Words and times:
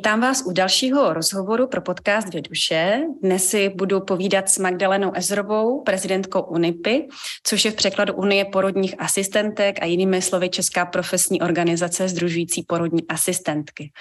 Vítám 0.00 0.20
vás 0.20 0.42
u 0.46 0.52
dalšího 0.52 1.12
rozhovoru 1.12 1.66
pro 1.66 1.80
podcast 1.80 2.28
Dvě 2.28 2.42
duše. 2.42 3.02
Dnes 3.22 3.46
si 3.46 3.68
budu 3.68 4.00
povídat 4.00 4.48
s 4.48 4.58
Magdalenou 4.58 5.12
Ezrovou, 5.14 5.82
prezidentkou 5.82 6.40
UNIPy, 6.40 7.08
což 7.46 7.64
je 7.64 7.70
v 7.70 7.74
překladu 7.74 8.14
Unie 8.14 8.44
porodních 8.44 8.94
asistentek 8.98 9.82
a 9.82 9.84
jinými 9.84 10.22
slovy 10.22 10.48
Česká 10.48 10.86
profesní 10.86 11.40
organizace 11.40 12.08
združující 12.08 12.62
porodní 12.62 13.08
asistentky. 13.08 13.92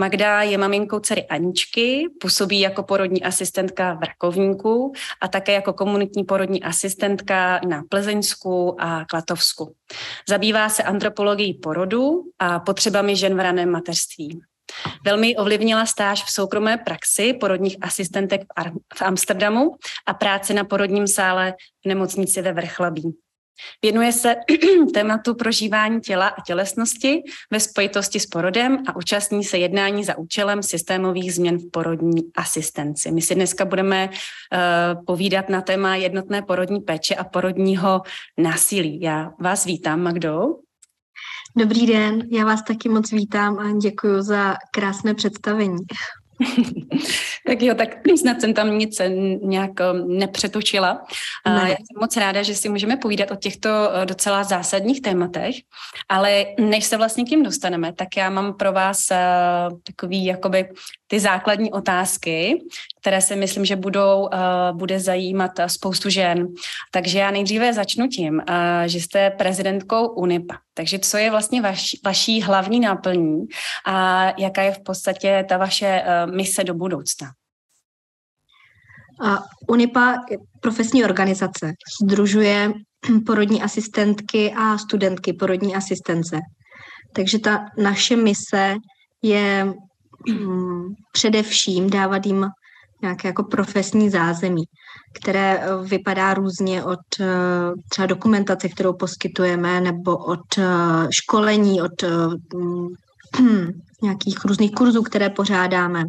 Magda 0.00 0.42
je 0.42 0.58
maminkou 0.58 1.00
dcery 1.00 1.26
Aničky, 1.26 2.06
působí 2.20 2.60
jako 2.60 2.82
porodní 2.82 3.22
asistentka 3.22 3.94
v 3.94 4.02
Rakovníku 4.02 4.92
a 5.20 5.28
také 5.28 5.52
jako 5.52 5.72
komunitní 5.72 6.24
porodní 6.24 6.62
asistentka 6.62 7.60
na 7.68 7.82
Plzeňsku 7.88 8.76
a 8.78 9.04
Klatovsku. 9.04 9.74
Zabývá 10.28 10.68
se 10.68 10.82
antropologií 10.82 11.54
porodu 11.54 12.22
a 12.38 12.60
potřebami 12.60 13.16
žen 13.16 13.36
v 13.36 13.40
raném 13.40 13.70
mateřství. 13.70 14.40
Velmi 15.04 15.36
ovlivnila 15.36 15.86
stáž 15.86 16.24
v 16.24 16.32
soukromé 16.32 16.76
praxi 16.76 17.32
porodních 17.32 17.76
asistentek 17.80 18.40
v 18.94 19.02
Amsterdamu 19.02 19.70
a 20.06 20.14
práci 20.14 20.54
na 20.54 20.64
porodním 20.64 21.06
sále 21.06 21.54
v 21.84 21.88
nemocnici 21.88 22.42
ve 22.42 22.52
Vrchlabí. 22.52 23.14
Věnuje 23.82 24.12
se 24.12 24.36
tématu 24.94 25.34
prožívání 25.34 26.00
těla 26.00 26.28
a 26.28 26.40
tělesnosti 26.40 27.22
ve 27.50 27.60
spojitosti 27.60 28.20
s 28.20 28.26
porodem 28.26 28.82
a 28.86 28.96
účastní 28.96 29.44
se 29.44 29.58
jednání 29.58 30.04
za 30.04 30.18
účelem 30.18 30.62
systémových 30.62 31.34
změn 31.34 31.58
v 31.58 31.70
porodní 31.70 32.22
asistenci. 32.36 33.10
My 33.10 33.22
si 33.22 33.34
dneska 33.34 33.64
budeme 33.64 34.08
uh, 34.08 35.04
povídat 35.04 35.48
na 35.48 35.60
téma 35.60 35.96
jednotné 35.96 36.42
porodní 36.42 36.80
péče 36.80 37.14
a 37.14 37.24
porodního 37.24 38.02
násilí. 38.38 39.00
Já 39.00 39.32
vás 39.40 39.64
vítám, 39.64 40.02
Magdo. 40.02 40.46
Dobrý 41.56 41.86
den, 41.86 42.28
já 42.30 42.44
vás 42.44 42.62
taky 42.62 42.88
moc 42.88 43.12
vítám 43.12 43.58
a 43.58 43.78
děkuji 43.82 44.22
za 44.22 44.56
krásné 44.70 45.14
představení. 45.14 45.78
tak 47.46 47.62
jo, 47.62 47.74
tak 47.74 47.88
snad 48.18 48.40
jsem 48.40 48.54
tam 48.54 48.78
nic 48.78 49.00
nějak 49.42 49.70
nepřetočila. 50.06 51.06
Ne. 51.46 51.52
Já 51.54 51.68
jsem 51.68 52.00
moc 52.00 52.16
ráda, 52.16 52.42
že 52.42 52.54
si 52.54 52.68
můžeme 52.68 52.96
povídat 52.96 53.30
o 53.30 53.36
těchto 53.36 53.68
eh, 53.68 54.06
docela 54.06 54.44
zásadních 54.44 55.02
tématech, 55.02 55.54
ale 56.08 56.46
než 56.60 56.84
se 56.84 56.96
vlastně 56.96 57.24
k 57.24 57.28
tím 57.28 57.42
dostaneme, 57.42 57.92
tak 57.92 58.08
já 58.16 58.30
mám 58.30 58.54
pro 58.54 58.72
vás 58.72 59.10
eh, 59.10 59.18
takový 59.82 60.24
jakoby 60.24 60.68
ty 61.14 61.20
základní 61.20 61.72
otázky, 61.72 62.62
které 63.00 63.20
si 63.20 63.36
myslím, 63.36 63.64
že 63.64 63.76
budou, 63.76 64.22
uh, 64.22 64.78
bude 64.78 65.00
zajímat 65.00 65.50
spoustu 65.66 66.10
žen. 66.10 66.46
Takže 66.90 67.18
já 67.18 67.30
nejdříve 67.30 67.72
začnu 67.72 68.08
tím, 68.08 68.34
uh, 68.34 68.44
že 68.86 69.00
jste 69.00 69.30
prezidentkou 69.30 70.08
UNIPA. 70.08 70.58
Takže 70.74 70.98
co 70.98 71.16
je 71.16 71.30
vlastně 71.30 71.62
vaš, 71.62 71.90
vaší 72.04 72.42
hlavní 72.42 72.80
náplní 72.80 73.46
a 73.86 74.24
jaká 74.38 74.62
je 74.62 74.72
v 74.72 74.82
podstatě 74.82 75.44
ta 75.48 75.56
vaše 75.56 76.02
mise 76.34 76.64
do 76.64 76.74
budoucna? 76.74 77.28
UNIPA 79.68 80.14
je 80.30 80.38
profesní 80.60 81.04
organizace, 81.04 81.72
združuje 82.02 82.72
porodní 83.26 83.62
asistentky 83.62 84.52
a 84.56 84.78
studentky 84.78 85.32
porodní 85.32 85.76
asistence. 85.76 86.38
Takže 87.12 87.38
ta 87.38 87.66
naše 87.78 88.16
mise 88.16 88.74
je 89.22 89.74
především 91.12 91.90
dávat 91.90 92.26
jim 92.26 92.46
nějaké 93.02 93.28
jako 93.28 93.44
profesní 93.44 94.10
zázemí, 94.10 94.64
které 95.14 95.58
eh, 95.58 95.76
vypadá 95.84 96.34
různě 96.34 96.84
od 96.84 97.00
eh, 97.20 97.26
třeba 97.88 98.06
dokumentace, 98.06 98.68
kterou 98.68 98.92
poskytujeme, 98.92 99.80
nebo 99.80 100.16
od 100.16 100.58
eh, 100.58 100.64
školení, 101.10 101.82
od 101.82 102.04
nějakých 104.02 104.44
různých 104.44 104.72
kurzů, 104.72 105.02
které 105.02 105.30
pořádáme, 105.30 106.04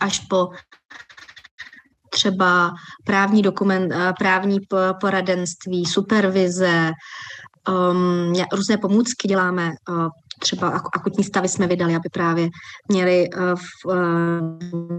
až 0.00 0.18
po 0.18 0.48
třeba 2.10 2.70
právní 3.04 3.42
dokument, 3.42 3.92
právní 4.18 4.58
poradenství, 5.00 5.86
supervize, 5.86 6.92
um, 7.68 8.32
různé 8.52 8.78
pomůcky 8.78 9.28
děláme, 9.28 9.70
uh, 9.88 10.08
třeba 10.42 10.68
akutní 10.68 11.24
stavy 11.24 11.48
jsme 11.48 11.66
vydali, 11.66 11.94
aby 11.94 12.08
právě 12.12 12.48
měli 12.88 13.28
uh, 13.28 13.54
v 13.54 13.86
uh, 13.86 13.94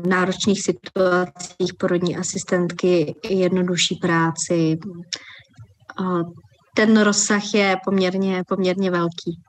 náročných 0.07 0.61
situacích 0.63 1.73
porodní 1.79 2.17
asistentky 2.17 3.15
jednodušší 3.29 3.95
práci. 3.95 4.77
Uh, 5.99 6.21
ten 6.75 7.01
rozsah 7.01 7.53
je 7.53 7.77
poměrně, 7.85 8.43
poměrně 8.47 8.91
velký. 8.91 9.39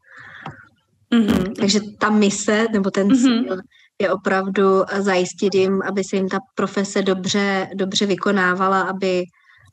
Mm-hmm. 1.15 1.53
Takže 1.59 1.81
ta 2.01 2.11
mise 2.11 2.67
nebo 2.73 2.91
ten 2.91 3.09
mm-hmm. 3.09 3.45
cíl 3.45 3.57
je 4.03 4.11
opravdu 4.11 4.85
zajistit 4.99 5.55
jim, 5.55 5.83
aby 5.83 6.05
se 6.05 6.17
jim 6.17 6.29
ta 6.29 6.39
profese 6.55 7.03
dobře, 7.03 7.69
dobře 7.75 8.07
vykonávala, 8.07 8.83
aby 8.83 9.23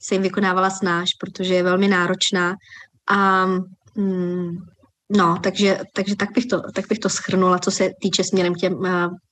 se 0.01 0.15
jim 0.15 0.21
vykonávala 0.21 0.69
snáš, 0.69 1.09
protože 1.19 1.53
je 1.53 1.63
velmi 1.63 1.87
náročná 1.87 2.55
a 3.09 3.45
mm, 3.95 4.55
no, 5.17 5.37
takže, 5.43 5.79
takže 5.93 6.15
tak, 6.15 6.29
bych 6.35 6.45
to, 6.45 6.61
tak 6.75 6.87
bych 6.87 6.99
to 6.99 7.09
schrnula, 7.09 7.59
co 7.59 7.71
se 7.71 7.89
týče 8.01 8.23
směrem 8.23 8.53
k 8.53 8.57
těm 8.57 8.73
uh, 8.73 8.87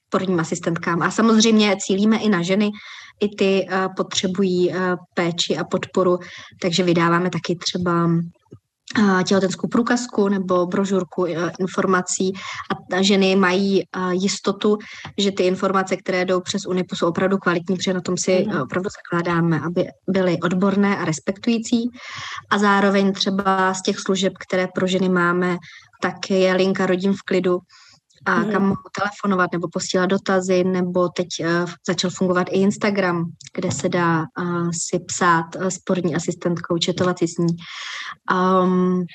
porodním 0.10 0.40
asistentkám. 0.40 1.02
A 1.02 1.12
samozřejmě 1.12 1.78
cílíme 1.80 2.18
i 2.18 2.30
na 2.30 2.42
ženy, 2.42 2.70
i 3.20 3.36
ty 3.36 3.68
uh, 3.72 3.94
potřebují 3.98 4.70
uh, 4.70 4.76
péči 5.14 5.58
a 5.58 5.64
podporu, 5.64 6.20
takže 6.62 6.84
vydáváme 6.84 7.30
taky 7.30 7.56
třeba 7.56 8.10
těhotenskou 9.26 9.68
průkazku 9.68 10.30
nebo 10.30 10.66
brožurku 10.66 11.26
e, 11.26 11.52
informací 11.60 12.34
a 12.94 13.02
ženy 13.02 13.36
mají 13.36 13.84
jistotu, 14.12 14.78
že 15.18 15.32
ty 15.32 15.44
informace, 15.44 15.98
které 15.98 16.26
jdou 16.26 16.42
přes 16.42 16.66
UNIPu, 16.66 16.96
jsou 16.96 17.08
opravdu 17.08 17.38
kvalitní, 17.38 17.76
protože 17.76 17.94
na 17.94 18.02
tom 18.02 18.18
si 18.18 18.46
mm. 18.48 18.62
opravdu 18.62 18.90
zakládáme, 18.90 19.60
aby 19.60 19.86
byly 20.10 20.38
odborné 20.44 20.98
a 20.98 21.06
respektující. 21.06 21.90
A 22.50 22.58
zároveň 22.58 23.14
třeba 23.14 23.74
z 23.74 23.82
těch 23.82 24.00
služeb, 24.00 24.34
které 24.40 24.68
pro 24.76 24.88
ženy 24.88 25.10
máme, 25.10 25.58
tak 26.02 26.30
je 26.30 26.54
linka 26.54 26.86
Rodím 26.86 27.14
v 27.14 27.22
klidu, 27.26 27.60
a 28.26 28.36
mm. 28.36 28.52
kam 28.52 28.62
mohu 28.62 28.82
telefonovat 29.00 29.52
nebo 29.54 29.68
posílat 29.74 30.06
dotazy, 30.06 30.64
nebo 30.64 31.10
teď 31.10 31.28
uh, 31.40 31.70
začal 31.88 32.12
fungovat 32.12 32.48
i 32.52 32.62
Instagram, 32.62 33.26
kde 33.54 33.72
se 33.72 33.90
dá 33.90 34.20
uh, 34.20 34.70
si 34.72 35.00
psát 35.00 35.56
uh, 35.56 35.68
s 35.68 35.78
porodní 35.78 36.16
asistentkou, 36.16 36.78
četovat 36.78 37.20
si 37.20 37.28
s 37.28 37.38
ní. 37.38 37.56
Um, 38.64 39.06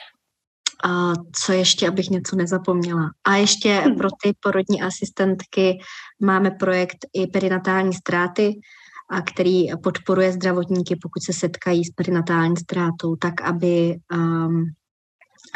a 0.85 1.13
co 1.33 1.53
ještě, 1.53 1.89
abych 1.89 2.11
něco 2.11 2.37
nezapomněla. 2.37 3.11
A 3.25 3.37
ještě 3.37 3.75
hmm. 3.75 3.97
pro 3.97 4.09
ty 4.23 4.33
porodní 4.41 4.83
asistentky 4.83 5.79
máme 6.23 6.51
projekt 6.51 6.99
i 7.13 7.27
perinatální 7.27 7.93
ztráty, 7.93 8.61
a 9.11 9.23
který 9.23 9.67
podporuje 9.83 10.33
zdravotníky, 10.33 10.97
pokud 11.03 11.23
se 11.23 11.33
setkají 11.33 11.85
s 11.85 11.91
perinatální 11.91 12.57
ztrátou, 12.57 13.17
tak 13.17 13.41
aby 13.41 13.97
um, 14.13 14.65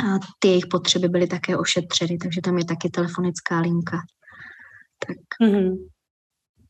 a 0.04 0.18
ty 0.38 0.48
jejich 0.48 0.66
potřeby 0.66 1.08
byly 1.08 1.26
také 1.26 1.56
ošetřeny, 1.56 2.18
takže 2.18 2.40
tam 2.40 2.58
je 2.58 2.64
taky 2.64 2.90
telefonická 2.90 3.60
linka. 3.60 3.98
Tak. 5.06 5.48
Mm-hmm. 5.48 5.76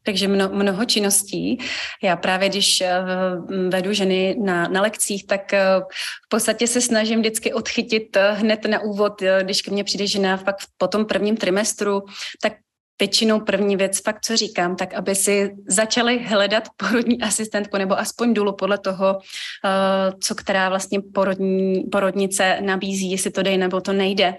Takže 0.02 0.28
mno, 0.28 0.48
mnoho 0.48 0.84
činností. 0.84 1.58
Já 2.02 2.16
právě, 2.16 2.48
když 2.48 2.82
uh, 2.82 3.68
vedu 3.70 3.92
ženy 3.92 4.36
na, 4.44 4.68
na 4.68 4.82
lekcích, 4.82 5.26
tak 5.26 5.52
uh, 5.52 5.84
v 6.26 6.28
podstatě 6.28 6.66
se 6.66 6.80
snažím 6.80 7.20
vždycky 7.20 7.52
odchytit 7.52 8.16
uh, 8.16 8.38
hned 8.38 8.64
na 8.64 8.80
úvod, 8.80 9.22
když 9.42 9.62
ke 9.62 9.70
mně 9.70 9.84
přijde 9.84 10.06
žena 10.06 10.36
pak 10.36 10.56
po 10.78 10.88
tom 10.88 11.04
prvním 11.04 11.36
trimestru, 11.36 12.02
tak 12.42 12.52
většinou 12.98 13.40
první 13.40 13.76
věc, 13.76 14.02
fakt 14.02 14.18
co 14.24 14.36
říkám, 14.36 14.76
tak 14.76 14.94
aby 14.94 15.14
si 15.14 15.54
začali 15.66 16.24
hledat 16.24 16.68
porodní 16.76 17.22
asistentku 17.22 17.76
nebo 17.76 17.98
aspoň 17.98 18.34
důlu 18.34 18.52
podle 18.52 18.78
toho, 18.78 19.14
uh, 19.14 20.18
co 20.20 20.34
která 20.34 20.68
vlastně 20.68 21.00
porodní, 21.14 21.84
porodnice 21.92 22.58
nabízí, 22.60 23.10
jestli 23.10 23.30
to 23.30 23.42
jde 23.42 23.58
nebo 23.58 23.80
to 23.80 23.92
nejde. 23.92 24.34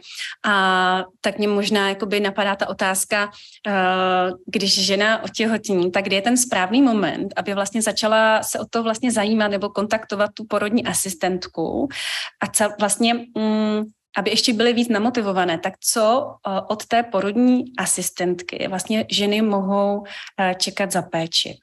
A 0.46 1.04
tak 1.22 1.38
mě 1.38 1.48
možná 1.48 1.90
jakoby 1.90 2.20
napadá 2.20 2.56
ta 2.56 2.70
otázka, 2.70 3.26
uh, 3.68 4.38
když 4.46 4.86
žena 4.86 5.24
otěhotní, 5.24 5.92
tak 5.92 6.04
kdy 6.04 6.16
je 6.16 6.22
ten 6.22 6.38
správný 6.38 6.82
moment, 6.82 7.34
aby 7.36 7.54
vlastně 7.54 7.82
začala 7.82 8.44
se 8.44 8.60
o 8.60 8.66
to 8.70 8.84
vlastně 8.84 9.12
zajímat 9.12 9.48
nebo 9.48 9.70
kontaktovat 9.70 10.30
tu 10.34 10.46
porodní 10.46 10.86
asistentku 10.86 11.88
a 12.42 12.48
co 12.48 12.70
vlastně 12.80 13.14
mm, 13.14 13.84
aby 14.18 14.30
ještě 14.30 14.54
byly 14.54 14.74
víc 14.74 14.90
namotivované, 14.90 15.58
tak 15.60 15.74
co 15.80 16.36
eh, 16.48 16.62
od 16.70 16.86
té 16.86 17.04
porodní 17.04 17.64
asistentky 17.78 18.68
vlastně 18.68 19.06
ženy 19.12 19.42
mohou 19.42 20.04
eh, 20.40 20.56
čekat 20.56 20.92
za 20.92 21.02
péči? 21.02 21.58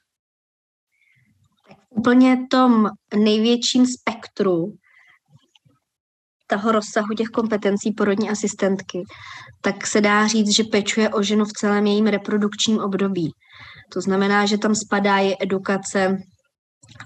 Úplně 1.89 2.47
tom 2.51 2.89
největším 3.15 3.85
spektru 3.85 4.73
toho 6.47 6.71
rozsahu 6.71 7.13
těch 7.17 7.27
kompetencí 7.27 7.91
porodní 7.91 8.29
asistentky, 8.29 9.03
tak 9.61 9.87
se 9.87 10.01
dá 10.01 10.27
říct, 10.27 10.55
že 10.55 10.63
pečuje 10.63 11.09
o 11.09 11.23
ženu 11.23 11.45
v 11.45 11.53
celém 11.53 11.87
jejím 11.87 12.07
reprodukčním 12.07 12.79
období. 12.79 13.31
To 13.93 14.01
znamená, 14.01 14.45
že 14.45 14.57
tam 14.57 14.75
spadá 14.75 15.19
i 15.19 15.35
edukace 15.39 16.17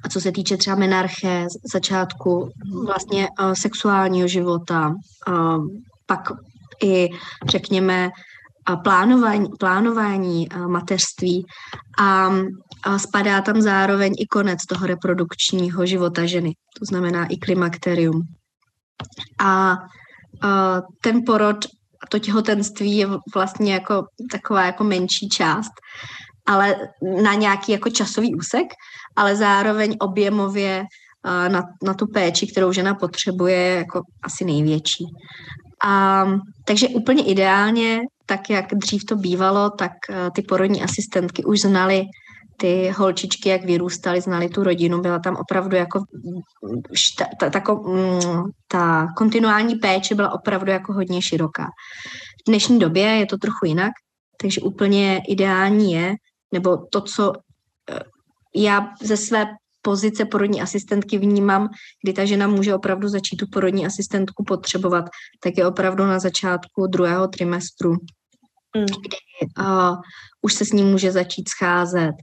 a 0.03 0.09
co 0.09 0.21
se 0.21 0.31
týče 0.31 0.57
třeba 0.57 0.75
menarché, 0.75 1.47
začátku 1.73 2.49
vlastně 2.85 3.27
uh, 3.27 3.53
sexuálního 3.53 4.27
života, 4.27 4.93
uh, 5.27 5.67
pak 6.05 6.31
i 6.83 7.09
řekněme 7.49 8.09
plánování, 8.83 9.49
plánování 9.59 10.47
mateřství 10.67 11.45
a, 11.99 12.31
spadá 12.97 13.41
tam 13.41 13.61
zároveň 13.61 14.13
i 14.19 14.27
konec 14.27 14.65
toho 14.65 14.87
reprodukčního 14.87 15.85
života 15.85 16.25
ženy, 16.25 16.53
to 16.79 16.85
znamená 16.85 17.25
i 17.25 17.37
klimakterium. 17.37 18.21
A, 19.39 19.71
a 20.41 20.81
ten 21.01 21.21
porod, 21.25 21.65
to 22.09 22.19
těhotenství 22.19 22.97
je 22.97 23.07
vlastně 23.33 23.73
jako 23.73 24.03
taková 24.31 24.65
jako 24.65 24.83
menší 24.83 25.29
část, 25.29 25.71
ale 26.45 26.75
na 27.23 27.33
nějaký 27.33 27.71
jako 27.71 27.89
časový 27.89 28.35
úsek, 28.35 28.67
ale 29.15 29.35
zároveň 29.35 29.95
objemově 29.99 30.85
na, 31.47 31.63
na 31.83 31.93
tu 31.93 32.07
péči, 32.07 32.47
kterou 32.47 32.71
žena 32.71 32.95
potřebuje, 32.95 33.75
jako 33.75 34.01
asi 34.23 34.45
největší. 34.45 35.05
A, 35.85 36.25
takže 36.65 36.87
úplně 36.87 37.23
ideálně, 37.23 38.01
tak 38.25 38.49
jak 38.49 38.75
dřív 38.75 39.05
to 39.05 39.15
bývalo, 39.15 39.69
tak 39.69 39.91
ty 40.35 40.41
porodní 40.41 40.83
asistentky 40.83 41.43
už 41.43 41.61
znali 41.61 42.05
ty 42.57 42.93
holčičky, 42.97 43.49
jak 43.49 43.65
vyrůstaly, 43.65 44.21
znali 44.21 44.49
tu 44.49 44.63
rodinu, 44.63 45.01
byla 45.01 45.19
tam 45.19 45.35
opravdu 45.35 45.75
jako 45.75 46.03
ta, 47.17 47.25
ta, 47.39 47.49
ta, 47.49 47.73
mm, 47.73 48.43
ta 48.67 49.07
kontinuální 49.17 49.75
péče 49.75 50.15
byla 50.15 50.33
opravdu 50.33 50.71
jako 50.71 50.93
hodně 50.93 51.21
široká. 51.21 51.65
V 52.45 52.49
dnešní 52.49 52.79
době 52.79 53.03
je 53.03 53.25
to 53.25 53.37
trochu 53.37 53.65
jinak, 53.65 53.91
takže 54.41 54.61
úplně 54.61 55.21
ideální 55.27 55.93
je, 55.93 56.15
nebo 56.51 56.77
to, 56.77 57.01
co 57.01 57.33
já 58.55 58.87
ze 59.01 59.17
své 59.17 59.45
pozice 59.81 60.25
porodní 60.25 60.61
asistentky 60.61 61.17
vnímám, 61.17 61.69
kdy 62.03 62.13
ta 62.13 62.25
žena 62.25 62.47
může 62.47 62.75
opravdu 62.75 63.07
začít 63.07 63.35
tu 63.35 63.45
porodní 63.51 63.85
asistentku 63.85 64.43
potřebovat, 64.43 65.05
tak 65.43 65.57
je 65.57 65.67
opravdu 65.67 66.05
na 66.05 66.19
začátku 66.19 66.87
druhého 66.87 67.27
trimestru, 67.27 67.91
mm. 68.77 68.85
kdy 68.85 69.17
uh, 69.59 69.95
už 70.41 70.53
se 70.53 70.65
s 70.65 70.71
ním 70.71 70.87
může 70.87 71.11
začít 71.11 71.49
scházet. 71.49 72.13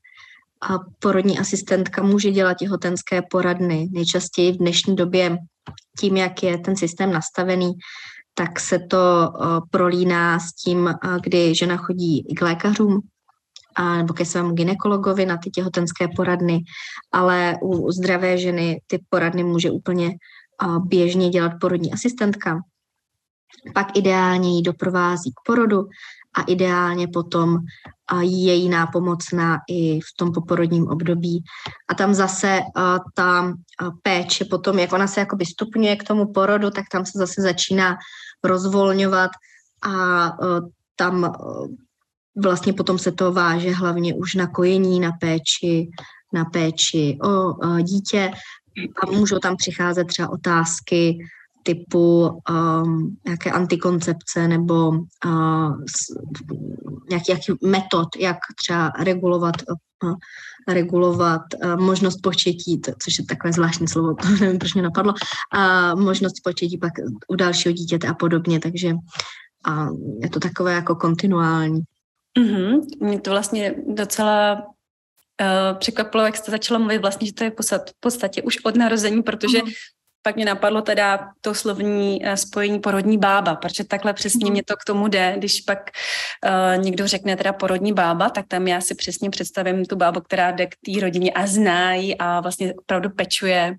A 0.71 0.79
porodní 0.99 1.39
asistentka 1.39 2.03
může 2.03 2.31
dělat 2.31 2.55
těhotenské 2.55 3.23
poradny. 3.23 3.89
Nejčastěji 3.93 4.53
v 4.53 4.57
dnešní 4.57 4.97
době 4.97 5.39
tím, 6.01 6.17
jak 6.17 6.43
je 6.43 6.59
ten 6.59 6.77
systém 6.77 7.13
nastavený, 7.13 7.73
tak 8.35 8.61
se 8.61 8.79
to 8.79 8.99
uh, 9.29 9.61
prolíná 9.71 10.39
s 10.39 10.53
tím, 10.53 10.79
uh, 10.79 11.19
kdy 11.23 11.55
žena 11.55 11.77
chodí 11.77 12.35
k 12.37 12.43
lékařům, 12.43 13.01
a, 13.79 13.97
nebo 13.97 14.15
ke 14.15 14.25
svému 14.25 14.53
ginekologovi 14.53 15.27
na 15.27 15.37
ty 15.37 15.51
těhotenské 15.51 16.09
poradny, 16.17 16.61
ale 17.13 17.57
u 17.63 17.91
zdravé 17.91 18.39
ženy 18.39 18.81
ty 18.87 19.01
poradny 19.09 19.45
může 19.45 19.71
úplně 19.71 20.11
a, 20.59 20.79
běžně 20.79 21.29
dělat 21.29 21.53
porodní 21.61 21.93
asistentka. 21.93 22.61
Pak 23.75 23.97
ideálně 23.97 24.57
ji 24.57 24.63
doprovází 24.63 25.31
k 25.31 25.41
porodu 25.47 25.89
a 26.37 26.43
ideálně 26.43 27.09
potom 27.09 27.59
a 28.07 28.23
její 28.23 28.69
nápomocná 28.69 29.59
i 29.69 30.01
v 30.01 30.17
tom 30.19 30.33
poporodním 30.33 30.89
období. 30.89 31.43
A 31.89 31.95
tam 31.95 32.15
zase 32.15 32.61
ta 33.15 33.53
péče 34.03 34.45
potom, 34.45 34.79
jak 34.79 34.93
ona 34.93 35.07
se 35.07 35.21
jakoby 35.21 35.47
stupňuje 35.47 35.97
k 35.97 36.05
tomu 36.05 36.33
porodu, 36.33 36.71
tak 36.71 36.85
tam 36.93 37.07
se 37.07 37.19
zase 37.19 37.43
začíná 37.43 37.97
rozvolňovat 38.45 39.31
a 39.83 40.33
tam 40.97 41.33
vlastně 42.43 42.73
potom 42.73 42.99
se 42.99 43.12
to 43.12 43.32
váže 43.32 43.70
hlavně 43.70 44.14
už 44.14 44.35
na 44.35 44.46
kojení, 44.46 45.00
na 45.00 45.12
péči, 45.12 45.90
na 46.32 46.44
péči 46.44 47.19
o, 47.25 47.55
dítě 47.82 48.31
a 49.02 49.06
můžou 49.11 49.38
tam 49.38 49.56
přicházet 49.56 50.05
třeba 50.05 50.31
otázky 50.31 51.19
typu 51.62 52.29
um, 52.50 53.17
nějaké 53.26 53.50
antikoncepce 53.50 54.49
nebo 54.49 54.88
uh, 54.88 55.85
nějaký, 57.11 57.25
nějaký 57.29 57.52
metod, 57.64 58.08
jak 58.19 58.37
třeba 58.61 58.93
regulovat 59.00 59.55
uh, 60.05 60.14
regulovat 60.69 61.43
uh, 61.64 61.81
možnost 61.81 62.17
početí, 62.23 62.81
to, 62.81 62.93
což 63.02 63.19
je 63.19 63.25
takové 63.25 63.52
zvláštní 63.52 63.88
slovo, 63.88 64.14
to 64.23 64.29
nevím, 64.29 64.58
proč 64.58 64.75
mě 64.75 64.82
napadlo, 64.82 65.12
uh, 65.14 66.00
možnost 66.00 66.35
početí 66.44 66.79
pak 66.79 66.93
u 67.29 67.35
dalšího 67.35 67.73
dítěte 67.73 68.08
a 68.08 68.14
podobně, 68.14 68.61
takže 68.61 68.94
uh, 68.94 69.96
je 70.23 70.31
to 70.31 70.40
takové 70.40 70.73
jako 70.73 70.94
kontinuální. 70.94 71.81
Mm-hmm. 72.39 72.81
Mě 73.01 73.21
to 73.21 73.31
vlastně 73.31 73.75
docela 73.87 74.67
uh, 75.41 75.79
překvapilo, 75.79 76.25
jak 76.25 76.37
jste 76.37 76.51
začala 76.51 76.79
mluvit 76.79 76.99
vlastně, 76.99 77.27
že 77.27 77.33
to 77.33 77.45
je 77.45 77.51
v 77.51 78.01
podstatě 78.01 78.43
už 78.43 78.65
od 78.65 78.77
narození, 78.77 79.23
protože 79.23 79.59
mm-hmm. 79.59 79.73
pak 80.23 80.37
mě 80.37 80.45
napadlo 80.45 80.83
teda 80.83 81.29
to 81.41 81.55
slovní 81.55 82.21
uh, 82.25 82.33
spojení 82.33 82.79
porodní 82.79 83.19
bába, 83.19 83.55
protože 83.55 83.85
takhle 83.85 84.13
přesně 84.13 84.47
mm-hmm. 84.47 84.53
mě 84.53 84.63
to 84.65 84.77
k 84.77 84.85
tomu 84.85 85.09
jde, 85.09 85.35
když 85.37 85.61
pak 85.61 85.91
uh, 86.45 86.83
někdo 86.83 87.07
řekne 87.07 87.37
teda 87.37 87.53
porodní 87.53 87.93
bába, 87.93 88.31
tak 88.31 88.47
tam 88.49 88.69
já 88.69 88.81
si 88.81 88.95
přesně 88.95 89.31
představím 89.31 89.85
tu 89.85 89.97
bábu, 89.97 90.21
která 90.21 90.51
jde 90.51 90.67
k 90.67 90.77
té 90.87 91.01
rodině 91.01 91.33
a 91.33 91.47
zná 91.47 91.91
a 92.19 92.41
vlastně 92.41 92.75
opravdu 92.75 93.11
pečuje 93.11 93.77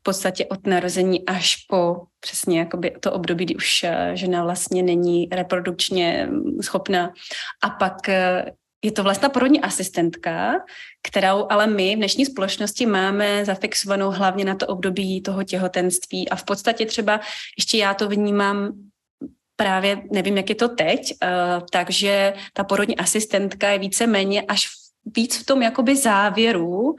v 0.00 0.02
podstatě 0.02 0.46
od 0.46 0.66
narození 0.66 1.26
až 1.26 1.56
po 1.56 1.96
přesně 2.20 2.58
jakoby 2.58 2.90
to 3.00 3.12
období, 3.12 3.44
kdy 3.44 3.56
už 3.56 3.84
eh, 3.84 4.10
žena 4.14 4.44
vlastně 4.44 4.82
není 4.82 5.28
reprodukčně 5.32 6.28
mm, 6.30 6.62
schopná. 6.62 7.12
A 7.62 7.70
pak 7.70 8.08
eh, 8.08 8.52
je 8.84 8.92
to 8.92 9.02
vlastně 9.02 9.28
porodní 9.28 9.60
asistentka, 9.60 10.54
kterou 11.02 11.46
ale 11.50 11.66
my 11.66 11.94
v 11.94 11.98
dnešní 11.98 12.26
společnosti 12.26 12.86
máme 12.86 13.44
zafixovanou 13.44 14.10
hlavně 14.10 14.44
na 14.44 14.54
to 14.54 14.66
období 14.66 15.22
toho 15.22 15.44
těhotenství 15.44 16.28
a 16.28 16.36
v 16.36 16.44
podstatě 16.44 16.86
třeba 16.86 17.20
ještě 17.58 17.78
já 17.78 17.94
to 17.94 18.08
vnímám 18.08 18.72
právě, 19.56 20.02
nevím, 20.12 20.36
jak 20.36 20.48
je 20.48 20.54
to 20.54 20.68
teď, 20.68 21.12
uh, 21.22 21.66
takže 21.72 22.34
ta 22.52 22.64
porodní 22.64 22.96
asistentka 22.96 23.68
je 23.68 23.78
více 23.78 24.06
méně 24.06 24.42
až 24.42 24.68
víc 25.16 25.38
v 25.38 25.46
tom 25.46 25.62
jakoby 25.62 25.96
závěru 25.96 26.96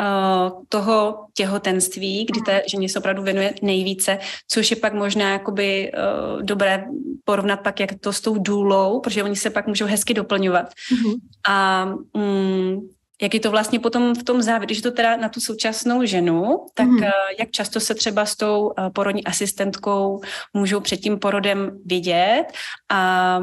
Eh, 0.00 0.50
toho 0.68 1.26
těhotenství, 1.34 2.24
kdy 2.24 2.40
té 2.40 2.62
ženě 2.66 2.88
se 2.88 2.98
opravdu 2.98 3.22
věnuje 3.22 3.54
nejvíce, 3.62 4.18
což 4.48 4.70
je 4.70 4.76
pak 4.76 4.94
možná 4.94 5.30
jakoby 5.30 5.92
uh, 5.92 6.42
dobré 6.42 6.84
porovnat 7.24 7.56
pak 7.56 7.80
jak 7.80 7.90
to 8.00 8.12
s 8.12 8.20
tou 8.20 8.38
důlou, 8.38 9.00
protože 9.00 9.22
oni 9.22 9.36
se 9.36 9.50
pak 9.50 9.66
můžou 9.66 9.86
hezky 9.86 10.14
doplňovat. 10.14 10.66
Mm-hmm. 10.66 11.14
A 11.48 11.88
um, 12.12 12.90
jak 13.22 13.34
je 13.34 13.40
to 13.40 13.50
vlastně 13.50 13.80
potom 13.80 14.14
v 14.14 14.22
tom 14.22 14.42
závěru, 14.42 14.66
když 14.66 14.80
to 14.80 14.90
teda 14.90 15.16
na 15.16 15.28
tu 15.28 15.40
současnou 15.40 16.04
ženu, 16.04 16.66
tak 16.74 16.86
mm. 16.86 17.02
jak 17.38 17.50
často 17.50 17.80
se 17.80 17.94
třeba 17.94 18.26
s 18.26 18.36
tou 18.36 18.72
porodní 18.94 19.24
asistentkou 19.24 20.20
můžou 20.54 20.80
před 20.80 20.96
tím 20.96 21.18
porodem 21.18 21.78
vidět 21.84 22.44
a 22.90 23.38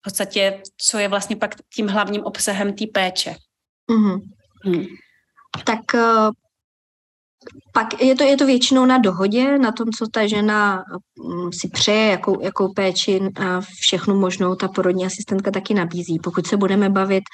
v 0.00 0.02
podstatě, 0.04 0.62
co 0.78 0.98
je 0.98 1.08
vlastně 1.08 1.36
pak 1.36 1.54
tím 1.74 1.88
hlavním 1.88 2.24
obsahem 2.24 2.72
té 2.72 2.84
péče. 2.92 3.34
Mm. 3.90 4.20
Mm 4.72 4.86
tak 5.64 5.94
eh, 5.94 6.30
pak 7.72 8.02
je 8.02 8.14
to, 8.14 8.24
je 8.24 8.36
to 8.36 8.46
většinou 8.46 8.86
na 8.86 8.98
dohodě, 8.98 9.58
na 9.58 9.72
tom, 9.72 9.90
co 9.90 10.06
ta 10.08 10.26
žena 10.26 10.84
mm, 11.24 11.52
si 11.52 11.68
přeje, 11.68 12.06
jakou, 12.10 12.40
jakou 12.40 12.72
péči 12.72 13.20
a 13.40 13.60
všechnu 13.60 14.20
možnou 14.20 14.54
ta 14.54 14.68
porodní 14.68 15.06
asistentka 15.06 15.50
taky 15.50 15.74
nabízí. 15.74 16.18
Pokud 16.18 16.46
se 16.46 16.56
budeme 16.56 16.90
bavit 16.90 17.24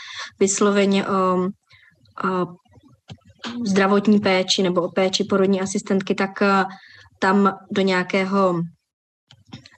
vysloveně 0.40 1.06
o, 1.06 1.36
o 2.24 2.46
zdravotní 3.66 4.20
péči 4.20 4.62
nebo 4.62 4.82
o 4.82 4.90
péči 4.90 5.24
porodní 5.24 5.60
asistentky, 5.60 6.14
tak 6.14 6.42
eh, 6.42 6.64
tam 7.18 7.58
do 7.70 7.82
nějakého 7.82 8.62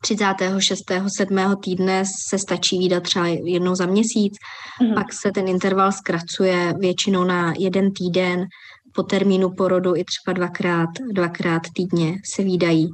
36. 0.05 0.85
7. 1.17 1.57
týdne 1.65 2.03
se 2.29 2.39
stačí 2.39 2.79
výdat 2.79 3.03
třeba 3.03 3.27
jednou 3.27 3.75
za 3.75 3.87
měsíc, 3.87 4.35
mm-hmm. 4.35 4.95
pak 4.95 5.13
se 5.13 5.33
ten 5.33 5.49
interval 5.49 5.93
zkracuje 5.93 6.75
většinou 6.79 7.25
na 7.25 7.53
jeden 7.59 7.93
týden, 7.93 8.47
po 8.95 9.03
termínu 9.03 9.51
porodu 9.51 9.97
i 9.97 10.05
třeba 10.05 10.33
dvakrát, 10.33 10.89
dvakrát 11.13 11.63
týdně 11.75 12.17
se 12.35 12.43
výdají. 12.43 12.89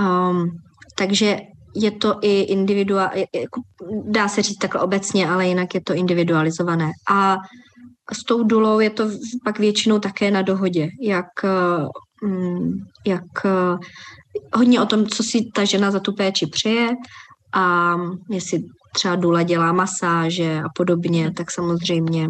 Um, 0.00 0.50
takže 0.98 1.38
je 1.74 1.90
to 1.90 2.18
i 2.20 2.40
individuál, 2.40 3.10
jako 3.34 3.60
dá 4.04 4.28
se 4.28 4.42
říct 4.42 4.58
takhle 4.58 4.80
obecně, 4.80 5.28
ale 5.28 5.46
jinak 5.46 5.74
je 5.74 5.80
to 5.80 5.94
individualizované. 5.94 6.90
A 7.10 7.36
s 8.12 8.24
tou 8.24 8.42
dulou 8.42 8.80
je 8.80 8.90
to 8.90 9.04
pak 9.44 9.58
většinou 9.58 9.98
také 9.98 10.30
na 10.30 10.42
dohodě, 10.42 10.88
jak, 11.00 11.26
mm, 12.22 12.72
jak 13.06 13.24
hodně 14.54 14.80
o 14.80 14.86
tom, 14.86 15.06
co 15.06 15.22
si 15.22 15.38
ta 15.54 15.64
žena 15.64 15.90
za 15.90 16.00
tu 16.00 16.12
péči 16.12 16.46
přeje 16.46 16.88
a 17.54 17.94
jestli 18.30 18.58
třeba 18.94 19.16
důle 19.16 19.44
dělá 19.44 19.72
masáže 19.72 20.60
a 20.60 20.68
podobně, 20.76 21.32
tak 21.36 21.50
samozřejmě 21.50 22.28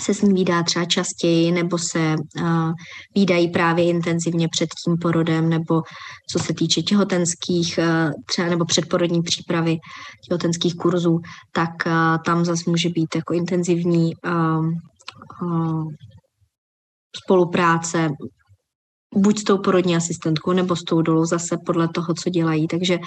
se 0.00 0.14
s 0.14 0.22
ní 0.22 0.32
výdá 0.32 0.62
třeba 0.62 0.84
častěji, 0.84 1.52
nebo 1.52 1.78
se 1.78 2.14
uh, 2.40 2.72
výdají 3.14 3.48
právě 3.48 3.84
intenzivně 3.84 4.48
před 4.48 4.68
tím 4.84 4.96
porodem, 5.02 5.48
nebo 5.48 5.82
co 6.32 6.38
se 6.38 6.54
týče 6.54 6.82
těhotenských, 6.82 7.78
uh, 7.78 8.10
třeba 8.26 8.48
nebo 8.48 8.64
předporodní 8.64 9.22
přípravy 9.22 9.76
těhotenských 10.28 10.74
kurzů, 10.74 11.18
tak 11.52 11.70
uh, 11.86 11.92
tam 12.24 12.44
zase 12.44 12.70
může 12.70 12.88
být 12.88 13.16
jako 13.16 13.34
intenzivní 13.34 14.12
uh, 14.26 14.66
uh, 15.42 15.84
spolupráce 17.24 18.10
buď 19.14 19.38
s 19.38 19.44
tou 19.44 19.58
porodní 19.58 19.96
asistentkou 19.96 20.52
nebo 20.52 20.76
s 20.76 20.84
tou 20.84 21.02
dolou 21.02 21.24
zase 21.24 21.56
podle 21.66 21.88
toho, 21.88 22.14
co 22.14 22.30
dělají. 22.30 22.68
Takže 22.68 22.98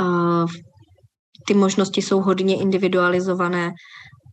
uh, 0.00 0.46
ty 1.46 1.54
možnosti 1.54 2.02
jsou 2.02 2.20
hodně 2.20 2.60
individualizované, 2.60 3.72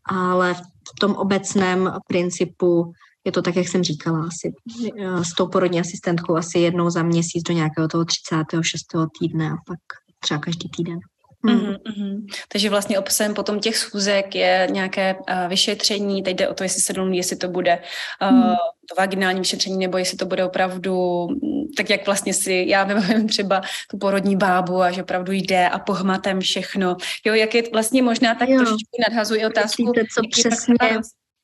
ale 0.05 0.53
v 0.53 0.99
tom 0.99 1.15
obecném 1.15 1.93
principu 2.07 2.91
je 3.25 3.31
to 3.31 3.41
tak, 3.41 3.55
jak 3.55 3.67
jsem 3.67 3.83
říkala, 3.83 4.27
asi 4.27 4.53
eh, 4.99 5.25
s 5.25 5.33
tou 5.33 5.47
porodní 5.47 5.79
asistentkou 5.79 6.35
asi 6.35 6.59
jednou 6.59 6.89
za 6.89 7.03
měsíc 7.03 7.43
do 7.43 7.53
nějakého 7.53 7.87
toho 7.87 8.05
36. 8.05 8.81
týdne 9.19 9.51
a 9.51 9.55
pak 9.67 9.79
třeba 10.19 10.39
každý 10.39 10.69
týden. 10.69 10.99
Mm-hmm, 11.45 11.77
mm-hmm. 11.77 12.25
Takže 12.47 12.69
vlastně 12.69 12.99
obsahem 12.99 13.33
potom 13.33 13.59
těch 13.59 13.77
schůzek 13.77 14.35
je 14.35 14.67
nějaké 14.71 15.15
uh, 15.15 15.49
vyšetření, 15.49 16.23
teď 16.23 16.37
jde 16.37 16.47
o 16.47 16.53
to, 16.53 16.63
jestli 16.63 16.81
se 16.81 16.93
domluví, 16.93 17.17
jestli 17.17 17.35
to 17.35 17.47
bude 17.47 17.79
uh, 18.21 18.31
mm. 18.31 18.55
to 18.89 18.95
vaginální 18.97 19.39
vyšetření, 19.39 19.77
nebo 19.77 19.97
jestli 19.97 20.17
to 20.17 20.25
bude 20.25 20.45
opravdu 20.45 21.27
mm, 21.27 21.63
tak, 21.77 21.89
jak 21.89 22.05
vlastně 22.05 22.33
si, 22.33 22.65
já 22.67 22.83
vybavím 22.83 23.27
třeba 23.27 23.61
tu 23.89 23.97
porodní 23.97 24.35
bábu 24.35 24.81
a 24.81 24.91
že 24.91 25.03
opravdu 25.03 25.31
jde 25.31 25.69
a 25.69 25.79
pohmatem 25.79 26.39
všechno. 26.39 26.97
Jo, 27.25 27.33
jak 27.33 27.55
je 27.55 27.63
vlastně 27.73 28.01
možná 28.03 28.35
tak 28.35 28.49
jo. 28.49 28.57
trošičku 28.57 28.97
nadhazuji 29.09 29.45
otázku. 29.45 29.85
Víte, 29.85 30.01
co 30.13 30.21
přesně... 30.31 30.75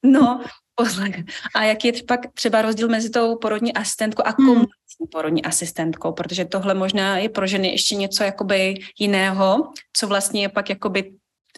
No, 0.04 0.44
poslech. 0.78 1.16
A 1.56 1.64
jaký 1.64 1.88
je 1.88 1.94
pak 2.08 2.20
třeba 2.34 2.62
rozdíl 2.62 2.88
mezi 2.88 3.10
tou 3.10 3.36
porodní 3.36 3.74
asistentkou 3.74 4.24
a 4.26 4.34
komunitní 4.34 5.02
hmm. 5.02 5.10
porodní 5.12 5.44
asistentkou, 5.44 6.12
protože 6.12 6.46
tohle 6.46 6.74
možná 6.74 7.18
je 7.18 7.30
pro 7.30 7.48
ženy 7.48 7.68
ještě 7.72 7.96
něco 7.96 8.24
jakoby 8.24 8.80
jiného, 9.00 9.72
co 9.94 10.08
vlastně 10.08 10.42
je 10.42 10.50
pak 10.50 10.70
jakoby 10.70 11.12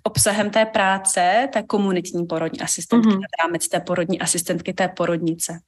obsahem 0.04 0.50
té 0.50 0.66
práce, 0.66 1.50
té 1.54 1.64
komunitní 1.64 2.26
porodní 2.26 2.62
asistentky, 2.62 3.10
mm-hmm. 3.10 3.44
rámec 3.44 3.68
té 3.68 3.80
porodní 3.80 4.22
asistentky, 4.22 4.74
té 4.74 4.88
porodnice. 4.88 5.60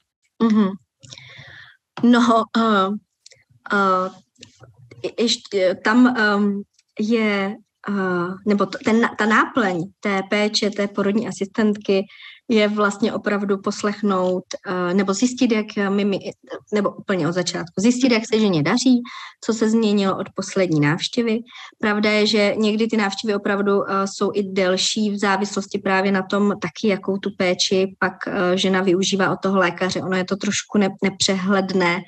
Mm-hmm. 0.44 0.72
No, 2.04 2.44
uh, 2.58 2.96
uh, 3.74 4.14
ještě 5.20 5.76
tam 5.84 6.16
um, 6.38 6.64
je, 7.00 7.56
uh, 7.90 8.36
nebo 8.48 8.66
to, 8.66 8.78
ten, 8.86 9.10
ta 9.18 9.26
náplň 9.26 9.84
té 10.00 10.22
péče, 10.30 10.70
té 10.70 10.88
porodní 10.88 11.28
asistentky 11.28 12.06
je 12.52 12.68
vlastně 12.68 13.14
opravdu 13.14 13.58
poslechnout 13.58 14.44
eh, 14.68 14.94
nebo 14.94 15.14
zjistit, 15.14 15.52
jak 15.52 15.90
my, 15.90 16.20
nebo 16.74 16.92
úplně 16.92 17.28
od 17.28 17.32
začátku, 17.32 17.74
zjistit, 17.78 18.12
jak 18.12 18.24
se 18.34 18.40
ženě 18.40 18.64
daří, 18.64 19.02
co 19.44 19.54
se 19.54 19.70
změnilo 19.70 20.18
od 20.18 20.28
poslední 20.36 20.80
návštěvy. 20.80 21.40
Pravda 21.80 22.12
je, 22.12 22.28
že 22.28 22.54
někdy 22.58 22.88
ty 22.88 22.98
návštěvy 22.98 23.36
opravdu 23.36 23.84
eh, 23.84 24.08
jsou 24.08 24.32
i 24.34 24.44
delší 24.44 25.10
v 25.10 25.20
závislosti 25.20 25.80
právě 25.80 26.12
na 26.12 26.22
tom 26.22 26.54
taky, 26.62 26.88
jakou 26.88 27.18
tu 27.18 27.30
péči 27.38 27.96
pak 28.00 28.14
eh, 28.28 28.58
žena 28.58 28.82
využívá 28.82 29.32
od 29.32 29.40
toho 29.44 29.58
lékaře. 29.58 30.02
Ono 30.02 30.18
je 30.18 30.26
to 30.26 30.36
trošku 30.36 30.78
nepřehledné, 31.04 32.02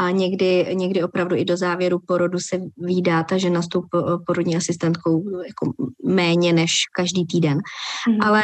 a 0.00 0.10
někdy, 0.10 0.66
někdy 0.72 1.02
opravdu 1.02 1.36
i 1.36 1.44
do 1.44 1.56
závěru 1.56 1.98
porodu 1.98 2.38
se 2.38 2.60
výdá 2.76 3.22
ta 3.22 3.38
žena 3.38 3.62
s 3.62 3.68
tou 3.68 3.82
porodní 4.26 4.56
asistentkou 4.56 5.42
jako 5.46 5.72
méně 6.04 6.52
než 6.52 6.72
každý 6.96 7.26
týden. 7.26 7.58
Mm. 8.08 8.22
Ale 8.22 8.42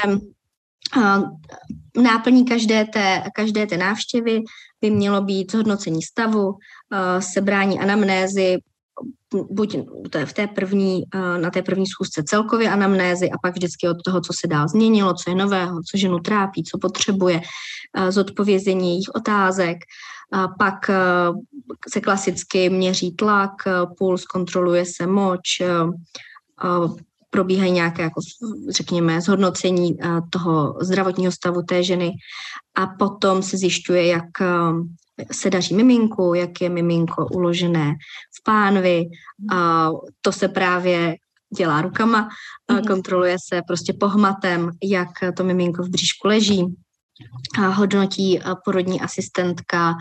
Náplní 2.02 2.44
každé 2.44 2.84
té, 2.84 3.22
každé 3.34 3.66
té 3.66 3.76
návštěvy 3.76 4.42
by 4.80 4.90
mělo 4.90 5.20
být 5.20 5.52
zhodnocení 5.52 6.02
stavu, 6.02 6.54
sebrání 7.18 7.80
anamnézy, 7.80 8.58
buď 9.50 9.76
v 10.24 10.32
té 10.32 10.46
první, 10.46 11.02
na 11.40 11.50
té 11.50 11.62
první 11.62 11.86
schůzce 11.86 12.22
celkově 12.22 12.70
anamnézy 12.70 13.30
a 13.30 13.38
pak 13.42 13.54
vždycky 13.54 13.88
od 13.88 13.96
toho, 14.04 14.20
co 14.20 14.32
se 14.40 14.46
dál 14.46 14.68
změnilo, 14.68 15.14
co 15.14 15.30
je 15.30 15.36
nového, 15.36 15.80
co 15.90 15.98
ženu 15.98 16.18
trápí, 16.18 16.62
co 16.64 16.78
potřebuje, 16.78 17.40
zodpovězení 18.08 18.88
jejich 18.88 19.08
otázek. 19.14 19.76
Pak 20.58 20.90
se 21.92 22.00
klasicky 22.00 22.70
měří 22.70 23.12
tlak, 23.12 23.52
puls, 23.98 24.24
kontroluje 24.24 24.84
se 24.86 25.06
moč, 25.06 25.62
probíhají 27.34 27.72
nějaké, 27.72 28.02
jako, 28.02 28.20
řekněme, 28.68 29.20
zhodnocení 29.20 29.96
eh, 30.00 30.08
toho 30.30 30.78
zdravotního 30.80 31.32
stavu 31.32 31.62
té 31.62 31.82
ženy 31.82 32.12
a 32.74 32.86
potom 32.86 33.42
se 33.42 33.56
zjišťuje, 33.56 34.06
jak 34.06 34.40
eh, 34.40 35.26
se 35.32 35.50
daří 35.50 35.74
miminku, 35.74 36.34
jak 36.34 36.60
je 36.60 36.68
miminko 36.68 37.26
uložené 37.26 37.94
v 38.38 38.42
pánvi. 38.44 39.04
A 39.52 39.90
to 40.20 40.32
se 40.32 40.48
právě 40.48 41.16
dělá 41.56 41.82
rukama, 41.82 42.28
mm-hmm. 42.70 42.86
kontroluje 42.86 43.36
se 43.48 43.62
prostě 43.66 43.92
pohmatem, 43.92 44.70
jak 44.82 45.08
to 45.36 45.44
miminko 45.44 45.82
v 45.82 45.88
bříšku 45.88 46.28
leží 46.28 46.76
hodnotí 47.74 48.40
porodní 48.64 49.00
asistentka 49.00 49.94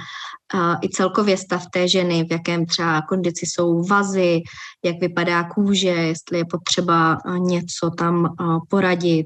i 0.81 0.89
celkově 0.89 1.37
stav 1.37 1.65
té 1.73 1.87
ženy, 1.87 2.23
v 2.23 2.31
jakém 2.31 2.65
třeba 2.65 3.01
kondici 3.01 3.45
jsou 3.45 3.83
vazy, 3.83 4.41
jak 4.85 4.95
vypadá 4.99 5.43
kůže, 5.43 5.87
jestli 5.87 6.37
je 6.37 6.45
potřeba 6.45 7.17
něco 7.37 7.89
tam 7.89 8.35
poradit. 8.69 9.25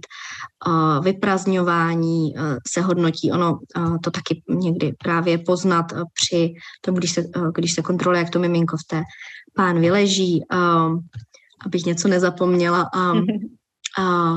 Vyprazňování 1.01 2.33
se 2.67 2.81
hodnotí, 2.81 3.31
ono 3.31 3.59
to 4.03 4.11
taky 4.11 4.43
někdy 4.49 4.93
právě 5.03 5.37
poznat 5.37 5.85
při 6.13 6.53
tom, 6.81 6.95
když 6.95 7.11
se, 7.11 7.23
když 7.53 7.73
se 7.73 7.81
kontroluje, 7.81 8.23
jak 8.23 8.29
to 8.29 8.39
miminko 8.39 8.77
v 8.77 8.87
té 8.87 9.01
pán 9.55 9.79
vyleží, 9.79 10.43
abych 11.65 11.85
něco 11.85 12.07
nezapomněla. 12.07 12.89
A, 12.93 13.11
a 13.99 14.33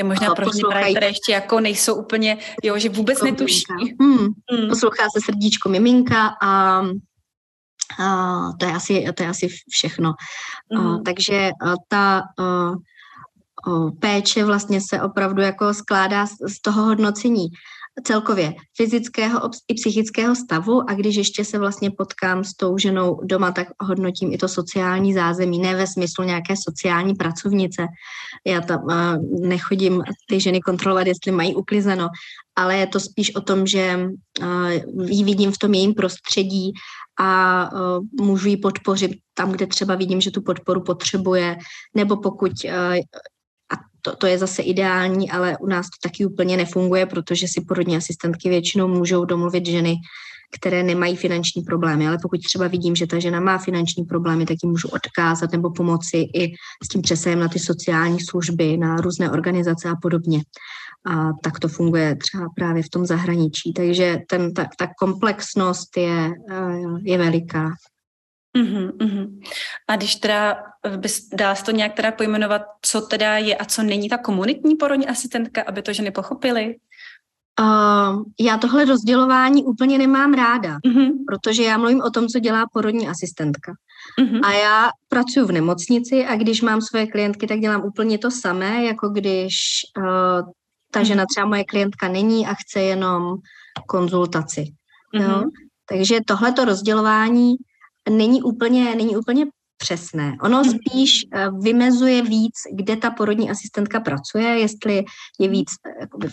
je 0.00 0.04
možná 0.04 0.34
pro 0.34 0.46
ženy, 0.52 0.90
které 0.90 1.06
ještě 1.06 1.32
jako 1.32 1.60
nejsou 1.60 1.94
úplně, 1.94 2.38
jo, 2.62 2.78
že 2.78 2.88
vůbec 2.88 3.22
netuší. 3.22 3.64
Hmm. 4.00 4.18
Hmm. 4.50 4.68
Poslouchá 4.68 5.04
se 5.12 5.20
srdíčko 5.24 5.68
miminka 5.68 6.36
a 6.42 6.82
a 7.98 8.38
to, 8.60 8.66
je 8.66 8.72
asi, 8.72 9.04
to 9.14 9.22
je 9.22 9.28
asi 9.28 9.48
všechno. 9.70 10.14
Mm. 10.72 10.86
A, 10.86 11.02
takže 11.04 11.50
a, 11.50 11.74
ta 11.88 12.22
a, 12.38 12.44
a, 12.44 12.72
péče 14.00 14.44
vlastně 14.44 14.80
se 14.80 15.02
opravdu 15.02 15.42
jako 15.42 15.74
skládá 15.74 16.26
z, 16.26 16.30
z 16.30 16.60
toho 16.62 16.82
hodnocení 16.82 17.46
celkově 18.04 18.54
fyzického 18.76 19.50
i 19.68 19.74
psychického 19.74 20.36
stavu 20.36 20.90
a 20.90 20.94
když 20.94 21.16
ještě 21.16 21.44
se 21.44 21.58
vlastně 21.58 21.90
potkám 21.90 22.44
s 22.44 22.54
tou 22.54 22.78
ženou 22.78 23.20
doma, 23.24 23.52
tak 23.52 23.68
hodnotím 23.80 24.32
i 24.32 24.38
to 24.38 24.48
sociální 24.48 25.14
zázemí, 25.14 25.58
ne 25.58 25.76
ve 25.76 25.86
smyslu 25.86 26.24
nějaké 26.24 26.54
sociální 26.56 27.14
pracovnice. 27.14 27.86
Já 28.46 28.60
tam 28.60 28.86
nechodím 29.40 30.02
ty 30.28 30.40
ženy 30.40 30.60
kontrolovat, 30.60 31.06
jestli 31.06 31.32
mají 31.32 31.54
uklizeno, 31.54 32.08
ale 32.56 32.76
je 32.76 32.86
to 32.86 33.00
spíš 33.00 33.34
o 33.34 33.40
tom, 33.40 33.66
že 33.66 34.10
ji 35.04 35.24
vidím 35.24 35.52
v 35.52 35.58
tom 35.58 35.74
jejím 35.74 35.94
prostředí 35.94 36.72
a 37.20 37.70
můžu 38.20 38.48
ji 38.48 38.56
podpořit 38.56 39.10
tam, 39.34 39.52
kde 39.52 39.66
třeba 39.66 39.94
vidím, 39.94 40.20
že 40.20 40.30
tu 40.30 40.42
podporu 40.42 40.80
potřebuje, 40.80 41.56
nebo 41.96 42.16
pokud 42.16 42.52
to, 44.02 44.16
to 44.16 44.26
je 44.26 44.38
zase 44.38 44.62
ideální, 44.62 45.30
ale 45.30 45.56
u 45.60 45.66
nás 45.66 45.86
to 45.86 46.08
taky 46.08 46.26
úplně 46.26 46.56
nefunguje, 46.56 47.06
protože 47.06 47.48
si 47.48 47.60
porodní 47.60 47.96
asistentky 47.96 48.48
většinou 48.48 48.88
můžou 48.88 49.24
domluvit 49.24 49.66
ženy, 49.66 49.96
které 50.58 50.82
nemají 50.82 51.16
finanční 51.16 51.62
problémy, 51.62 52.08
ale 52.08 52.18
pokud 52.22 52.40
třeba 52.42 52.68
vidím, 52.68 52.96
že 52.96 53.06
ta 53.06 53.18
žena 53.18 53.40
má 53.40 53.58
finanční 53.58 54.04
problémy, 54.04 54.46
tak 54.46 54.56
ji 54.62 54.70
můžu 54.70 54.88
odkázat 54.88 55.52
nebo 55.52 55.70
pomoci 55.70 56.16
i 56.16 56.52
s 56.84 56.88
tím 56.88 57.02
přesahem 57.02 57.40
na 57.40 57.48
ty 57.48 57.58
sociální 57.58 58.20
služby, 58.20 58.76
na 58.76 58.96
různé 58.96 59.30
organizace 59.30 59.88
a 59.88 59.96
podobně. 60.02 60.42
A 61.06 61.28
tak 61.42 61.58
to 61.58 61.68
funguje 61.68 62.16
třeba 62.16 62.46
právě 62.56 62.82
v 62.82 62.88
tom 62.88 63.06
zahraničí. 63.06 63.72
Takže 63.72 64.18
ten, 64.28 64.54
ta, 64.54 64.66
ta 64.78 64.88
komplexnost 64.98 65.96
je, 65.96 66.30
eh, 66.50 66.78
je 67.02 67.18
veliká. 67.18 67.70
Uhum, 68.56 68.90
uhum. 69.00 69.40
A 69.88 69.96
když 69.96 70.14
teda 70.14 70.56
bys 70.96 71.28
dala 71.28 71.54
to 71.54 71.70
nějak 71.70 71.94
teda 71.94 72.12
pojmenovat, 72.12 72.62
co 72.82 73.00
teda 73.00 73.36
je 73.36 73.56
a 73.56 73.64
co 73.64 73.82
není 73.82 74.08
ta 74.08 74.18
komunitní 74.18 74.76
porodní 74.76 75.08
asistentka, 75.08 75.62
aby 75.62 75.82
to 75.82 75.92
ženy 75.92 76.10
pochopily? 76.10 76.76
Uh, 77.60 78.22
já 78.40 78.58
tohle 78.58 78.84
rozdělování 78.84 79.64
úplně 79.64 79.98
nemám 79.98 80.34
ráda, 80.34 80.76
uh-huh. 80.86 81.10
protože 81.26 81.62
já 81.62 81.78
mluvím 81.78 82.02
o 82.02 82.10
tom, 82.10 82.28
co 82.28 82.38
dělá 82.38 82.66
porodní 82.72 83.08
asistentka. 83.08 83.72
Uh-huh. 84.20 84.40
A 84.44 84.52
já 84.52 84.90
pracuji 85.08 85.46
v 85.46 85.52
nemocnici 85.52 86.26
a 86.26 86.36
když 86.36 86.62
mám 86.62 86.80
svoje 86.80 87.06
klientky, 87.06 87.46
tak 87.46 87.60
dělám 87.60 87.84
úplně 87.84 88.18
to 88.18 88.30
samé, 88.30 88.84
jako 88.84 89.08
když 89.08 89.54
uh, 89.98 90.50
ta 90.90 91.02
žena 91.02 91.24
třeba 91.26 91.46
moje 91.46 91.64
klientka 91.64 92.08
není 92.08 92.46
a 92.46 92.54
chce 92.54 92.80
jenom 92.80 93.36
konzultaci. 93.86 94.64
Uh-huh. 95.14 95.22
Jo? 95.22 95.44
Takže 95.88 96.18
tohleto 96.26 96.64
rozdělování 96.64 97.54
není 98.08 98.42
úplně, 98.42 98.94
není 98.94 99.16
úplně 99.16 99.46
přesné. 99.80 100.36
Ono 100.42 100.64
spíš 100.64 101.24
eh, 101.32 101.48
vymezuje 101.62 102.22
víc, 102.22 102.54
kde 102.72 102.96
ta 102.96 103.10
porodní 103.10 103.50
asistentka 103.50 104.00
pracuje, 104.00 104.46
jestli 104.46 105.04
je 105.40 105.48
víc, 105.48 105.68
eh, 105.86 106.00
jakoby, 106.00 106.28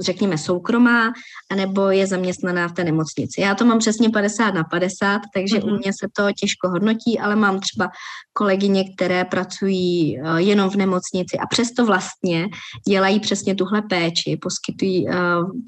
řekněme, 0.00 0.38
soukromá, 0.38 1.12
anebo 1.50 1.90
je 1.90 2.06
zaměstnaná 2.06 2.68
v 2.68 2.72
té 2.72 2.84
nemocnici. 2.84 3.40
Já 3.40 3.54
to 3.54 3.64
mám 3.64 3.78
přesně 3.78 4.10
50 4.10 4.54
na 4.54 4.64
50, 4.64 5.20
takže 5.34 5.56
mm-hmm. 5.56 5.74
u 5.74 5.78
mě 5.78 5.92
se 5.92 6.06
to 6.16 6.32
těžko 6.32 6.68
hodnotí, 6.68 7.18
ale 7.18 7.36
mám 7.36 7.60
třeba 7.60 7.90
kolegyně, 8.32 8.84
které 8.94 9.24
pracují 9.24 10.18
eh, 10.18 10.42
jenom 10.42 10.70
v 10.70 10.76
nemocnici 10.76 11.38
a 11.38 11.46
přesto 11.46 11.86
vlastně 11.86 12.48
dělají 12.88 13.20
přesně 13.20 13.54
tuhle 13.54 13.82
péči, 13.82 14.38
poskytují 14.42 15.06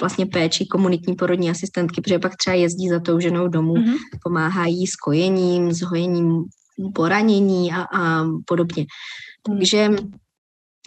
vlastně 0.00 0.26
péči 0.26 0.66
komunitní 0.66 1.14
porodní 1.14 1.50
asistentky, 1.50 2.00
protože 2.00 2.18
pak 2.18 2.36
třeba 2.36 2.54
jezdí 2.54 2.88
za 2.88 3.00
tou 3.00 3.20
ženou 3.20 3.48
domů, 3.48 3.74
mm-hmm. 3.74 3.96
pomáhají 4.22 4.86
s 4.86 4.96
kojením, 4.96 5.72
s 5.72 5.82
hojením 5.82 6.44
poranění 6.94 7.72
a, 7.72 7.82
a 7.82 8.24
podobně. 8.46 8.86
Takže 9.46 9.88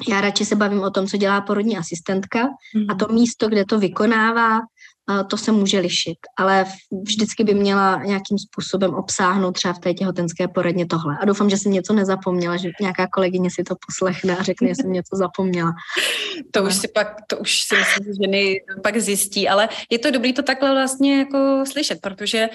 já 0.10 0.22
radši 0.22 0.46
se 0.46 0.55
bavím 0.55 0.81
o 0.81 0.89
tom, 0.89 1.08
co 1.08 1.17
dělá 1.17 1.41
porodní 1.41 1.77
asistentka 1.77 2.48
a 2.89 2.96
to 2.96 3.13
místo, 3.13 3.50
kde 3.50 3.65
to 3.65 3.79
vykonává, 3.79 4.60
to 5.29 5.38
se 5.38 5.51
může 5.51 5.79
lišit, 5.79 6.17
ale 6.38 6.65
vždycky 7.03 7.43
by 7.43 7.53
měla 7.53 8.03
nějakým 8.03 8.38
způsobem 8.38 8.93
obsáhnout 8.93 9.51
třeba 9.51 9.74
v 9.74 9.79
té 9.79 9.93
těhotenské 9.93 10.48
poradně 10.48 10.86
tohle. 10.86 11.17
A 11.22 11.25
doufám, 11.25 11.50
že 11.50 11.58
jsem 11.58 11.72
něco 11.72 11.93
nezapomněla, 11.93 12.58
že 12.58 12.69
nějaká 12.81 13.08
kolegyně 13.08 13.50
si 13.51 13.63
to 13.63 13.75
poslechne 13.88 14.38
a 14.38 14.43
řekne, 14.43 14.67
že 14.67 14.75
jsem 14.75 14.91
něco 14.91 15.15
zapomněla. 15.15 15.72
To 16.51 16.63
už 16.63 16.75
si 16.75 16.88
pak, 16.88 17.15
to 17.27 17.38
už 17.38 17.62
si 17.62 17.75
myslím, 17.75 18.05
že 18.05 18.12
ženy 18.24 18.62
pak 18.84 18.98
zjistí, 18.98 19.50
ale 19.50 19.69
je 19.91 20.00
to 20.00 20.12
dobrý 20.12 20.34
to 20.34 20.43
takhle 20.43 20.72
vlastně 20.72 21.19
jako 21.19 21.63
slyšet, 21.72 22.00
protože 22.01 22.50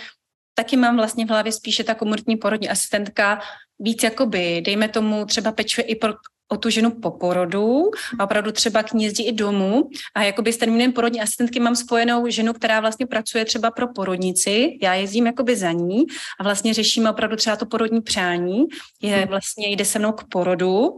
taky 0.54 0.76
mám 0.76 0.96
vlastně 0.96 1.26
v 1.26 1.28
hlavě 1.28 1.52
spíše 1.52 1.84
ta 1.84 1.94
komortní 1.94 2.36
porodní 2.36 2.68
asistentka 2.68 3.40
víc 3.78 4.02
jakoby, 4.02 4.62
dejme 4.66 4.88
tomu, 4.88 5.24
třeba 5.24 5.52
pečuje 5.52 5.84
i 5.84 5.96
pro 5.96 6.14
o 6.48 6.56
tu 6.56 6.70
ženu 6.70 6.90
po 6.90 7.10
porodu 7.10 7.90
a 8.18 8.24
opravdu 8.24 8.52
třeba 8.52 8.82
k 8.82 8.92
ní 8.92 9.04
jezdí 9.04 9.26
i 9.26 9.32
domů. 9.32 9.88
A 10.14 10.22
jakoby 10.22 10.52
s 10.52 10.56
termínem 10.56 10.92
porodní 10.92 11.20
asistentky 11.20 11.60
mám 11.60 11.76
spojenou 11.76 12.28
ženu, 12.28 12.52
která 12.52 12.80
vlastně 12.80 13.06
pracuje 13.06 13.44
třeba 13.44 13.70
pro 13.70 13.88
porodnici, 13.88 14.78
já 14.82 14.94
jezdím 14.94 15.26
jakoby 15.26 15.56
za 15.56 15.72
ní 15.72 16.04
a 16.40 16.42
vlastně 16.42 16.74
řešíme 16.74 17.10
opravdu 17.10 17.36
třeba 17.36 17.56
to 17.56 17.66
porodní 17.66 18.00
přání, 18.00 18.64
je 19.02 19.26
vlastně 19.26 19.68
jde 19.68 19.84
se 19.84 19.98
mnou 19.98 20.12
k 20.12 20.24
porodu 20.28 20.88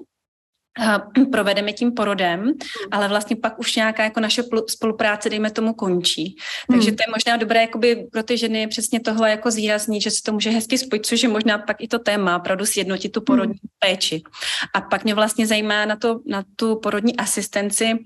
provedeme 1.32 1.72
tím 1.72 1.92
porodem, 1.92 2.40
hmm. 2.40 2.52
ale 2.90 3.08
vlastně 3.08 3.36
pak 3.36 3.58
už 3.58 3.76
nějaká 3.76 4.04
jako 4.04 4.20
naše 4.20 4.42
spolupráce, 4.68 5.30
dejme 5.30 5.50
tomu, 5.50 5.74
končí. 5.74 6.36
Takže 6.70 6.90
hmm. 6.90 6.96
to 6.96 7.02
je 7.02 7.12
možná 7.14 7.36
dobré 7.36 7.60
jakoby 7.60 8.06
pro 8.12 8.22
ty 8.22 8.38
ženy 8.38 8.66
přesně 8.66 9.00
tohle 9.00 9.30
jako 9.30 9.50
zvýraznit, 9.50 10.02
že 10.02 10.10
se 10.10 10.22
to 10.22 10.32
může 10.32 10.50
hezky 10.50 10.78
spojit, 10.78 11.06
což 11.06 11.22
je 11.22 11.28
možná 11.28 11.58
pak 11.58 11.76
i 11.80 11.88
to 11.88 11.98
téma, 11.98 12.36
opravdu 12.36 12.66
sjednotit 12.66 13.08
tu 13.08 13.20
porodní 13.20 13.54
hmm. 13.62 13.70
péči. 13.78 14.22
A 14.74 14.80
pak 14.80 15.04
mě 15.04 15.14
vlastně 15.14 15.46
zajímá 15.46 15.84
na, 15.84 15.96
to, 15.96 16.20
na 16.26 16.44
tu 16.56 16.80
porodní 16.82 17.16
asistenci 17.16 17.98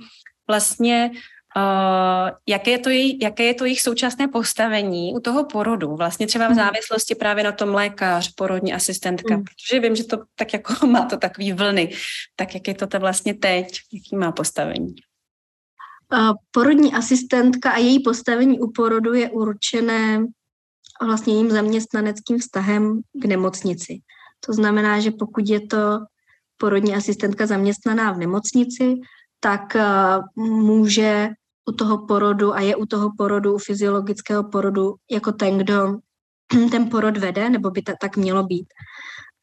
vlastně 0.49 1.11
Uh, 1.57 2.31
jaké, 2.47 2.71
je 2.71 2.79
to 2.79 2.91
jej, 2.91 3.19
jaké 3.23 3.43
je 3.43 3.55
to 3.55 3.65
jejich 3.65 3.83
současné 3.83 4.29
postavení 4.29 5.15
u 5.15 5.21
toho 5.21 5.45
porodu, 5.45 5.97
vlastně 5.97 6.27
třeba 6.27 6.47
v 6.47 6.51
mhm. 6.51 6.59
závislosti 6.59 7.15
právě 7.15 7.45
na 7.45 7.53
tom 7.53 7.75
lékař, 7.75 8.35
porodní 8.35 8.73
asistentka, 8.75 9.37
mm. 9.37 9.45
protože 9.45 9.81
vím, 9.81 9.97
že 9.97 10.05
to 10.05 10.19
tak 10.35 10.53
jako 10.53 10.87
má 10.87 11.05
to 11.05 11.17
takový 11.17 11.53
vlny, 11.53 11.95
tak 12.37 12.55
jak 12.55 12.69
je 12.69 12.75
to 12.75 12.87
to 12.87 12.99
vlastně 12.99 13.35
teď, 13.35 13.79
jaký 13.93 14.17
má 14.17 14.33
postavení? 14.33 14.95
Uh, 16.13 16.33
porodní 16.51 16.95
asistentka 16.95 17.71
a 17.71 17.79
její 17.79 18.03
postavení 18.03 18.61
u 18.61 18.71
porodu 18.71 19.15
je 19.15 19.31
určené 19.31 20.25
vlastně 21.03 21.35
jejím 21.35 21.51
zaměstnaneckým 21.51 22.39
vztahem 22.39 23.01
k 23.23 23.25
nemocnici. 23.25 24.01
To 24.47 24.53
znamená, 24.53 25.01
že 25.01 25.11
pokud 25.11 25.49
je 25.49 25.61
to 25.67 25.99
porodní 26.57 26.95
asistentka 26.95 27.47
zaměstnaná 27.47 28.13
v 28.13 28.19
nemocnici, 28.19 28.95
tak 29.41 29.77
uh, 29.77 30.45
může 30.47 31.29
u 31.69 31.73
toho 31.73 32.07
porodu 32.07 32.55
a 32.55 32.61
je 32.61 32.77
u 32.77 32.87
toho 32.87 33.11
porodu, 33.19 33.55
u 33.55 33.59
fyziologického 33.59 34.45
porodu, 34.45 34.95
jako 35.11 35.33
ten, 35.33 35.59
kdo 35.59 35.97
ten 36.71 36.91
porod 36.91 37.17
vede, 37.17 37.51
nebo 37.51 37.71
by 37.71 37.83
to 37.83 37.93
tak 38.01 38.17
mělo 38.17 38.45
být. 38.45 38.67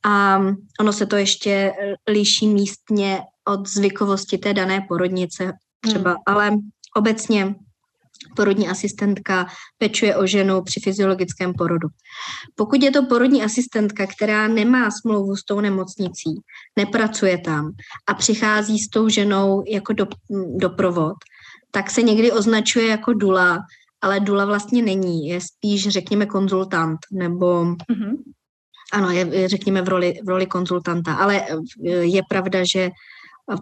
A 0.05 0.41
ono 0.79 0.93
se 0.93 1.05
to 1.05 1.15
ještě 1.15 1.51
eh, 1.51 1.93
liší 2.11 2.47
místně 2.47 3.21
od 3.47 3.69
zvykovosti 3.69 4.37
té 4.37 4.53
dané 4.53 4.85
porodnice 4.87 5.53
třeba, 5.81 6.09
hmm. 6.09 6.19
ale 6.25 6.51
obecně 6.97 7.55
porodní 8.35 8.69
asistentka 8.69 9.47
pečuje 9.77 10.15
o 10.15 10.27
ženu 10.27 10.61
při 10.61 10.79
fyziologickém 10.79 11.53
porodu. 11.53 11.87
Pokud 12.55 12.83
je 12.83 12.91
to 12.91 13.05
porodní 13.05 13.43
asistentka, 13.43 14.07
která 14.07 14.47
nemá 14.47 14.91
smlouvu 14.91 15.35
s 15.35 15.43
tou 15.43 15.61
nemocnicí, 15.61 16.41
nepracuje 16.75 17.37
tam 17.37 17.71
a 18.07 18.13
přichází 18.13 18.79
s 18.79 18.89
tou 18.89 19.09
ženou 19.09 19.63
jako 19.67 19.93
do, 19.93 20.07
doprovod, 20.55 21.15
tak 21.77 21.91
se 21.91 22.01
někdy 22.01 22.31
označuje 22.31 22.87
jako 22.87 23.13
dula, 23.13 23.59
ale 24.01 24.19
dula 24.19 24.45
vlastně 24.45 24.81
není, 24.81 25.27
je 25.27 25.41
spíš, 25.41 25.87
řekněme, 25.89 26.25
konzultant, 26.25 26.99
nebo 27.11 27.65
mm-hmm. 27.65 28.17
ano, 28.93 29.11
je, 29.11 29.49
řekněme, 29.49 29.81
v 29.81 29.87
roli, 29.87 30.13
v 30.25 30.29
roli 30.29 30.45
konzultanta, 30.45 31.13
ale 31.13 31.41
eh, 31.41 31.89
je 31.89 32.21
pravda, 32.29 32.59
že 32.73 32.89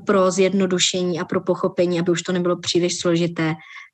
pro 0.06 0.32
zjednodušení 0.32 1.20
a 1.20 1.26
pro 1.26 1.42
pochopení, 1.42 2.00
aby 2.00 2.12
už 2.12 2.22
to 2.22 2.32
nebylo 2.32 2.58
příliš 2.60 3.00
složité, 3.00 3.54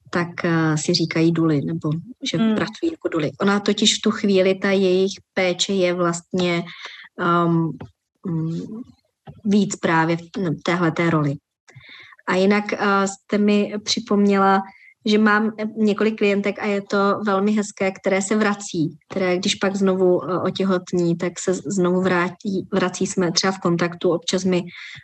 tak 0.09 0.27
uh, 0.43 0.75
si 0.75 0.93
říkají 0.93 1.31
duly, 1.31 1.61
nebo 1.61 1.89
že 2.31 2.37
mm. 2.37 2.55
pracují 2.55 2.91
jako 2.91 3.07
duly. 3.07 3.31
Ona 3.41 3.59
totiž 3.59 3.97
v 3.97 4.01
tu 4.01 4.11
chvíli, 4.11 4.55
ta 4.55 4.71
jejich 4.71 5.11
péče 5.33 5.73
je 5.73 5.93
vlastně 5.93 6.63
um, 7.45 7.77
um, 8.27 8.83
víc 9.45 9.75
právě 9.75 10.17
v 10.17 10.21
téhle 10.63 10.91
té 10.91 11.09
roli. 11.09 11.35
A 12.31 12.35
jinak 12.35 12.65
uh, 12.71 12.79
jste 13.05 13.37
mi 13.37 13.73
připomněla, 13.83 14.61
že 15.05 15.17
mám 15.17 15.51
několik 15.75 16.17
klientek 16.17 16.59
a 16.59 16.65
je 16.65 16.81
to 16.81 17.19
velmi 17.25 17.51
hezké, 17.51 17.91
které 17.91 18.21
se 18.21 18.35
vrací, 18.35 18.97
které 19.09 19.37
když 19.37 19.55
pak 19.55 19.75
znovu 19.75 20.17
uh, 20.17 20.43
otěhotní, 20.43 21.17
tak 21.17 21.39
se 21.39 21.53
znovu 21.53 22.01
vrátí, 22.01 22.67
vrací 22.73 23.07
jsme 23.07 23.31
třeba 23.31 23.51
v 23.51 23.59
kontaktu, 23.59 24.11
občas 24.11 24.43
mi 24.43 24.63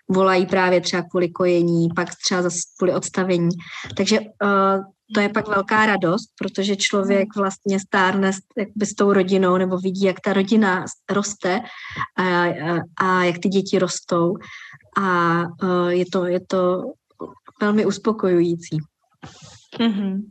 volají 0.10 0.46
právě 0.46 0.82
třeba 0.82 1.04
kvůli 1.04 1.30
kojení, 1.30 1.88
pak 1.96 2.10
třeba 2.26 2.42
zase 2.42 2.60
kvůli 2.78 2.94
odstavení. 2.94 3.50
Takže 3.98 4.20
uh, 4.20 4.84
to 5.14 5.20
je 5.20 5.30
pak 5.30 5.48
velká 5.48 5.86
radost, 5.86 6.28
protože 6.40 6.76
člověk 6.76 7.28
vlastně 7.36 7.80
stárne 7.80 8.32
jakby 8.58 8.86
s 8.86 8.94
tou 8.96 9.14
rodinou 9.14 9.58
nebo 9.58 9.78
vidí, 9.78 10.06
jak 10.06 10.20
ta 10.20 10.34
rodina 10.34 10.86
roste 11.10 11.60
a, 12.16 12.24
a, 12.24 12.80
a 13.02 13.24
jak 13.24 13.38
ty 13.38 13.50
děti 13.50 13.80
rostou 13.80 14.34
a 15.00 15.44
je 15.88 16.06
to, 16.12 16.26
je 16.26 16.40
to 16.48 16.84
velmi 17.62 17.86
uspokojující. 17.86 18.78
Mm-hmm. 19.80 20.22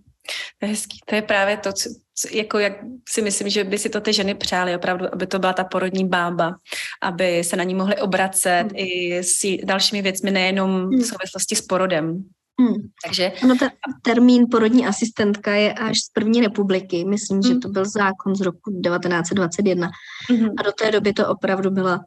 To 0.58 0.66
je 0.66 0.68
hezký. 0.68 0.98
To 1.06 1.14
je 1.14 1.22
právě 1.22 1.56
to, 1.56 1.72
co, 1.72 1.88
co, 2.14 2.36
jako 2.36 2.58
jak 2.58 2.72
si 3.08 3.22
myslím, 3.22 3.48
že 3.48 3.64
by 3.64 3.78
si 3.78 3.88
to 3.88 4.00
ty 4.00 4.12
ženy 4.12 4.34
přály 4.34 4.76
opravdu, 4.76 5.06
aby 5.12 5.26
to 5.26 5.38
byla 5.38 5.52
ta 5.52 5.64
porodní 5.64 6.08
bába, 6.08 6.54
aby 7.02 7.44
se 7.44 7.56
na 7.56 7.64
ní 7.64 7.74
mohly 7.74 7.96
obracet 7.96 8.64
mm. 8.64 8.70
i 8.74 9.18
s 9.18 9.40
dalšími 9.64 10.02
věcmi, 10.02 10.30
nejenom 10.30 10.90
v 10.90 11.02
souvislosti 11.02 11.56
s 11.56 11.60
porodem. 11.60 12.24
Hmm. 12.60 12.74
Takže... 13.04 13.32
Ano, 13.42 13.54
ten 13.58 13.70
termín 14.02 14.46
porodní 14.50 14.86
asistentka 14.86 15.54
je 15.54 15.72
až 15.72 15.98
z 15.98 16.10
první 16.12 16.40
republiky. 16.40 17.04
Myslím, 17.04 17.40
hmm. 17.40 17.52
že 17.52 17.58
to 17.58 17.68
byl 17.68 17.84
zákon 17.84 18.34
z 18.34 18.40
roku 18.40 18.80
1921. 18.84 19.90
Hmm. 20.30 20.48
A 20.58 20.62
do 20.62 20.72
té 20.72 20.90
doby 20.90 21.12
to 21.12 21.28
opravdu 21.28 21.70
byla, 21.70 22.00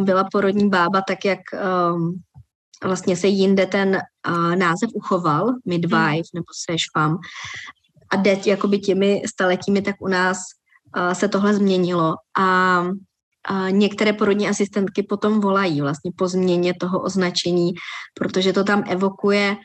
byla 0.00 0.24
porodní 0.32 0.68
bába, 0.68 1.02
tak 1.08 1.24
jak 1.24 1.40
um, 1.94 2.20
vlastně 2.84 3.16
se 3.16 3.26
jinde 3.26 3.66
ten 3.66 4.00
uh, 4.28 4.56
název 4.56 4.90
uchoval, 4.94 5.54
midwife 5.64 5.96
hmm. 5.96 6.22
nebo 6.34 6.46
sešfam. 6.70 7.18
A 8.12 8.16
teď 8.16 8.46
jakoby 8.46 8.78
těmi 8.78 9.22
staletími, 9.26 9.82
tak 9.82 9.96
u 10.00 10.08
nás 10.08 10.38
uh, 10.96 11.12
se 11.12 11.28
tohle 11.28 11.54
změnilo. 11.54 12.14
A 12.38 12.84
a 13.48 13.70
některé 13.70 14.12
porodní 14.12 14.48
asistentky 14.48 15.02
potom 15.02 15.40
volají 15.40 15.80
vlastně 15.80 16.10
po 16.16 16.28
změně 16.28 16.74
toho 16.80 17.02
označení, 17.02 17.72
protože 18.14 18.52
to 18.52 18.64
tam 18.64 18.84
evokuje 18.86 19.56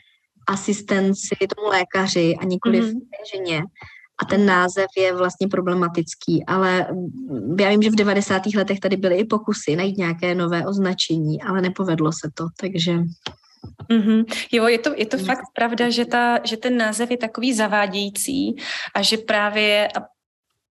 asistenci 0.48 1.36
tomu 1.56 1.68
lékaři 1.68 2.36
a 2.40 2.44
nikoli 2.44 2.80
mm-hmm. 2.80 3.00
ženě. 3.34 3.62
A 4.22 4.24
ten 4.24 4.46
název 4.46 4.86
je 4.96 5.16
vlastně 5.16 5.48
problematický, 5.48 6.44
ale 6.46 6.86
já 7.60 7.68
vím, 7.68 7.82
že 7.82 7.90
v 7.90 7.94
90. 7.94 8.42
letech 8.56 8.80
tady 8.80 8.96
byly 8.96 9.16
i 9.16 9.24
pokusy 9.24 9.76
najít 9.76 9.98
nějaké 9.98 10.34
nové 10.34 10.66
označení, 10.66 11.42
ale 11.42 11.60
nepovedlo 11.60 12.12
se 12.12 12.30
to, 12.34 12.46
takže... 12.60 12.98
Mm-hmm. 13.90 14.24
Jo, 14.52 14.66
je 14.66 14.78
to, 14.78 14.90
je 14.96 15.06
to 15.06 15.18
fakt 15.18 15.44
pravda, 15.54 15.90
že, 15.90 16.04
ta, 16.04 16.38
že 16.44 16.56
ten 16.56 16.76
název 16.76 17.10
je 17.10 17.16
takový 17.16 17.54
zavádějící 17.54 18.56
a 18.94 19.02
že 19.02 19.16
právě 19.16 19.88
a 19.88 20.00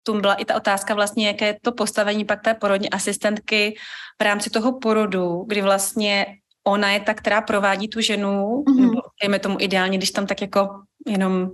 tu 0.03 0.20
byla 0.20 0.35
i 0.35 0.44
ta 0.44 0.57
otázka 0.57 0.94
vlastně, 0.94 1.26
jaké 1.26 1.46
je 1.46 1.59
to 1.62 1.72
postavení 1.72 2.24
pak 2.24 2.42
té 2.42 2.55
porodní 2.55 2.90
asistentky 2.90 3.76
v 4.20 4.22
rámci 4.22 4.50
toho 4.50 4.79
porodu, 4.79 5.44
kdy 5.46 5.62
vlastně 5.62 6.26
ona 6.64 6.90
je 6.90 7.00
ta, 7.00 7.14
která 7.14 7.40
provádí 7.40 7.88
tu 7.88 8.00
ženu, 8.00 8.64
mm-hmm. 8.66 8.81
nebo 8.81 9.00
dejme 9.23 9.39
tomu 9.39 9.57
ideálně, 9.61 9.99
když 9.99 10.11
tam 10.11 10.27
tak 10.27 10.41
jako 10.41 10.69
jenom 11.07 11.51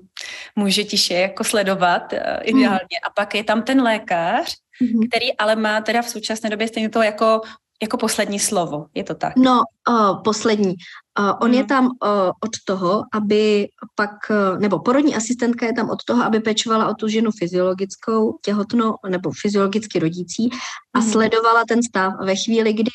může 0.57 0.85
tiše 0.85 1.15
jako 1.15 1.45
sledovat 1.45 2.13
uh, 2.13 2.19
ideálně. 2.43 2.97
Mm. 3.03 3.07
A 3.07 3.11
pak 3.17 3.35
je 3.35 3.45
tam 3.45 3.63
ten 3.63 3.83
lékař, 3.83 4.55
mm-hmm. 4.83 5.09
který 5.09 5.37
ale 5.37 5.57
má 5.57 5.81
teda 5.81 6.03
v 6.03 6.09
současné 6.09 6.51
době 6.51 6.69
stejně 6.69 6.89
to 6.89 7.03
jako 7.03 7.41
jako 7.83 7.97
poslední 7.97 8.39
slovo, 8.39 8.87
je 8.95 9.05
to 9.05 9.15
tak? 9.15 9.37
No, 9.37 9.61
uh, 9.89 10.23
poslední. 10.23 10.75
Uh, 11.19 11.33
on 11.41 11.49
mm. 11.49 11.55
je 11.55 11.65
tam 11.65 11.85
uh, 11.87 11.91
od 12.29 12.51
toho, 12.65 13.03
aby 13.13 13.69
pak, 13.95 14.11
uh, 14.31 14.61
nebo 14.61 14.79
porodní 14.79 15.17
asistentka 15.17 15.67
je 15.67 15.73
tam 15.73 15.91
od 15.91 16.05
toho, 16.05 16.25
aby 16.25 16.41
pečovala 16.41 16.89
o 16.89 16.95
tu 16.95 17.09
ženu 17.09 17.31
fyziologickou, 17.39 18.39
těhotnou 18.45 18.95
nebo 19.09 19.31
fyziologicky 19.41 19.99
rodící 19.99 20.51
a 20.95 20.99
mm. 21.01 21.11
sledovala 21.11 21.65
ten 21.69 21.83
stav. 21.83 22.13
Ve 22.21 22.37
chvíli, 22.37 22.73
kdy 22.73 22.91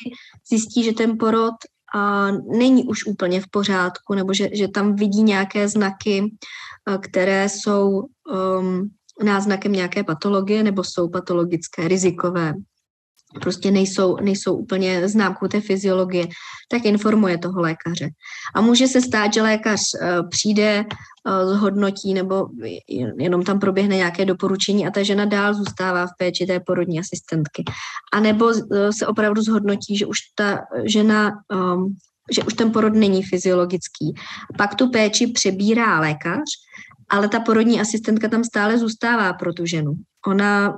zjistí, 0.50 0.84
že 0.84 0.94
ten 0.94 1.18
porod 1.18 1.56
a 1.96 2.32
není 2.32 2.84
už 2.84 3.06
úplně 3.06 3.42
v 3.42 3.48
pořádku, 3.48 4.14
nebo 4.14 4.34
že, 4.34 4.50
že 4.54 4.68
tam 4.68 4.96
vidí 4.96 5.24
nějaké 5.24 5.68
znaky, 5.68 6.36
eh, 6.90 6.98
které 6.98 7.50
jsou 7.50 8.04
um, 8.60 8.90
náznakem 9.24 9.72
nějaké 9.72 10.04
patologie 10.04 10.64
nebo 10.64 10.84
jsou 10.84 11.10
patologické, 11.10 11.88
rizikové, 11.88 12.54
prostě 13.42 13.72
nejsou, 13.72 14.18
nejsou 14.22 14.56
úplně 14.56 15.10
známkou 15.10 15.48
té 15.48 15.62
fyziologie, 15.62 16.28
tak 16.70 16.86
informuje 16.86 17.38
toho 17.38 17.62
lékaře. 17.62 18.10
A 18.56 18.62
může 18.62 18.88
se 18.88 19.02
stát, 19.02 19.34
že 19.34 19.42
lékař 19.42 19.82
uh, 20.02 20.30
přijde, 20.30 20.86
uh, 20.86 21.54
zhodnotí 21.54 22.14
nebo 22.14 22.48
jenom 23.18 23.44
tam 23.44 23.60
proběhne 23.60 23.96
nějaké 23.96 24.26
doporučení 24.26 24.88
a 24.88 24.92
ta 24.92 25.04
žena 25.04 25.26
dál 25.26 25.54
zůstává 25.54 26.08
v 26.08 26.18
péči 26.18 26.46
té 26.46 26.60
porodní 26.60 27.00
asistentky. 27.00 27.64
A 28.14 28.20
nebo 28.20 28.46
uh, 28.46 28.90
se 28.90 29.08
opravdu 29.08 29.42
zhodnotí, 29.42 29.98
že 29.98 30.06
už 30.06 30.18
ta 30.36 30.60
žena 30.86 31.32
um, 31.54 31.96
že 32.32 32.44
už 32.44 32.54
ten 32.54 32.72
porod 32.72 32.94
není 32.94 33.24
fyziologický. 33.24 34.14
Pak 34.58 34.76
tu 34.76 34.90
péči 34.90 35.28
přebírá 35.28 36.00
lékař, 36.00 36.44
ale 37.10 37.30
ta 37.30 37.40
porodní 37.40 37.82
asistentka 37.82 38.28
tam 38.28 38.44
stále 38.44 38.78
zůstává 38.78 39.34
pro 39.34 39.54
tu 39.54 39.66
ženu. 39.66 39.94
Ona 40.28 40.78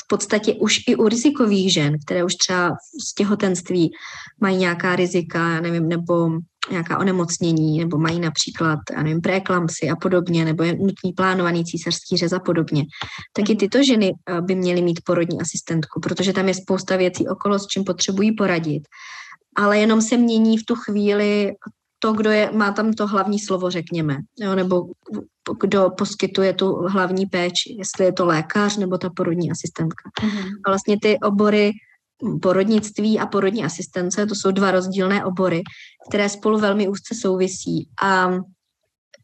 v 0.00 0.08
podstatě 0.08 0.54
už 0.54 0.78
i 0.88 0.96
u 0.96 1.08
rizikových 1.08 1.72
žen, 1.72 1.96
které 2.04 2.24
už 2.24 2.34
třeba 2.34 2.76
z 3.06 3.14
těhotenství 3.14 3.90
mají 4.40 4.56
nějaká 4.56 4.96
rizika, 4.96 5.38
já 5.38 5.60
nevím, 5.60 5.88
nebo 5.88 6.30
nějaká 6.70 6.98
onemocnění, 6.98 7.78
nebo 7.78 7.98
mají 7.98 8.20
například, 8.20 8.78
já 8.96 9.02
nevím, 9.02 9.20
preeklampsy 9.20 9.90
a 9.90 9.96
podobně, 9.96 10.44
nebo 10.44 10.62
je 10.62 10.72
nutný 10.72 11.12
plánovaný 11.16 11.64
císařský 11.64 12.16
řez 12.16 12.32
a 12.32 12.38
podobně, 12.38 12.84
tak 13.32 13.50
i 13.50 13.56
tyto 13.56 13.82
ženy 13.82 14.12
eh, 14.28 14.40
by 14.40 14.54
měly 14.54 14.82
mít 14.82 15.00
porodní 15.04 15.40
asistentku, 15.40 16.00
protože 16.00 16.32
tam 16.32 16.48
je 16.48 16.54
spousta 16.54 16.96
věcí 16.96 17.28
okolo, 17.28 17.58
s 17.58 17.66
čím 17.66 17.84
potřebují 17.84 18.32
poradit. 18.32 18.82
Ale 19.56 19.78
jenom 19.78 20.02
se 20.02 20.16
mění 20.16 20.58
v 20.58 20.64
tu 20.64 20.74
chvíli 20.74 21.52
to, 22.06 22.12
kdo 22.12 22.30
je, 22.30 22.50
má 22.52 22.72
tam 22.72 22.92
to 22.92 23.06
hlavní 23.06 23.38
slovo, 23.38 23.70
řekněme, 23.70 24.16
jo, 24.38 24.54
nebo 24.54 24.82
kdo 25.60 25.90
poskytuje 25.98 26.52
tu 26.52 26.66
hlavní 26.72 27.26
péči, 27.26 27.76
jestli 27.78 28.04
je 28.04 28.12
to 28.12 28.26
lékař 28.26 28.76
nebo 28.76 28.98
ta 28.98 29.10
porodní 29.10 29.50
asistentka. 29.50 30.10
Mm-hmm. 30.22 30.50
A 30.66 30.70
vlastně 30.70 30.96
ty 31.02 31.18
obory 31.18 31.72
porodnictví 32.42 33.18
a 33.18 33.26
porodní 33.26 33.64
asistence, 33.64 34.26
to 34.26 34.34
jsou 34.34 34.50
dva 34.50 34.70
rozdílné 34.70 35.24
obory, 35.24 35.62
které 36.08 36.28
spolu 36.28 36.58
velmi 36.58 36.88
úzce 36.88 37.14
souvisí. 37.14 37.88
A 38.02 38.30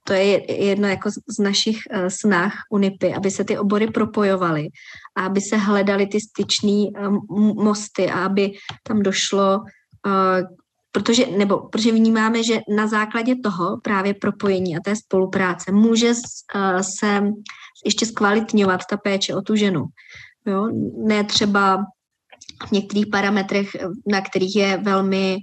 to 0.05 0.13
je 0.13 0.53
jedno 0.65 0.89
jako 0.89 1.11
z 1.11 1.39
našich 1.39 1.79
uh, 1.95 2.07
snah 2.09 2.53
UNIPy, 2.71 3.15
aby 3.15 3.31
se 3.31 3.45
ty 3.45 3.59
obory 3.59 3.87
propojovaly 3.87 4.67
a 5.17 5.27
aby 5.27 5.41
se 5.41 5.57
hledaly 5.57 6.07
ty 6.07 6.19
styčné 6.21 6.91
um, 6.99 7.23
mosty 7.65 8.11
a 8.11 8.27
aby 8.27 8.53
tam 8.83 9.03
došlo 9.03 9.59
uh, 9.59 10.62
protože, 10.93 11.27
nebo, 11.27 11.59
protože 11.59 11.93
vnímáme, 11.93 12.43
že 12.43 12.61
na 12.77 12.87
základě 12.87 13.37
toho 13.37 13.81
právě 13.83 14.15
propojení 14.15 14.77
a 14.77 14.81
té 14.85 14.97
spolupráce 14.97 15.73
může 15.73 16.09
uh, 16.09 16.81
se 16.99 17.23
ještě 17.85 18.07
zkvalitňovat 18.07 18.81
ta 18.91 18.97
péče 18.97 19.35
o 19.35 19.43
tu 19.43 19.57
ženu. 19.57 19.85
Jo? 20.47 20.69
Ne 21.07 21.25
třeba 21.25 21.85
v 22.69 22.73
některých 22.73 23.07
parametrech, 23.07 23.69
na 24.07 24.21
kterých 24.21 24.57
je 24.57 24.77
velmi 24.77 25.39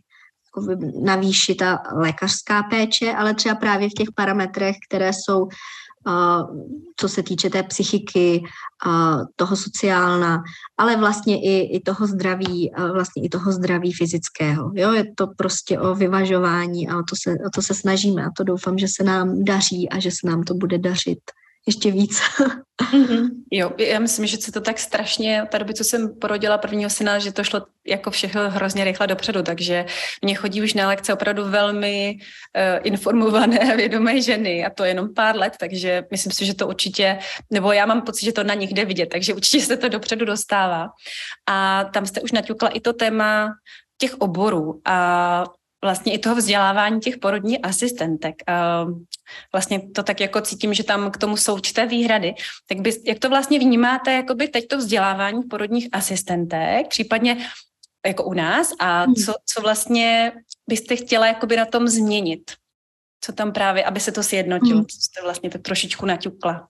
jako 0.70 0.82
navýšit 1.04 1.56
ta 1.56 1.80
lékařská 1.96 2.64
péče, 2.64 3.14
ale 3.14 3.34
třeba 3.34 3.56
právě 3.56 3.90
v 3.90 3.94
těch 3.94 4.08
parametrech, 4.16 4.76
které 4.90 5.12
jsou 5.14 5.48
co 6.96 7.10
se 7.10 7.24
týče 7.24 7.50
té 7.50 7.64
psychiky, 7.64 8.44
toho 9.36 9.56
sociálna, 9.56 10.44
ale 10.78 10.96
vlastně 10.96 11.42
i, 11.42 11.76
i 11.76 11.80
toho 11.80 12.08
zdraví, 12.08 12.72
vlastně 12.94 13.24
i 13.24 13.30
toho 13.30 13.52
zdraví 13.52 13.94
fyzického. 13.94 14.72
Jo, 14.76 14.94
je 14.94 15.06
to 15.16 15.28
prostě 15.38 15.80
o 15.80 15.96
vyvažování 15.96 16.90
a 16.90 16.98
o 16.98 17.04
to, 17.04 17.16
se, 17.22 17.32
o 17.48 17.50
to 17.56 17.62
se 17.62 17.74
snažíme 17.74 18.26
a 18.26 18.30
to 18.38 18.44
doufám, 18.44 18.78
že 18.78 18.88
se 18.88 19.04
nám 19.04 19.44
daří 19.44 19.90
a 19.90 20.00
že 20.00 20.12
se 20.12 20.28
nám 20.28 20.44
to 20.44 20.54
bude 20.54 20.78
dařit 20.78 21.20
ještě 21.68 21.92
víc. 21.92 22.20
Mm-hmm. 22.94 23.30
Jo, 23.52 23.72
já 23.78 24.00
myslím, 24.00 24.26
že 24.26 24.38
se 24.38 24.52
to 24.52 24.62
tak 24.62 24.80
strašně, 24.80 25.48
ta 25.52 25.58
doby, 25.58 25.74
co 25.74 25.84
jsem 25.84 26.20
porodila 26.20 26.58
prvního 26.58 26.90
syna, 26.90 27.20
že 27.20 27.32
to 27.32 27.44
šlo 27.44 27.66
jako 27.88 28.12
všechno 28.12 28.50
hrozně 28.50 28.84
rychle 28.84 29.08
dopředu, 29.08 29.44
takže 29.44 29.86
mě 30.22 30.36
chodí 30.36 30.62
už 30.62 30.74
na 30.74 30.88
lekce 30.88 31.14
opravdu 31.14 31.50
velmi 31.50 32.18
uh, 32.18 32.88
informované 32.88 33.60
a 33.60 33.76
vědomé 33.76 34.22
ženy 34.22 34.66
a 34.66 34.70
to 34.70 34.84
jenom 34.84 35.14
pár 35.14 35.36
let, 35.36 35.54
takže 35.60 36.04
myslím 36.12 36.32
si, 36.32 36.46
že 36.46 36.54
to 36.54 36.68
určitě, 36.68 37.20
nebo 37.52 37.72
já 37.72 37.86
mám 37.86 38.02
pocit, 38.02 38.26
že 38.26 38.32
to 38.32 38.44
na 38.44 38.54
nich 38.54 38.74
jde 38.74 38.86
vidět, 38.86 39.10
takže 39.10 39.34
určitě 39.34 39.66
se 39.66 39.78
to 39.78 39.90
dopředu 39.90 40.26
dostává. 40.26 40.88
A 41.50 41.84
tam 41.84 42.06
jste 42.06 42.22
už 42.22 42.32
naťukla 42.32 42.70
i 42.70 42.80
to 42.80 42.94
téma 42.94 43.50
těch 43.98 44.16
oborů 44.16 44.82
a 44.86 45.46
vlastně 45.84 46.14
i 46.14 46.20
toho 46.20 46.36
vzdělávání 46.36 47.00
těch 47.00 47.18
porodní 47.18 47.62
asistentek. 47.62 48.36
Vlastně 49.52 49.90
to 49.90 50.04
tak 50.04 50.20
jako 50.20 50.42
cítím, 50.42 50.74
že 50.74 50.84
tam 50.84 51.12
k 51.12 51.18
tomu 51.18 51.38
jsou 51.38 51.54
určité 51.54 51.86
výhrady. 51.86 52.34
Tak 52.70 52.80
by, 52.80 52.94
jak 53.06 53.20
to 53.20 53.30
vlastně 53.30 53.60
vnímáte, 53.60 54.14
jakoby 54.14 54.48
teď 54.48 54.68
to 54.68 54.78
vzdělávání 54.78 55.44
porodních 55.44 55.90
asistentek, 55.92 56.88
případně 56.88 57.50
jako 58.06 58.24
u 58.24 58.34
nás 58.34 58.72
a 58.80 59.04
hmm. 59.04 59.16
co, 59.16 59.34
co 59.46 59.62
vlastně 59.62 60.32
byste 60.70 60.96
chtěla 60.96 61.28
jakoby 61.28 61.58
na 61.58 61.66
tom 61.66 61.88
změnit? 61.88 62.52
Co 63.22 63.34
tam 63.34 63.52
právě, 63.52 63.84
aby 63.84 64.00
se 64.00 64.12
to 64.12 64.24
sjednotilo, 64.24 64.76
hmm. 64.76 64.86
co 64.86 64.98
jste 65.02 65.22
vlastně 65.22 65.50
tak 65.50 65.62
trošičku 65.62 66.06
naťukla? 66.06 66.68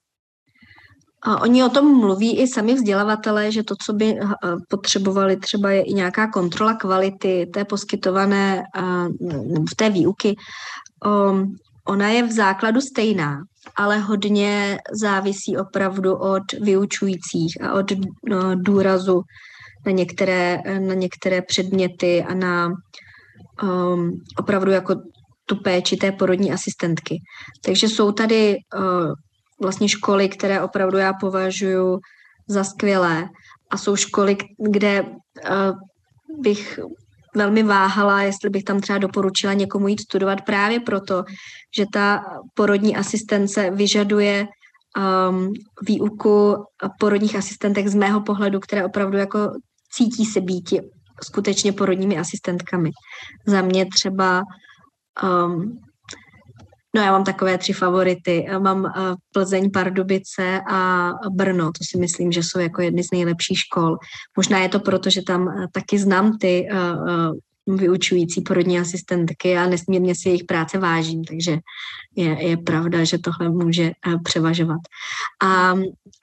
A 1.23 1.41
oni 1.41 1.63
o 1.63 1.69
tom 1.69 1.99
mluví 1.99 2.39
i 2.39 2.47
sami 2.47 2.73
vzdělavatelé, 2.73 3.51
že 3.51 3.63
to, 3.63 3.75
co 3.81 3.93
by 3.93 4.15
eh, 4.19 4.25
potřebovali, 4.69 5.37
třeba 5.37 5.71
je 5.71 5.81
i 5.81 5.93
nějaká 5.93 6.27
kontrola 6.27 6.73
kvality 6.73 7.49
té 7.53 7.65
poskytované 7.65 8.63
v 9.71 9.75
té 9.75 9.89
výuky. 9.89 10.35
Ona 11.87 12.09
je 12.09 12.23
v 12.23 12.31
základu 12.31 12.81
stejná, 12.81 13.43
ale 13.75 13.99
hodně 13.99 14.77
závisí 15.01 15.57
opravdu 15.57 16.15
od 16.15 16.43
vyučujících 16.61 17.61
a 17.61 17.73
od 17.73 17.91
no, 18.29 18.55
důrazu 18.55 19.21
na 19.85 19.91
některé, 19.91 20.61
na 20.79 20.93
některé 20.93 21.41
předměty 21.41 22.23
a 22.23 22.33
na 22.33 22.73
um, 23.63 24.11
opravdu 24.39 24.71
jako 24.71 24.95
tu 25.45 25.55
péči 25.55 25.97
té 25.97 26.11
porodní 26.11 26.51
asistentky. 26.51 27.21
Takže 27.65 27.89
jsou 27.89 28.11
tady 28.11 28.57
uh, 28.77 29.13
vlastně 29.61 29.89
školy, 29.89 30.29
které 30.29 30.61
opravdu 30.61 30.97
já 30.97 31.13
považuji 31.13 31.99
za 32.47 32.63
skvělé 32.63 33.29
a 33.69 33.77
jsou 33.77 33.95
školy, 33.95 34.37
kde 34.57 35.01
uh, 35.01 35.11
bych 36.41 36.79
velmi 37.35 37.63
váhala, 37.63 38.21
jestli 38.21 38.49
bych 38.49 38.63
tam 38.63 38.81
třeba 38.81 38.99
doporučila 38.99 39.53
někomu 39.53 39.87
jít 39.87 40.01
studovat 40.01 40.41
právě 40.41 40.79
proto, 40.79 41.23
že 41.77 41.85
ta 41.93 42.23
porodní 42.53 42.95
asistence 42.95 43.71
vyžaduje 43.71 44.47
um, 45.29 45.53
výuku 45.87 46.55
porodních 46.99 47.35
asistentek 47.35 47.87
z 47.87 47.95
mého 47.95 48.21
pohledu, 48.21 48.59
které 48.59 48.85
opravdu 48.85 49.17
jako 49.17 49.51
cítí 49.91 50.25
se 50.25 50.41
být 50.41 50.73
skutečně 51.23 51.73
porodními 51.73 52.17
asistentkami. 52.17 52.89
Za 53.47 53.61
mě 53.61 53.85
třeba 53.85 54.43
um, 55.23 55.79
No 56.95 57.01
já 57.01 57.11
mám 57.11 57.23
takové 57.23 57.57
tři 57.57 57.73
favority. 57.73 58.45
Mám 58.59 58.83
uh, 58.83 58.91
Plzeň, 59.33 59.71
Pardubice 59.71 60.61
a 60.71 61.11
Brno. 61.31 61.65
To 61.65 61.83
si 61.83 61.97
myslím, 61.97 62.31
že 62.31 62.43
jsou 62.43 62.59
jako 62.59 62.81
jedny 62.81 63.03
z 63.03 63.11
nejlepších 63.11 63.59
škol. 63.59 63.97
Možná 64.37 64.59
je 64.59 64.69
to 64.69 64.79
proto, 64.79 65.09
že 65.09 65.21
tam 65.21 65.41
uh, 65.41 65.65
taky 65.71 65.99
znám 65.99 66.37
ty 66.37 66.67
uh, 66.71 67.77
vyučující 67.77 68.41
porodní 68.41 68.79
asistentky 68.79 69.57
a 69.57 69.65
nesmírně 69.65 70.15
si 70.15 70.29
jejich 70.29 70.43
práce 70.43 70.77
vážím, 70.77 71.23
takže 71.23 71.57
je, 72.15 72.47
je 72.47 72.57
pravda, 72.57 73.03
že 73.03 73.17
tohle 73.17 73.49
může 73.49 73.91
převažovat. 74.23 74.79
A, 75.43 75.71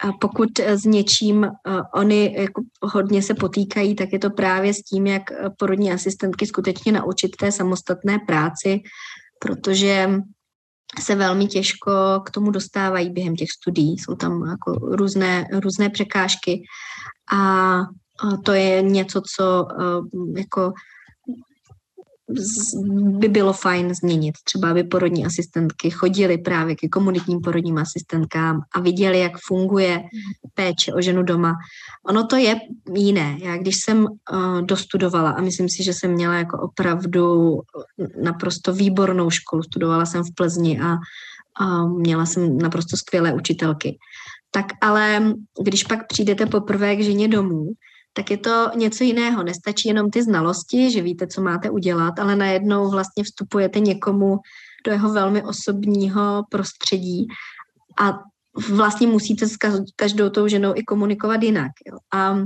a 0.00 0.12
pokud 0.20 0.58
s 0.58 0.84
něčím 0.84 1.48
oni 1.94 2.34
jako 2.38 2.62
hodně 2.82 3.22
se 3.22 3.34
potýkají, 3.34 3.94
tak 3.94 4.12
je 4.12 4.18
to 4.18 4.30
právě 4.30 4.74
s 4.74 4.82
tím, 4.82 5.06
jak 5.06 5.22
porodní 5.58 5.92
asistentky 5.92 6.46
skutečně 6.46 6.92
naučit 6.92 7.36
té 7.36 7.52
samostatné 7.52 8.18
práci, 8.26 8.80
protože 9.38 10.10
se 11.00 11.14
velmi 11.14 11.46
těžko 11.46 11.92
k 12.26 12.30
tomu 12.30 12.50
dostávají 12.50 13.10
během 13.10 13.36
těch 13.36 13.50
studií. 13.50 13.98
Jsou 13.98 14.14
tam 14.14 14.44
jako 14.44 14.72
různé, 14.72 15.48
různé 15.52 15.90
překážky 15.90 16.62
a 17.32 17.78
to 18.44 18.52
je 18.52 18.82
něco, 18.82 19.22
co 19.36 19.66
eh, 19.80 20.40
jako 20.40 20.72
by 23.18 23.28
bylo 23.28 23.52
fajn 23.52 23.94
změnit. 23.94 24.34
Třeba 24.44 24.70
aby 24.70 24.84
porodní 24.84 25.26
asistentky 25.26 25.90
chodily 25.90 26.38
právě 26.38 26.76
ke 26.76 26.88
komunitním 26.88 27.40
porodním 27.40 27.78
asistentkám 27.78 28.60
a 28.74 28.80
viděli, 28.80 29.18
jak 29.18 29.32
funguje 29.46 30.02
péče 30.54 30.94
o 30.94 31.00
ženu 31.00 31.22
doma. 31.22 31.54
Ono 32.06 32.26
to 32.26 32.36
je 32.36 32.56
jiné. 32.94 33.38
Já 33.42 33.56
když 33.56 33.76
jsem 33.76 34.06
uh, 34.06 34.62
dostudovala 34.62 35.30
a 35.30 35.40
myslím 35.40 35.68
si, 35.68 35.82
že 35.82 35.92
jsem 35.92 36.12
měla 36.12 36.34
jako 36.34 36.58
opravdu 36.58 37.54
naprosto 38.22 38.72
výbornou 38.72 39.30
školu, 39.30 39.62
studovala 39.62 40.06
jsem 40.06 40.24
v 40.24 40.34
Plzni 40.34 40.80
a 40.80 40.96
uh, 41.60 41.98
měla 41.98 42.26
jsem 42.26 42.58
naprosto 42.58 42.96
skvělé 42.96 43.34
učitelky. 43.34 43.98
Tak 44.50 44.66
ale 44.80 45.34
když 45.62 45.84
pak 45.84 46.06
přijdete 46.06 46.46
poprvé 46.46 46.96
k 46.96 47.04
ženě 47.04 47.28
domů, 47.28 47.72
tak 48.16 48.30
je 48.30 48.36
to 48.36 48.70
něco 48.76 49.04
jiného. 49.04 49.42
Nestačí 49.42 49.88
jenom 49.88 50.10
ty 50.10 50.22
znalosti, 50.22 50.90
že 50.90 51.02
víte, 51.02 51.26
co 51.26 51.40
máte 51.40 51.70
udělat, 51.70 52.18
ale 52.18 52.36
najednou 52.36 52.90
vlastně 52.90 53.24
vstupujete 53.24 53.80
někomu 53.80 54.36
do 54.84 54.92
jeho 54.92 55.12
velmi 55.12 55.42
osobního 55.42 56.44
prostředí 56.50 57.26
a 58.00 58.18
vlastně 58.70 59.06
musíte 59.06 59.46
s 59.46 59.56
každou 59.96 60.30
tou 60.30 60.48
ženou 60.48 60.72
i 60.76 60.82
komunikovat 60.82 61.42
jinak. 61.42 61.72
Jo. 61.86 61.98
A 62.14 62.36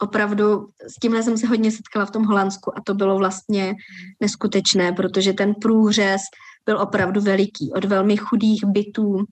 opravdu 0.00 0.66
s 0.88 0.94
tímhle 1.02 1.22
jsem 1.22 1.38
se 1.38 1.46
hodně 1.46 1.70
setkala 1.70 2.06
v 2.06 2.10
tom 2.10 2.24
Holandsku 2.24 2.78
a 2.78 2.82
to 2.84 2.94
bylo 2.94 3.18
vlastně 3.18 3.74
neskutečné, 4.20 4.92
protože 4.92 5.32
ten 5.32 5.54
průřez 5.54 6.22
byl 6.66 6.80
opravdu 6.80 7.20
veliký. 7.20 7.72
Od 7.72 7.84
velmi 7.84 8.16
chudých 8.16 8.64
bytů, 8.64 9.24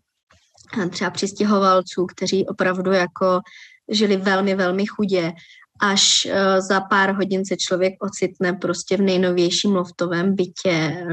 třeba 0.90 1.10
přistěhovalců, 1.10 2.06
kteří 2.06 2.46
opravdu 2.46 2.92
jako 2.92 3.40
žili 3.88 4.16
velmi, 4.16 4.54
velmi 4.54 4.86
chudě, 4.86 5.32
až 5.82 6.26
uh, 6.26 6.60
za 6.60 6.80
pár 6.80 7.14
hodin 7.14 7.44
se 7.44 7.56
člověk 7.56 7.94
ocitne 8.00 8.52
prostě 8.52 8.96
v 8.96 9.00
nejnovějším 9.00 9.76
loftovém 9.76 10.34
bytě, 10.34 11.06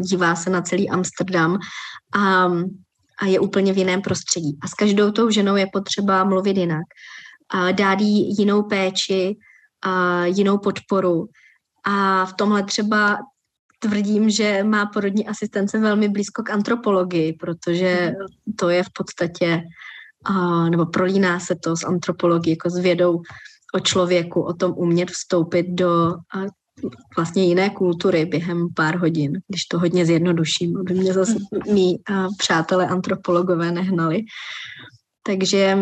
dívá 0.00 0.36
se 0.36 0.50
na 0.50 0.62
celý 0.62 0.90
Amsterdam 0.90 1.58
a, 2.16 2.46
a 3.18 3.26
je 3.26 3.40
úplně 3.40 3.72
v 3.72 3.78
jiném 3.78 4.02
prostředí. 4.02 4.58
A 4.62 4.68
s 4.68 4.74
každou 4.74 5.10
tou 5.10 5.30
ženou 5.30 5.56
je 5.56 5.66
potřeba 5.72 6.24
mluvit 6.24 6.56
jinak, 6.56 6.84
a 7.50 7.72
dát 7.72 8.00
jí 8.00 8.36
jinou 8.38 8.62
péči, 8.62 9.36
a 9.84 10.24
jinou 10.24 10.58
podporu. 10.58 11.26
A 11.84 12.24
v 12.26 12.32
tomhle 12.32 12.62
třeba 12.62 13.18
tvrdím, 13.78 14.30
že 14.30 14.64
má 14.64 14.86
porodní 14.86 15.28
asistence 15.28 15.78
velmi 15.78 16.08
blízko 16.08 16.42
k 16.42 16.50
antropologii, 16.50 17.32
protože 17.32 18.12
to 18.56 18.68
je 18.68 18.82
v 18.82 18.90
podstatě, 18.96 19.62
a, 20.24 20.68
nebo 20.68 20.86
prolíná 20.86 21.40
se 21.40 21.54
to 21.54 21.76
s 21.76 21.84
antropologií, 21.84 22.52
jako 22.52 22.70
s 22.70 22.78
vědou 22.78 23.22
o 23.74 23.80
člověku, 23.80 24.40
o 24.40 24.52
tom 24.52 24.72
umět 24.76 25.10
vstoupit 25.10 25.66
do 25.68 26.14
a, 26.34 26.64
vlastně 27.16 27.44
jiné 27.44 27.70
kultury 27.70 28.24
během 28.24 28.68
pár 28.74 28.96
hodin, 28.96 29.40
když 29.48 29.64
to 29.64 29.78
hodně 29.78 30.06
zjednoduším, 30.06 30.76
aby 30.80 30.94
mě 30.94 31.12
zase 31.12 31.34
mý 31.72 31.98
a, 32.10 32.26
přátelé 32.38 32.86
antropologové 32.86 33.72
nehnali. 33.72 34.22
Takže 35.22 35.78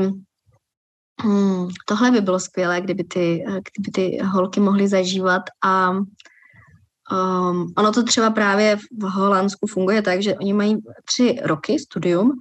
hmm, 1.22 1.68
tohle 1.88 2.10
by 2.10 2.20
bylo 2.20 2.40
skvělé, 2.40 2.80
kdyby 2.80 3.04
ty, 3.04 3.44
kdyby 3.46 3.90
ty 3.94 4.18
holky 4.24 4.60
mohly 4.60 4.88
zažívat 4.88 5.42
a 5.64 5.90
um, 5.90 7.72
ono 7.76 7.92
to 7.92 8.02
třeba 8.02 8.30
právě 8.30 8.76
v 8.76 9.02
Holandsku 9.02 9.66
funguje 9.66 10.02
tak, 10.02 10.22
že 10.22 10.34
oni 10.34 10.52
mají 10.52 10.76
tři 11.04 11.38
roky 11.42 11.78
studium 11.78 12.32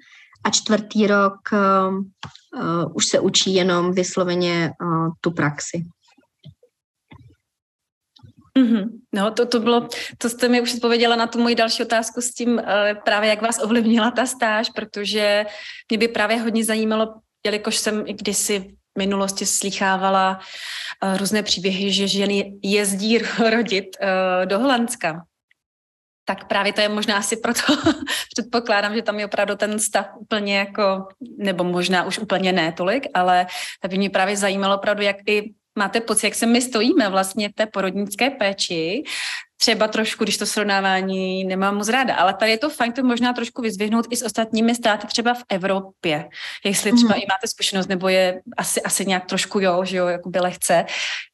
a 0.43 0.49
čtvrtý 0.49 1.07
rok 1.07 1.33
uh, 1.53 2.03
uh, 2.55 2.95
už 2.95 3.05
se 3.05 3.19
učí 3.19 3.53
jenom 3.53 3.93
vysloveně 3.93 4.71
uh, 4.81 5.09
tu 5.21 5.31
praxi. 5.31 5.83
Mm-hmm. 8.59 8.89
No, 9.13 9.31
to, 9.31 9.45
to 9.45 9.59
bylo, 9.59 9.87
to 10.17 10.29
jste 10.29 10.49
mi 10.49 10.61
už 10.61 10.73
odpověděla 10.73 11.15
na 11.15 11.27
tu 11.27 11.39
moji 11.39 11.55
další 11.55 11.83
otázku 11.83 12.21
s 12.21 12.33
tím, 12.33 12.53
uh, 12.53 12.63
právě 13.05 13.29
jak 13.29 13.41
vás 13.41 13.63
ovlivnila 13.63 14.11
ta 14.11 14.25
stáž, 14.25 14.69
protože 14.69 15.45
mě 15.89 15.97
by 15.97 16.07
právě 16.07 16.37
hodně 16.41 16.65
zajímalo, 16.65 17.13
jelikož 17.45 17.77
jsem 17.77 18.03
i 18.07 18.13
kdysi 18.13 18.59
v 18.95 18.97
minulosti 18.97 19.45
slychávala 19.45 20.39
uh, 21.03 21.17
různé 21.17 21.43
příběhy, 21.43 21.93
že 21.93 22.07
ženy 22.07 22.59
jezdí 22.63 23.17
rodit 23.49 23.97
do 24.45 24.59
Holandska 24.59 25.25
tak 26.35 26.47
právě 26.47 26.73
to 26.73 26.81
je 26.81 26.89
možná 26.89 27.17
asi 27.17 27.37
proto, 27.37 27.77
předpokládám, 28.35 28.95
že 28.95 29.01
tam 29.01 29.19
je 29.19 29.25
opravdu 29.25 29.55
ten 29.55 29.79
stav 29.79 30.05
úplně 30.19 30.57
jako, 30.57 31.07
nebo 31.37 31.63
možná 31.63 32.03
už 32.03 32.19
úplně 32.19 32.53
ne 32.53 32.71
tolik, 32.71 33.07
ale 33.13 33.47
by 33.87 33.97
mě 33.97 34.09
právě 34.09 34.37
zajímalo 34.37 34.75
opravdu, 34.75 35.03
jak 35.03 35.15
i 35.27 35.51
máte 35.75 36.01
pocit, 36.01 36.25
jak 36.27 36.35
se 36.35 36.45
my 36.45 36.61
stojíme 36.61 37.09
vlastně 37.09 37.49
v 37.49 37.53
té 37.53 37.65
porodnické 37.65 38.29
péči, 38.29 39.03
třeba 39.61 39.87
trošku, 39.87 40.23
když 40.23 40.37
to 40.37 40.45
srovnávání 40.45 41.43
nemám 41.43 41.75
moc 41.75 41.89
ráda, 41.89 42.15
ale 42.15 42.33
tady 42.33 42.51
je 42.51 42.57
to 42.57 42.69
fajn 42.69 42.91
to 42.93 43.03
možná 43.03 43.33
trošku 43.33 43.61
vyzvihnout 43.61 44.07
i 44.09 44.15
s 44.15 44.23
ostatními 44.25 44.75
státy 44.75 45.07
třeba 45.07 45.33
v 45.33 45.43
Evropě, 45.49 46.29
jestli 46.65 46.91
třeba 46.91 47.15
mm. 47.15 47.21
i 47.21 47.25
máte 47.29 47.47
zkušenost, 47.47 47.87
nebo 47.87 48.09
je 48.09 48.41
asi, 48.57 48.81
asi 48.81 49.05
nějak 49.05 49.25
trošku 49.25 49.59
jo, 49.59 49.85
že 49.85 49.97
jo, 49.97 50.07
jako 50.07 50.29
by 50.29 50.39
lehce, 50.39 50.85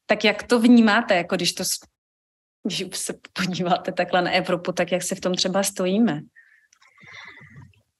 tak 0.06 0.24
jak 0.24 0.42
to 0.42 0.60
vnímáte, 0.60 1.16
jako 1.16 1.36
když 1.36 1.52
to 1.52 1.64
když 2.62 2.86
se 2.92 3.14
podíváte 3.32 3.92
takhle 3.92 4.22
na 4.22 4.30
Evropu, 4.30 4.72
tak 4.72 4.92
jak 4.92 5.02
se 5.02 5.14
v 5.14 5.20
tom 5.20 5.34
třeba 5.34 5.62
stojíme? 5.62 6.20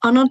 Ono 0.05 0.25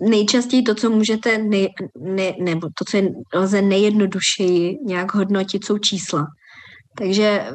nejčastěji 0.00 0.62
to, 0.62 0.74
co 0.74 0.90
můžete, 0.90 1.38
nej, 1.38 1.68
ne, 1.98 2.32
nebo 2.40 2.68
to, 2.78 2.84
co 2.90 2.96
je, 2.96 3.08
lze 3.34 3.62
nejjednodušeji 3.62 4.78
nějak 4.84 5.14
hodnotit, 5.14 5.64
jsou 5.64 5.78
čísla. 5.78 6.26
Takže 6.98 7.46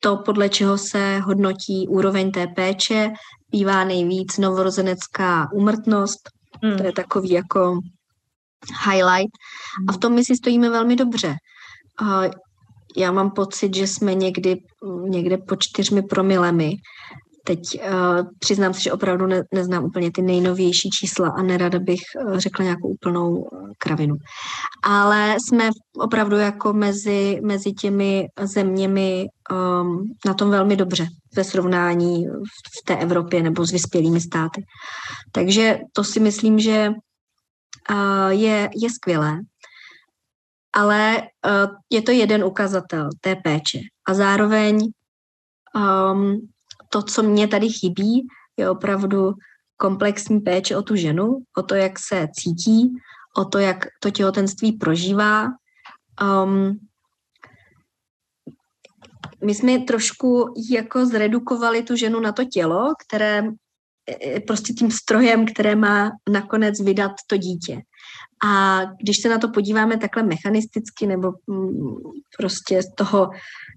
to, 0.00 0.16
podle 0.16 0.48
čeho 0.48 0.78
se 0.78 1.18
hodnotí 1.18 1.88
úroveň 1.88 2.30
té 2.30 2.46
péče, 2.46 3.10
bývá 3.50 3.84
nejvíc 3.84 4.38
novorozenecká 4.38 5.48
úmrtnost, 5.52 6.30
hmm. 6.62 6.76
to 6.76 6.86
je 6.86 6.92
takový 6.92 7.30
jako 7.30 7.78
highlight. 8.90 9.32
A 9.88 9.92
v 9.92 9.98
tom 9.98 10.14
my 10.14 10.24
si 10.24 10.36
stojíme 10.36 10.70
velmi 10.70 10.96
dobře 10.96 11.34
já 12.96 13.12
mám 13.12 13.30
pocit, 13.30 13.76
že 13.76 13.86
jsme 13.86 14.14
někdy 14.14 14.56
někde 15.08 15.38
po 15.38 15.56
čtyřmi 15.56 16.02
promilemi. 16.02 16.72
Teď 17.46 17.58
uh, 17.74 18.26
přiznám 18.38 18.74
se, 18.74 18.80
že 18.80 18.92
opravdu 18.92 19.26
ne, 19.26 19.42
neznám 19.54 19.84
úplně 19.84 20.12
ty 20.12 20.22
nejnovější 20.22 20.90
čísla 20.90 21.28
a 21.28 21.42
nerada 21.42 21.78
bych 21.78 22.00
uh, 22.26 22.38
řekla 22.38 22.64
nějakou 22.64 22.88
úplnou 22.88 23.30
uh, 23.30 23.68
kravinu. 23.78 24.14
Ale 24.82 25.36
jsme 25.38 25.70
opravdu 25.98 26.36
jako 26.36 26.72
mezi, 26.72 27.40
mezi 27.44 27.72
těmi 27.72 28.26
zeměmi 28.42 29.26
um, 29.52 30.02
na 30.26 30.34
tom 30.34 30.50
velmi 30.50 30.76
dobře 30.76 31.06
ve 31.36 31.44
srovnání 31.44 32.26
v 32.80 32.84
té 32.84 32.96
Evropě 32.96 33.42
nebo 33.42 33.66
s 33.66 33.72
vyspělými 33.72 34.20
státy. 34.20 34.62
Takže 35.32 35.78
to 35.92 36.04
si 36.04 36.20
myslím, 36.20 36.58
že 36.58 36.88
uh, 37.90 38.28
je, 38.28 38.70
je 38.82 38.90
skvělé 38.90 39.38
ale 40.74 41.22
uh, 41.22 41.76
je 41.90 42.02
to 42.02 42.10
jeden 42.10 42.44
ukazatel 42.44 43.08
té 43.20 43.36
péče. 43.36 43.78
A 44.08 44.14
zároveň 44.14 44.92
um, 45.74 46.48
to, 46.88 47.02
co 47.02 47.22
mě 47.22 47.48
tady 47.48 47.68
chybí, 47.68 48.26
je 48.56 48.70
opravdu 48.70 49.32
komplexní 49.76 50.40
péče 50.40 50.76
o 50.76 50.82
tu 50.82 50.96
ženu, 50.96 51.38
o 51.56 51.62
to, 51.62 51.74
jak 51.74 51.98
se 51.98 52.28
cítí, 52.34 52.92
o 53.36 53.44
to, 53.44 53.58
jak 53.58 53.86
to 54.00 54.10
těhotenství 54.10 54.72
prožívá. 54.72 55.48
Um, 56.44 56.78
my 59.44 59.54
jsme 59.54 59.78
trošku 59.78 60.54
jako 60.70 61.06
zredukovali 61.06 61.82
tu 61.82 61.96
ženu 61.96 62.20
na 62.20 62.32
to 62.32 62.44
tělo, 62.44 62.92
které 63.06 63.42
prostě 64.46 64.72
tím 64.72 64.90
strojem, 64.90 65.46
které 65.46 65.76
má 65.76 66.10
nakonec 66.30 66.80
vydat 66.80 67.12
to 67.26 67.36
dítě. 67.36 67.82
A 68.44 68.80
když 69.00 69.16
se 69.22 69.28
na 69.28 69.38
to 69.38 69.48
podíváme 69.48 69.96
takhle 69.96 70.22
mechanisticky 70.22 71.06
nebo 71.06 71.32
mm, 71.46 71.96
prostě 72.38 72.82
z 72.82 72.94
toho, 72.94 73.30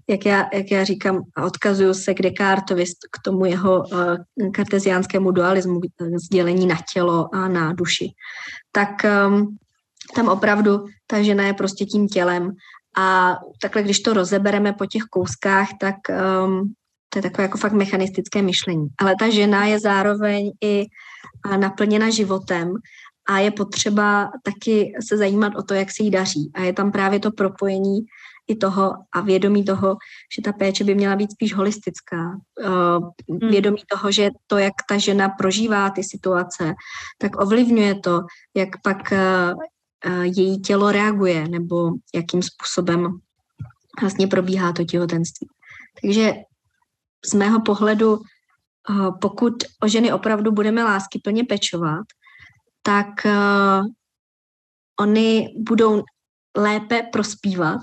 jak 0.08 0.26
já, 0.26 0.48
jak 0.52 0.70
já 0.70 0.84
říkám, 0.84 1.22
odkazuju 1.44 1.94
se 1.94 2.14
k 2.14 2.22
Descartovi, 2.22 2.84
k 2.84 3.22
tomu 3.24 3.44
jeho 3.44 3.78
uh, 3.78 4.16
karteziánskému 4.54 5.30
dualismu, 5.30 5.80
sdělení 6.24 6.66
na 6.66 6.76
tělo 6.92 7.34
a 7.34 7.48
na 7.48 7.72
duši, 7.72 8.08
tak 8.72 8.88
um, 9.28 9.56
tam 10.14 10.28
opravdu 10.28 10.84
ta 11.06 11.22
žena 11.22 11.44
je 11.44 11.54
prostě 11.54 11.84
tím 11.84 12.08
tělem 12.08 12.52
a 12.96 13.36
takhle, 13.62 13.82
když 13.82 14.00
to 14.00 14.12
rozebereme 14.12 14.72
po 14.72 14.86
těch 14.86 15.02
kouskách, 15.02 15.68
tak 15.80 15.96
um, 16.44 16.72
to 17.08 17.18
je 17.18 17.22
takové 17.22 17.42
jako 17.42 17.58
fakt 17.58 17.72
mechanistické 17.72 18.42
myšlení. 18.42 18.88
Ale 18.98 19.14
ta 19.18 19.30
žena 19.30 19.64
je 19.64 19.80
zároveň 19.80 20.50
i 20.64 20.86
naplněna 21.56 22.10
životem 22.10 22.74
a 23.28 23.38
je 23.38 23.50
potřeba 23.50 24.30
taky 24.42 24.92
se 25.08 25.16
zajímat 25.16 25.52
o 25.56 25.62
to, 25.62 25.74
jak 25.74 25.90
se 25.90 26.02
jí 26.02 26.10
daří. 26.10 26.50
A 26.54 26.62
je 26.62 26.72
tam 26.72 26.92
právě 26.92 27.20
to 27.20 27.30
propojení 27.30 28.00
i 28.48 28.56
toho 28.56 28.92
a 29.14 29.20
vědomí 29.20 29.64
toho, 29.64 29.96
že 30.36 30.42
ta 30.42 30.52
péče 30.52 30.84
by 30.84 30.94
měla 30.94 31.16
být 31.16 31.32
spíš 31.32 31.54
holistická. 31.54 32.30
Hmm. 33.30 33.50
Vědomí 33.50 33.78
toho, 33.90 34.12
že 34.12 34.30
to, 34.46 34.58
jak 34.58 34.72
ta 34.88 34.98
žena 34.98 35.28
prožívá 35.28 35.90
ty 35.90 36.04
situace, 36.04 36.74
tak 37.18 37.40
ovlivňuje 37.40 38.00
to, 38.00 38.20
jak 38.56 38.68
pak 38.82 39.12
její 40.22 40.60
tělo 40.60 40.92
reaguje 40.92 41.48
nebo 41.48 41.90
jakým 42.14 42.42
způsobem 42.42 43.18
vlastně 44.00 44.26
probíhá 44.26 44.72
to 44.72 44.84
těhotenství. 44.84 45.48
Takže 46.02 46.32
z 47.26 47.34
mého 47.34 47.60
pohledu, 47.60 48.18
pokud 49.20 49.54
o 49.82 49.88
ženy 49.88 50.12
opravdu 50.12 50.52
budeme 50.52 50.84
lásky 50.84 51.20
plně 51.24 51.44
pečovat, 51.44 52.06
tak 52.88 53.06
uh, 53.24 53.86
oni 55.00 55.48
budou 55.58 56.02
lépe 56.56 57.02
prospívat, 57.12 57.80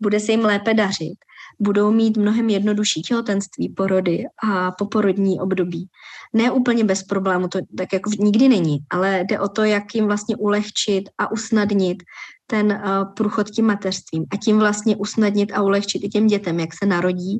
bude 0.00 0.20
se 0.20 0.32
jim 0.32 0.44
lépe 0.44 0.74
dařit, 0.74 1.14
budou 1.60 1.90
mít 1.90 2.16
mnohem 2.16 2.50
jednodušší 2.50 3.02
těhotenství, 3.02 3.68
porody 3.68 4.24
a 4.42 4.70
poporodní 4.70 5.40
období. 5.40 5.88
Ne 6.32 6.50
úplně 6.50 6.84
bez 6.84 7.02
problému, 7.02 7.48
to 7.48 7.58
tak 7.78 7.92
jako 7.92 8.10
nikdy 8.18 8.48
není, 8.48 8.78
ale 8.90 9.24
jde 9.24 9.40
o 9.40 9.48
to, 9.48 9.64
jak 9.64 9.94
jim 9.94 10.06
vlastně 10.06 10.36
ulehčit 10.36 11.04
a 11.18 11.32
usnadnit 11.32 12.02
ten 12.46 12.66
uh, 12.66 13.14
průchod 13.14 13.50
tím 13.50 13.66
mateřstvím 13.66 14.24
a 14.32 14.36
tím 14.36 14.58
vlastně 14.58 14.96
usnadnit 14.96 15.52
a 15.52 15.62
ulehčit 15.62 16.04
i 16.04 16.08
těm 16.08 16.26
dětem, 16.26 16.60
jak 16.60 16.70
se 16.74 16.86
narodí, 16.86 17.38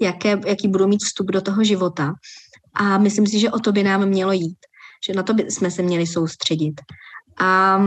jaké, 0.00 0.40
jaký 0.46 0.68
budou 0.68 0.86
mít 0.86 1.02
vstup 1.02 1.26
do 1.26 1.40
toho 1.40 1.64
života. 1.64 2.12
A 2.74 2.98
myslím 2.98 3.26
si, 3.26 3.38
že 3.38 3.50
o 3.50 3.58
to 3.58 3.72
by 3.72 3.82
nám 3.82 4.06
mělo 4.06 4.32
jít 4.32 4.58
že 5.06 5.12
na 5.12 5.22
to 5.22 5.34
jsme 5.48 5.70
se 5.70 5.82
měli 5.82 6.06
soustředit. 6.06 6.80
A 7.40 7.80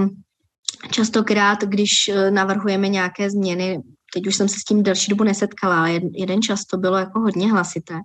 častokrát, 0.91 1.63
když 1.63 2.11
navrhujeme 2.29 2.87
nějaké 2.87 3.29
změny, 3.29 3.81
teď 4.13 4.27
už 4.27 4.35
jsem 4.35 4.49
se 4.49 4.59
s 4.59 4.63
tím 4.63 4.83
delší 4.83 5.09
dobu 5.09 5.23
nesetkala, 5.23 5.79
ale 5.79 5.99
jeden 6.11 6.41
čas 6.41 6.65
to 6.65 6.77
bylo 6.77 6.97
jako 6.97 7.19
hodně 7.19 7.51
hlasité, 7.51 7.95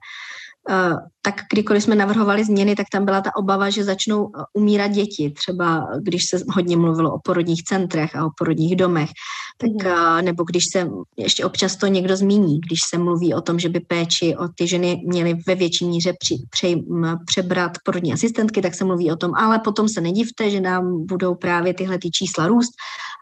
Eh, 0.69 0.95
tak 1.23 1.35
kdykoliv 1.53 1.83
jsme 1.83 1.95
navrhovali 1.95 2.45
změny, 2.45 2.77
tak 2.77 2.87
tam 2.93 3.05
byla 3.05 3.21
ta 3.21 3.37
obava, 3.37 3.71
že 3.71 3.85
začnou 3.85 4.27
eh, 4.27 4.43
umírat 4.53 4.91
děti. 4.91 5.33
Třeba 5.37 5.87
když 6.03 6.25
se 6.25 6.41
hodně 6.49 6.77
mluvilo 6.77 7.15
o 7.15 7.19
porodních 7.25 7.65
centrech 7.65 8.17
a 8.17 8.27
o 8.27 8.31
porodních 8.39 8.77
domech, 8.77 9.11
tak, 9.59 9.71
mm. 9.71 10.25
nebo 10.25 10.45
když 10.45 10.65
se 10.73 10.89
ještě 11.17 11.45
občas 11.45 11.77
to 11.77 11.87
někdo 11.87 12.17
zmíní, 12.17 12.61
když 12.61 12.81
se 12.91 12.99
mluví 12.99 13.35
o 13.35 13.41
tom, 13.41 13.59
že 13.59 13.69
by 13.69 13.81
péči 13.81 14.37
o 14.37 14.49
ty 14.49 14.67
ženy 14.67 15.03
měly 15.07 15.35
ve 15.47 15.55
větší 15.55 15.85
míře 15.85 16.13
při, 16.21 16.37
při, 16.51 16.83
přebrat 17.27 17.73
porodní 17.85 18.13
asistentky, 18.13 18.63
tak 18.63 18.75
se 18.75 18.85
mluví 18.85 19.13
o 19.13 19.17
tom, 19.17 19.35
ale 19.35 19.59
potom 19.59 19.89
se 19.89 20.01
nedivte, 20.01 20.51
že 20.51 20.61
nám 20.61 21.07
budou 21.07 21.35
právě 21.35 21.75
tyhle 21.75 21.99
ty 21.99 22.11
čísla 22.11 22.47
růst 22.47 22.73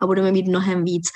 a 0.03 0.07
budeme 0.07 0.33
mít 0.33 0.47
mnohem 0.47 0.85
víc 0.85 1.09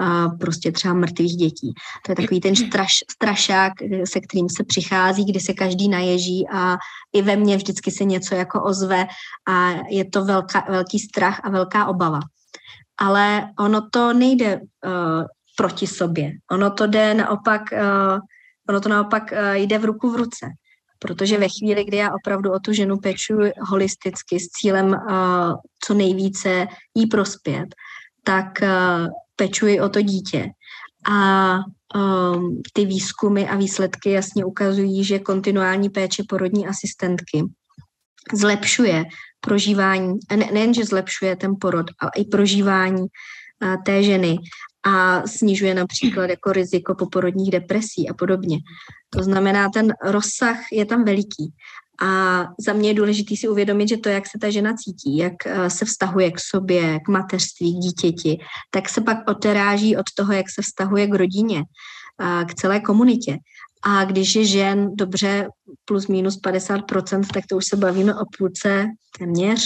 uh, 0.00 0.38
prostě 0.38 0.72
třeba 0.72 0.94
mrtvých 0.94 1.36
dětí. 1.36 1.74
To 2.06 2.12
je 2.12 2.16
takový 2.16 2.40
ten 2.40 2.56
straš, 2.66 2.92
strašák, 3.10 3.72
se 4.04 4.20
kterým 4.20 4.48
se 4.48 4.64
přichází, 4.64 5.24
kdy 5.24 5.40
se 5.40 5.52
každý 5.52 5.88
naježí 5.88 6.29
a 6.52 6.76
i 7.12 7.22
ve 7.22 7.36
mně 7.36 7.56
vždycky 7.56 7.90
se 7.90 8.04
něco 8.04 8.34
jako 8.34 8.62
ozve 8.62 9.06
a 9.48 9.70
je 9.88 10.04
to 10.04 10.24
velká, 10.24 10.64
velký 10.68 10.98
strach 10.98 11.40
a 11.44 11.50
velká 11.50 11.86
obava. 11.86 12.20
Ale 12.98 13.48
ono 13.58 13.88
to 13.90 14.12
nejde 14.12 14.60
uh, 14.60 15.24
proti 15.56 15.86
sobě. 15.86 16.32
Ono 16.50 16.70
to 16.70 16.86
jde 16.86 17.14
naopak, 17.14 17.62
uh, 17.72 18.18
ono 18.68 18.80
to 18.80 18.88
naopak 18.88 19.32
uh, 19.32 19.54
jde 19.54 19.78
v 19.78 19.84
ruku 19.84 20.10
v 20.10 20.16
ruce. 20.16 20.46
Protože 20.98 21.38
ve 21.38 21.48
chvíli, 21.48 21.84
kdy 21.84 21.96
já 21.96 22.10
opravdu 22.14 22.52
o 22.52 22.58
tu 22.58 22.72
ženu 22.72 22.96
pečuji 22.98 23.52
holisticky 23.60 24.40
s 24.40 24.48
cílem 24.48 24.86
uh, 24.86 25.54
co 25.84 25.94
nejvíce 25.94 26.66
jí 26.94 27.06
prospět, 27.06 27.66
tak 28.24 28.46
uh, 28.62 29.08
pečuji 29.36 29.80
o 29.80 29.88
to 29.88 30.02
dítě. 30.02 30.50
A 31.10 31.58
um, 31.94 32.62
ty 32.72 32.84
výzkumy 32.84 33.48
a 33.48 33.56
výsledky 33.56 34.10
jasně 34.10 34.44
ukazují, 34.44 35.04
že 35.04 35.18
kontinuální 35.18 35.90
péče 35.90 36.22
porodní 36.28 36.66
asistentky 36.66 37.44
zlepšuje 38.34 39.04
prožívání, 39.40 40.18
ne, 40.36 40.48
nejenže 40.52 40.84
zlepšuje 40.84 41.36
ten 41.36 41.54
porod, 41.60 41.86
ale 41.98 42.10
i 42.16 42.24
prožívání 42.24 43.00
uh, 43.00 43.82
té 43.84 44.02
ženy 44.02 44.38
a 44.82 45.26
snižuje 45.26 45.74
například 45.74 46.30
jako 46.30 46.52
riziko 46.52 46.94
poporodních 46.94 47.50
depresí 47.50 48.08
a 48.10 48.14
podobně. 48.14 48.58
To 49.10 49.22
znamená, 49.22 49.68
ten 49.68 49.92
rozsah 50.04 50.58
je 50.72 50.86
tam 50.86 51.04
veliký. 51.04 51.52
A 52.02 52.44
za 52.58 52.72
mě 52.72 52.90
je 52.90 52.94
důležité 52.94 53.36
si 53.36 53.48
uvědomit, 53.48 53.88
že 53.88 53.96
to, 53.96 54.08
jak 54.08 54.26
se 54.26 54.38
ta 54.40 54.50
žena 54.50 54.74
cítí, 54.74 55.16
jak 55.16 55.46
eh, 55.46 55.70
se 55.70 55.84
vztahuje 55.84 56.30
k 56.30 56.40
sobě, 56.40 57.00
k 57.00 57.08
mateřství, 57.08 57.74
k 57.74 57.82
dítěti, 57.82 58.38
tak 58.70 58.88
se 58.88 59.00
pak 59.00 59.18
oteráží 59.30 59.96
od 59.96 60.06
toho, 60.16 60.32
jak 60.32 60.50
se 60.50 60.62
vztahuje 60.62 61.06
k 61.06 61.14
rodině, 61.14 61.64
k 62.46 62.54
celé 62.54 62.80
komunitě. 62.80 63.38
A 63.82 64.04
když 64.04 64.34
je 64.34 64.44
žen 64.44 64.96
dobře 64.96 65.48
plus 65.84 66.06
minus 66.06 66.40
50%, 66.40 67.26
tak 67.34 67.44
to 67.48 67.56
už 67.56 67.64
se 67.64 67.76
bavíme 67.76 68.14
o 68.14 68.24
půlce 68.38 68.86
téměř 69.18 69.64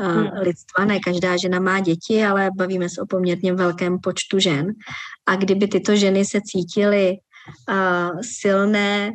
eh, 0.00 0.04
hmm. 0.04 0.28
lidstva. 0.40 0.84
Ne 0.84 1.00
každá 1.00 1.36
žena 1.36 1.60
má 1.60 1.80
děti, 1.80 2.24
ale 2.24 2.50
bavíme 2.56 2.88
se 2.88 3.00
o 3.00 3.06
poměrně 3.06 3.52
velkém 3.54 3.98
počtu 3.98 4.38
žen. 4.38 4.66
A 5.26 5.36
kdyby 5.36 5.68
tyto 5.68 5.96
ženy 5.96 6.24
se 6.24 6.40
cítily 6.44 7.16
uh, 7.68 8.20
silné, 8.20 9.10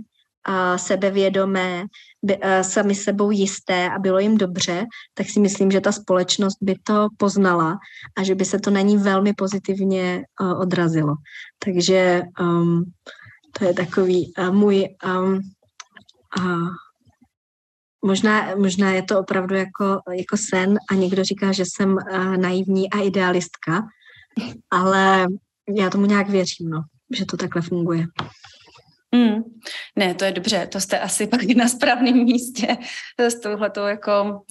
uh, 0.50 0.78
sebevědomé, 0.78 1.84
by, 2.24 2.38
uh, 2.38 2.62
sami 2.62 2.96
sebou 2.96 3.32
jisté 3.32 3.90
a 3.90 4.00
bylo 4.00 4.20
jim 4.20 4.38
dobře, 4.38 4.86
tak 5.14 5.30
si 5.30 5.40
myslím, 5.40 5.72
že 5.72 5.82
ta 5.82 5.92
společnost 5.92 6.58
by 6.62 6.76
to 6.84 7.08
poznala 7.18 7.78
a 8.18 8.24
že 8.24 8.36
by 8.36 8.46
se 8.46 8.60
to 8.60 8.70
na 8.70 8.82
ní 8.82 8.98
velmi 8.98 9.34
pozitivně 9.34 10.24
uh, 10.42 10.60
odrazilo. 10.60 11.14
Takže 11.66 12.22
um, 12.40 12.84
to 13.60 13.66
je 13.66 13.74
takový 13.74 14.34
uh, 14.38 14.56
můj 14.56 14.88
um, 15.06 15.40
uh, 16.40 16.70
Možná, 18.06 18.56
možná 18.56 18.92
je 18.92 19.04
to 19.04 19.20
opravdu 19.20 19.56
jako, 19.56 20.02
jako 20.18 20.38
sen 20.38 20.78
a 20.92 20.94
někdo 20.96 21.24
říká, 21.24 21.52
že 21.52 21.64
jsem 21.66 21.94
uh, 21.94 22.38
naivní 22.38 22.90
a 22.90 23.00
idealistka, 23.00 23.88
ale 24.72 25.28
já 25.76 25.90
tomu 25.90 26.06
nějak 26.06 26.30
věřím, 26.30 26.70
no, 26.70 26.84
že 27.18 27.26
to 27.26 27.38
takhle 27.38 27.62
funguje. 27.62 28.06
Mm. 29.16 29.44
Ne, 29.96 30.14
to 30.14 30.26
je 30.26 30.32
dobře, 30.32 30.68
to 30.68 30.80
jste 30.80 31.00
asi 31.00 31.28
pak 31.28 31.44
na 31.44 31.68
správném 31.68 32.16
místě 32.16 32.78
s 33.18 33.40
touhletou 33.40 33.86
jako 33.86 34.42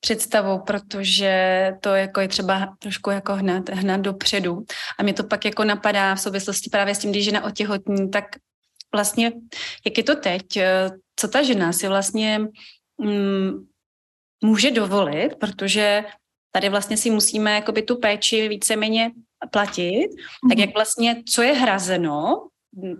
představou, 0.00 0.58
protože 0.58 1.72
to 1.80 1.94
jako 1.94 2.20
je 2.20 2.28
třeba 2.28 2.76
trošku 2.78 3.10
jako 3.10 3.34
hnat, 3.34 3.68
hnat 3.68 4.00
dopředu. 4.00 4.64
A 4.98 5.02
mě 5.02 5.12
to 5.12 5.24
pak 5.24 5.44
jako 5.44 5.64
napadá 5.64 6.14
v 6.14 6.20
souvislosti 6.20 6.70
právě 6.70 6.94
s 6.94 6.98
tím, 6.98 7.10
když 7.10 7.24
žena 7.24 7.44
otěhotní, 7.44 8.10
tak 8.10 8.24
vlastně, 8.94 9.32
jak 9.84 9.98
je 9.98 10.04
to 10.04 10.16
teď, 10.16 10.44
co 11.16 11.28
ta 11.28 11.42
žena 11.42 11.72
si 11.72 11.88
vlastně 11.88 12.40
mm, 12.98 13.66
může 14.44 14.70
dovolit, 14.70 15.34
protože 15.40 16.04
tady 16.52 16.68
vlastně 16.68 16.96
si 16.96 17.10
musíme 17.10 17.54
jakoby 17.54 17.82
tu 17.82 17.96
péči 17.96 18.48
víceméně 18.48 19.10
platit, 19.50 20.08
mm. 20.08 20.50
tak 20.50 20.58
mhm. 20.58 20.60
jak 20.60 20.74
vlastně, 20.74 21.22
co 21.28 21.42
je 21.42 21.52
hrazeno 21.52 22.48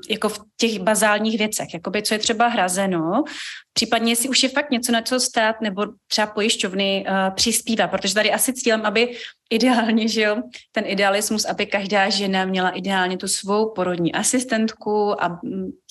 jako 0.09 0.29
v 0.29 0.41
těch 0.57 0.79
bazálních 0.79 1.39
věcech, 1.39 1.75
jakoby 1.75 2.03
co 2.03 2.15
je 2.15 2.19
třeba 2.19 2.49
hrazeno, 2.49 3.25
případně 3.73 4.12
jestli 4.12 4.29
už 4.29 4.43
je 4.43 4.49
fakt 4.49 4.71
něco, 4.71 4.93
na 4.93 5.03
co 5.03 5.21
stát 5.21 5.61
nebo 5.61 5.87
třeba 6.07 6.27
pojišťovny 6.27 7.07
uh, 7.09 7.35
přispívá, 7.35 7.89
protože 7.89 8.15
tady 8.15 8.33
asi 8.33 8.53
cílem, 8.53 8.87
aby 8.87 9.17
ideálně, 9.51 10.09
že 10.09 10.23
jo, 10.23 10.37
ten 10.73 10.85
idealismus, 10.87 11.45
aby 11.45 11.67
každá 11.67 12.09
žena 12.09 12.45
měla 12.45 12.71
ideálně 12.71 13.17
tu 13.17 13.29
svou 13.29 13.73
porodní 13.73 14.12
asistentku 14.12 15.23
a, 15.25 15.41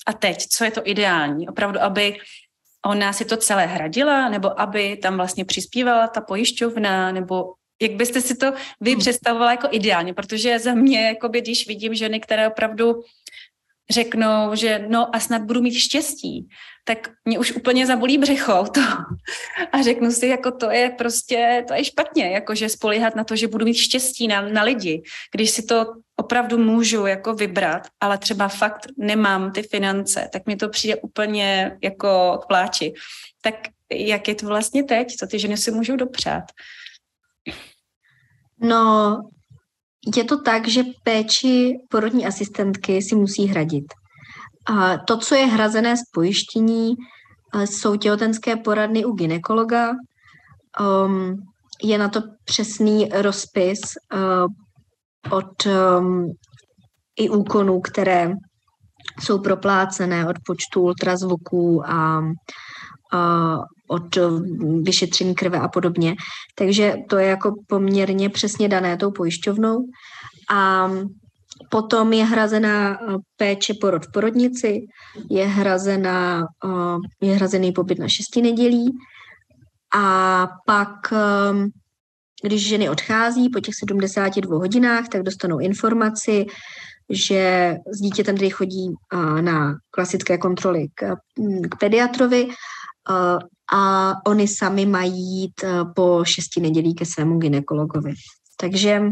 a 0.06 0.12
teď, 0.12 0.46
co 0.50 0.64
je 0.64 0.70
to 0.70 0.80
ideální? 0.84 1.48
Opravdu, 1.48 1.82
aby 1.82 2.16
ona 2.86 3.12
si 3.12 3.24
to 3.24 3.36
celé 3.36 3.66
hradila, 3.66 4.28
nebo 4.28 4.60
aby 4.60 4.96
tam 4.96 5.16
vlastně 5.16 5.44
přispívala 5.44 6.08
ta 6.08 6.20
pojišťovna, 6.20 7.12
nebo 7.12 7.52
jak 7.82 7.92
byste 7.92 8.20
si 8.20 8.36
to 8.36 8.52
vy 8.80 8.90
hmm. 8.90 9.00
představovala 9.00 9.50
jako 9.50 9.68
ideálně, 9.70 10.14
protože 10.14 10.58
za 10.58 10.74
mě, 10.74 11.06
jakoby, 11.06 11.40
když 11.40 11.66
vidím 11.66 11.94
ženy, 11.94 12.20
které 12.20 12.48
opravdu 12.48 13.02
řeknou, 13.90 14.54
že 14.54 14.84
no 14.88 15.16
a 15.16 15.20
snad 15.20 15.42
budu 15.42 15.62
mít 15.62 15.74
štěstí, 15.74 16.48
tak 16.84 17.10
mě 17.24 17.38
už 17.38 17.52
úplně 17.52 17.86
zabolí 17.86 18.18
břicho 18.18 18.64
to. 18.74 18.80
A 19.72 19.82
řeknu 19.82 20.10
si, 20.10 20.26
jako 20.26 20.50
to 20.50 20.70
je 20.70 20.90
prostě, 20.90 21.64
to 21.68 21.74
je 21.74 21.84
špatně, 21.84 22.30
jakože 22.30 22.68
spolíhat 22.68 23.16
na 23.16 23.24
to, 23.24 23.36
že 23.36 23.48
budu 23.48 23.64
mít 23.64 23.74
štěstí 23.74 24.28
na, 24.28 24.40
na 24.40 24.62
lidi, 24.62 25.02
když 25.34 25.50
si 25.50 25.62
to 25.62 25.86
opravdu 26.16 26.58
můžu 26.58 27.06
jako 27.06 27.34
vybrat, 27.34 27.88
ale 28.00 28.18
třeba 28.18 28.48
fakt 28.48 28.86
nemám 28.98 29.52
ty 29.52 29.62
finance, 29.62 30.28
tak 30.32 30.46
mi 30.46 30.56
to 30.56 30.68
přijde 30.68 30.96
úplně 30.96 31.78
jako 31.82 32.38
k 32.42 32.46
pláči. 32.46 32.94
Tak 33.40 33.54
jak 33.92 34.28
je 34.28 34.34
to 34.34 34.46
vlastně 34.46 34.84
teď, 34.84 35.16
co 35.16 35.26
ty 35.26 35.38
ženy 35.38 35.56
si 35.56 35.70
můžou 35.70 35.96
dopřát? 35.96 36.44
No, 38.60 39.20
je 40.16 40.24
to 40.24 40.40
tak, 40.40 40.68
že 40.68 40.82
péči 41.02 41.74
porodní 41.90 42.26
asistentky 42.26 43.02
si 43.02 43.14
musí 43.14 43.46
hradit. 43.46 43.84
A 44.66 44.98
to, 44.98 45.16
co 45.16 45.34
je 45.34 45.46
hrazené 45.46 45.96
z 45.96 46.00
pojištění, 46.12 46.94
jsou 47.64 47.96
těhotenské 47.96 48.56
poradny 48.56 49.04
u 49.04 49.12
ginekologa. 49.12 49.90
Um, 50.80 51.36
je 51.82 51.98
na 51.98 52.08
to 52.08 52.22
přesný 52.44 53.08
rozpis 53.08 53.80
uh, 54.14 54.46
od 55.38 55.66
um, 55.66 56.32
i 57.16 57.28
úkonů, 57.28 57.80
které 57.80 58.32
jsou 59.20 59.38
proplácené 59.38 60.28
od 60.28 60.36
počtu 60.46 60.80
ultrazvuků 60.80 61.82
a, 61.86 62.22
a 63.12 63.56
od 63.86 64.18
vyšetření 64.82 65.34
krve 65.34 65.58
a 65.58 65.68
podobně. 65.68 66.16
Takže 66.54 66.96
to 67.08 67.18
je 67.18 67.26
jako 67.26 67.54
poměrně 67.66 68.28
přesně 68.28 68.68
dané 68.68 68.96
tou 68.96 69.10
pojišťovnou. 69.10 69.78
A 70.50 70.90
potom 71.70 72.12
je 72.12 72.24
hrazená 72.24 72.94
eh, 72.94 73.16
péče 73.36 73.74
porod 73.74 74.06
v 74.06 74.12
porodnici, 74.12 74.86
je, 75.30 75.46
hrazená, 75.46 76.46
eh, 76.64 77.26
je 77.26 77.34
hrazený 77.34 77.72
pobyt 77.72 77.98
na 77.98 78.08
šesti 78.08 78.42
nedělí 78.42 78.92
a 79.94 80.48
pak 80.66 81.12
ehm, 81.12 81.68
když 82.42 82.68
ženy 82.68 82.90
odchází 82.90 83.48
po 83.48 83.60
těch 83.60 83.74
72 83.74 84.56
hodinách, 84.58 85.08
tak 85.08 85.22
dostanou 85.22 85.58
informaci, 85.58 86.46
že 87.10 87.74
s 87.92 88.00
dítětem, 88.00 88.36
který 88.36 88.50
chodí 88.50 88.94
eh, 89.12 89.42
na 89.42 89.74
klasické 89.90 90.38
kontroly 90.38 90.86
k, 90.94 91.14
k 91.70 91.78
pediatrovi, 91.80 92.48
a 93.72 94.12
oni 94.26 94.48
sami 94.48 94.86
mají 94.86 95.40
jít 95.40 95.64
eh, 95.64 95.84
po 95.94 96.24
šesti 96.24 96.60
nedělí 96.60 96.94
ke 96.94 97.06
svému 97.06 97.38
ginekologovi. 97.38 98.14
Takže 98.56 99.02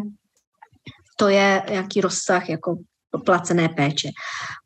to 1.18 1.28
je 1.28 1.62
nějaký 1.70 2.00
rozsah 2.00 2.48
jako 2.48 2.76
placené 3.24 3.68
péče. 3.68 4.08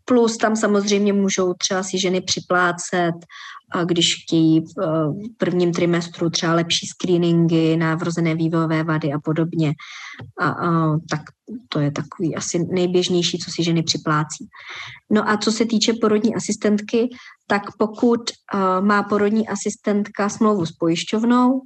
Plus 0.09 0.37
tam 0.37 0.57
samozřejmě 0.57 1.13
můžou 1.13 1.55
třeba 1.55 1.83
si 1.83 1.99
ženy 1.99 2.21
připlácet, 2.21 3.15
když 3.85 4.23
chtějí 4.23 4.61
v 4.61 4.75
prvním 5.37 5.73
trimestru 5.73 6.31
třeba 6.31 6.55
lepší 6.55 6.87
screeningy 6.87 7.77
na 7.77 7.95
vrozené 7.95 8.35
vývojové 8.35 8.85
vady 8.85 9.13
a 9.13 9.19
podobně. 9.19 9.73
A, 10.41 10.49
a, 10.49 10.99
tak 11.11 11.21
to 11.69 11.81
je 11.81 11.91
takový 11.91 12.37
asi 12.37 12.67
nejběžnější, 12.71 13.39
co 13.39 13.51
si 13.51 13.65
ženy 13.65 13.83
připlácí. 13.83 14.49
No 15.11 15.31
a 15.31 15.37
co 15.37 15.53
se 15.53 15.67
týče 15.67 15.93
porodní 16.01 16.35
asistentky, 16.35 17.09
tak 17.47 17.63
pokud 17.79 18.21
uh, 18.55 18.87
má 18.87 19.03
porodní 19.03 19.49
asistentka 19.49 20.29
smlouvu 20.29 20.67
s 20.67 20.73
pojišťovnou 20.73 21.61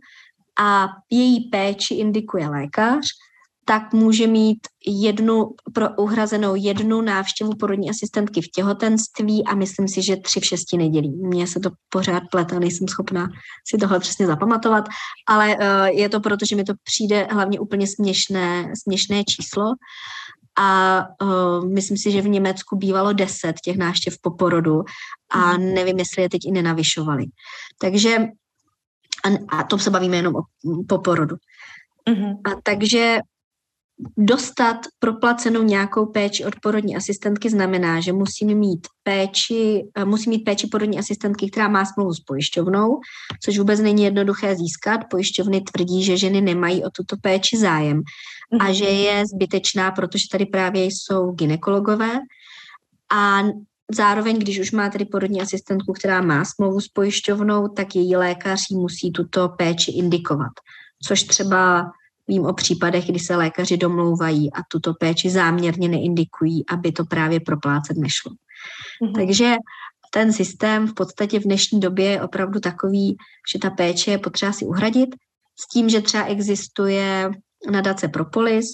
a 0.61 0.89
její 1.11 1.49
péči 1.51 1.95
indikuje 1.95 2.49
lékař, 2.49 3.07
tak 3.65 3.93
může 3.93 4.27
mít 4.27 4.59
jednu 4.87 5.51
pro 5.75 5.91
uhrazenou 5.97 6.55
jednu 6.55 7.01
návštěvu 7.01 7.55
porodní 7.55 7.91
asistentky 7.91 8.43
v 8.43 8.49
těhotenství 8.49 9.45
a 9.45 9.55
myslím 9.55 9.89
si, 9.89 10.03
že 10.03 10.17
tři 10.17 10.41
v 10.41 10.45
šesti 10.45 10.77
nedělí. 10.77 11.11
Mně 11.11 11.47
se 11.47 11.61
to 11.61 11.71
pořád 11.89 12.23
plete, 12.31 12.61
nejsem 12.61 12.89
schopná 12.89 13.29
si 13.69 13.79
tohle 13.79 14.01
přesně 14.01 14.27
zapamatovat, 14.27 14.85
ale 15.29 15.57
uh, 15.57 15.85
je 15.85 16.09
to 16.09 16.21
proto, 16.21 16.47
že 16.47 16.57
mi 16.57 16.65
to 16.65 16.73
přijde 16.85 17.29
hlavně 17.31 17.61
úplně 17.61 17.87
směšné, 17.87 18.73
směšné 18.83 19.25
číslo 19.25 19.65
a 20.59 21.01
uh, 21.23 21.69
myslím 21.69 21.97
si, 21.97 22.11
že 22.11 22.23
v 22.23 22.29
Německu 22.29 22.77
bývalo 22.77 23.13
deset 23.13 23.57
těch 23.65 23.77
návštěv 23.77 24.15
po 24.21 24.31
porodu 24.31 24.83
a 25.31 25.53
mhm. 25.53 25.75
nevím, 25.75 25.99
jestli 25.99 26.23
je 26.23 26.29
teď 26.29 26.41
i 26.47 26.51
nenavyšovali. 26.51 27.27
Takže 27.81 28.19
a, 29.25 29.59
a 29.59 29.65
to 29.65 29.79
se 29.79 29.91
bavíme 29.91 30.17
jenom 30.17 30.35
o, 30.37 30.43
po 30.89 30.99
porodu. 30.99 31.37
Mm-hmm. 32.09 32.37
A 32.45 32.61
takže 32.63 33.19
dostat 34.17 34.77
proplacenou 34.99 35.63
nějakou 35.63 36.07
péči 36.07 36.45
od 36.45 36.55
porodní 36.63 36.97
asistentky 36.97 37.51
znamená, 37.51 38.01
že 38.01 38.13
musím 38.13 38.59
mít 38.59 38.87
péči, 39.03 39.85
eh, 39.95 40.05
musí 40.05 40.31
mít 40.31 40.45
péči 40.45 40.67
porodní 40.67 40.99
asistentky, 40.99 41.51
která 41.51 41.69
má 41.69 41.85
smlouvu 41.85 42.15
s 42.15 42.21
pojišťovnou, 42.21 43.01
což 43.43 43.59
vůbec 43.59 43.81
není 43.81 44.05
jednoduché 44.05 44.57
získat. 44.57 45.01
Pojišťovny 45.11 45.61
tvrdí, 45.61 46.05
že 46.05 46.17
ženy 46.17 46.41
nemají 46.41 46.85
o 46.85 46.91
tuto 46.91 47.17
péči 47.17 47.59
zájem 47.59 48.03
a 48.61 48.65
mhm. 48.65 48.75
že 48.75 48.85
je 48.85 49.27
zbytečná, 49.27 49.91
protože 49.91 50.29
tady 50.33 50.47
právě 50.47 50.85
jsou 50.85 51.33
ginekologové 51.33 52.11
a 53.15 53.43
Zároveň, 53.95 54.39
když 54.39 54.61
už 54.61 54.73
má 54.73 54.89
tedy 54.89 55.05
porodní 55.05 55.43
asistentku, 55.43 55.93
která 55.93 56.23
má 56.23 56.45
smlouvu 56.45 56.81
s 56.81 56.89
pojišťovnou, 56.89 57.69
tak 57.69 57.97
její 57.97 58.17
lékař 58.17 58.61
musí 58.71 59.13
tuto 59.13 59.49
péči 59.49 59.91
indikovat, 59.91 60.53
což 61.03 61.23
třeba 61.23 61.93
Vím 62.33 62.47
o 62.47 62.53
případech, 62.53 63.07
kdy 63.07 63.19
se 63.19 63.37
lékaři 63.37 63.77
domlouvají 63.77 64.53
a 64.53 64.59
tuto 64.69 64.95
péči 64.95 65.31
záměrně 65.31 65.89
neindikují, 65.89 66.65
aby 66.69 66.93
to 66.93 67.05
právě 67.05 67.41
proplácet 67.41 67.97
nešlo. 67.97 68.33
Mm-hmm. 68.33 69.15
Takže 69.15 69.57
ten 70.11 70.33
systém 70.33 70.87
v 70.87 70.95
podstatě 70.95 71.41
v 71.41 71.43
dnešní 71.43 71.81
době 71.81 72.11
je 72.11 72.23
opravdu 72.23 72.61
takový, 72.61 73.17
že 73.53 73.59
ta 73.59 73.71
péče 73.71 74.11
je 74.11 74.19
potřeba 74.19 74.53
si 74.53 74.65
uhradit 74.65 75.09
s 75.61 75.69
tím, 75.69 75.89
že 75.89 76.01
třeba 76.01 76.25
existuje 76.25 77.31
nadace 77.71 78.09
Propolis, 78.09 78.67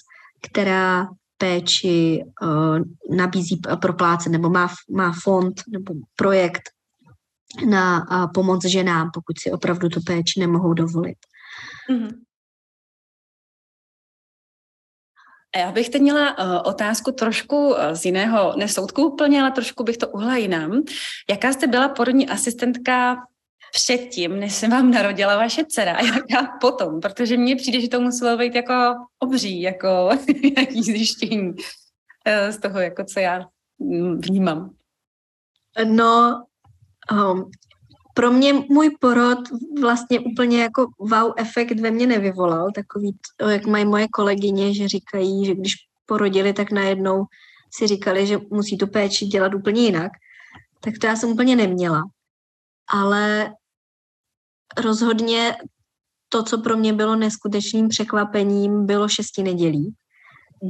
která 0.51 1.09
péči 1.39 2.25
uh, 2.43 2.79
nabízí 3.17 3.61
proplácet 3.81 4.33
nebo 4.33 4.51
má, 4.51 4.69
má 4.91 5.13
fond 5.23 5.63
nebo 5.69 5.95
projekt 6.17 6.63
na 7.71 8.11
uh, 8.11 8.33
pomoc 8.33 8.65
ženám, 8.65 9.11
pokud 9.15 9.39
si 9.39 9.51
opravdu 9.51 9.89
tu 9.89 10.01
péči 10.01 10.41
nemohou 10.41 10.75
dovolit. 10.75 11.19
Mm-hmm. 11.91 12.28
Já 15.59 15.73
bych 15.73 15.89
teď 15.89 16.03
měla 16.03 16.39
uh, 16.39 16.63
otázku 16.65 17.13
trošku 17.13 17.69
uh, 17.69 17.77
z 17.93 18.05
jiného, 18.05 18.55
ne 18.57 18.69
soudku 18.69 19.03
úplně, 19.03 19.41
ale 19.41 19.51
trošku 19.51 19.85
bych 19.85 19.97
to 19.97 20.09
uhla 20.09 20.37
jinam. 20.37 20.83
Jaká 21.31 21.53
jste 21.53 21.67
byla 21.67 21.89
porodní 21.89 22.29
asistentka 22.29 23.17
předtím, 23.73 24.41
než 24.41 24.55
se 24.55 24.69
vám 24.69 24.91
narodila 24.91 25.37
vaše 25.37 25.65
dcera 25.65 25.93
a 25.93 26.05
jaká 26.05 26.59
potom? 26.61 27.01
Protože 27.01 27.37
mně 27.37 27.57
přijde, 27.57 27.81
že 27.81 27.89
to 27.89 28.01
muselo 28.01 28.37
být 28.37 28.55
jako 28.55 28.75
obří, 29.19 29.61
jako 29.61 29.87
jaký 30.59 30.83
zjištění 30.83 31.49
uh, 31.49 31.55
z 32.51 32.61
toho, 32.61 32.81
jako 32.81 33.05
co 33.05 33.21
já 33.21 33.47
vnímám. 34.19 34.71
No, 35.85 36.45
um, 37.13 37.51
pro 38.19 38.31
mě 38.31 38.53
můj 38.53 38.97
porod 39.01 39.39
vlastně 39.81 40.21
úplně 40.21 40.63
jako 40.63 40.87
wow 40.99 41.33
efekt 41.37 41.81
ve 41.81 41.91
mně 41.91 42.07
nevyvolal, 42.07 42.71
takový, 42.75 43.17
jak 43.51 43.67
mají 43.67 43.85
moje 43.85 44.09
kolegyně, 44.09 44.75
že 44.75 44.89
říkají, 44.89 45.47
že 45.47 45.55
když 45.55 45.75
porodili, 46.07 46.53
tak 46.53 46.73
najednou 46.73 47.25
si 47.75 47.87
říkali, 47.87 48.27
že 48.27 48.39
musí 48.51 48.79
tu 48.79 48.87
péči 48.87 49.27
dělat 49.27 49.55
úplně 49.55 49.83
jinak. 49.83 50.13
Tak 50.81 50.95
to 51.01 51.07
já 51.07 51.17
jsem 51.17 51.31
úplně 51.31 51.57
neměla. 51.57 52.03
Ale 52.89 53.55
rozhodně 54.79 55.57
to, 56.29 56.43
co 56.43 56.59
pro 56.59 56.77
mě 56.77 56.93
bylo 56.93 57.17
neskutečným 57.17 57.89
překvapením, 57.89 58.87
bylo 58.87 59.09
šesti 59.09 59.43
nedělí. 59.43 59.95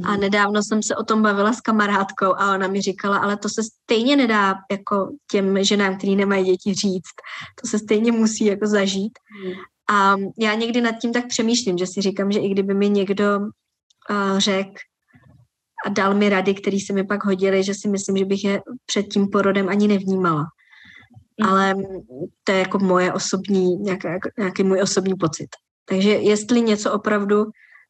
A 0.03 0.11
mhm. 0.11 0.19
nedávno 0.19 0.63
jsem 0.63 0.83
se 0.83 0.95
o 0.95 1.03
tom 1.03 1.21
bavila 1.21 1.53
s 1.53 1.61
kamarádkou 1.61 2.25
a 2.25 2.53
ona 2.53 2.67
mi 2.67 2.81
říkala, 2.81 3.17
ale 3.17 3.37
to 3.37 3.49
se 3.49 3.61
stejně 3.63 4.15
nedá 4.15 4.55
jako 4.71 5.11
těm 5.31 5.63
ženám, 5.63 5.97
který 5.97 6.15
nemají 6.15 6.45
děti 6.45 6.73
říct. 6.73 7.15
To 7.61 7.67
se 7.67 7.79
stejně 7.79 8.11
musí 8.11 8.45
jako 8.45 8.67
zažít. 8.67 9.19
Mm. 9.45 9.51
A 9.91 10.15
já 10.39 10.53
někdy 10.53 10.81
nad 10.81 10.91
tím 10.91 11.13
tak 11.13 11.27
přemýšlím, 11.27 11.77
že 11.77 11.87
si 11.87 12.01
říkám, 12.01 12.31
že 12.31 12.39
i 12.39 12.49
kdyby 12.49 12.73
mi 12.73 12.89
někdo 12.89 13.39
uh, 13.39 14.37
řekl 14.37 14.73
a 15.85 15.89
dal 15.89 16.13
mi 16.13 16.29
rady, 16.29 16.53
které 16.53 16.77
se 16.85 16.93
mi 16.93 17.03
pak 17.03 17.25
hodily, 17.25 17.63
že 17.63 17.73
si 17.73 17.89
myslím, 17.89 18.17
že 18.17 18.25
bych 18.25 18.43
je 18.43 18.61
před 18.85 19.03
tím 19.03 19.29
porodem 19.29 19.69
ani 19.69 19.87
nevnímala. 19.87 20.45
Mm. 21.41 21.49
Ale 21.49 21.75
to 22.43 22.51
je 22.51 22.59
jako 22.59 22.79
moje 22.79 23.13
osobní, 23.13 23.75
nějaký, 23.75 24.07
nějaký 24.37 24.63
můj 24.63 24.81
osobní 24.81 25.15
pocit. 25.15 25.47
Takže 25.85 26.09
jestli 26.09 26.61
něco 26.61 26.93
opravdu 26.93 27.45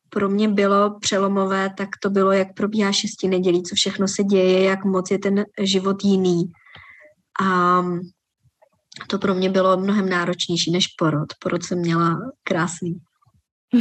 pro 0.09 0.29
mě 0.29 0.47
bylo 0.47 0.99
přelomové, 0.99 1.69
tak 1.77 1.89
to 2.01 2.09
bylo, 2.09 2.31
jak 2.31 2.53
probíhá 2.53 2.91
šesti 2.91 3.27
nedělí, 3.27 3.63
co 3.63 3.75
všechno 3.75 4.07
se 4.07 4.23
děje, 4.23 4.63
jak 4.63 4.85
moc 4.85 5.11
je 5.11 5.19
ten 5.19 5.45
život 5.61 6.03
jiný. 6.03 6.51
A 7.41 7.81
to 9.07 9.17
pro 9.17 9.33
mě 9.35 9.49
bylo 9.49 9.77
mnohem 9.77 10.09
náročnější 10.09 10.71
než 10.71 10.87
porod. 10.87 11.27
Porod 11.39 11.63
jsem 11.63 11.79
měla 11.79 12.19
krásný. 12.43 12.99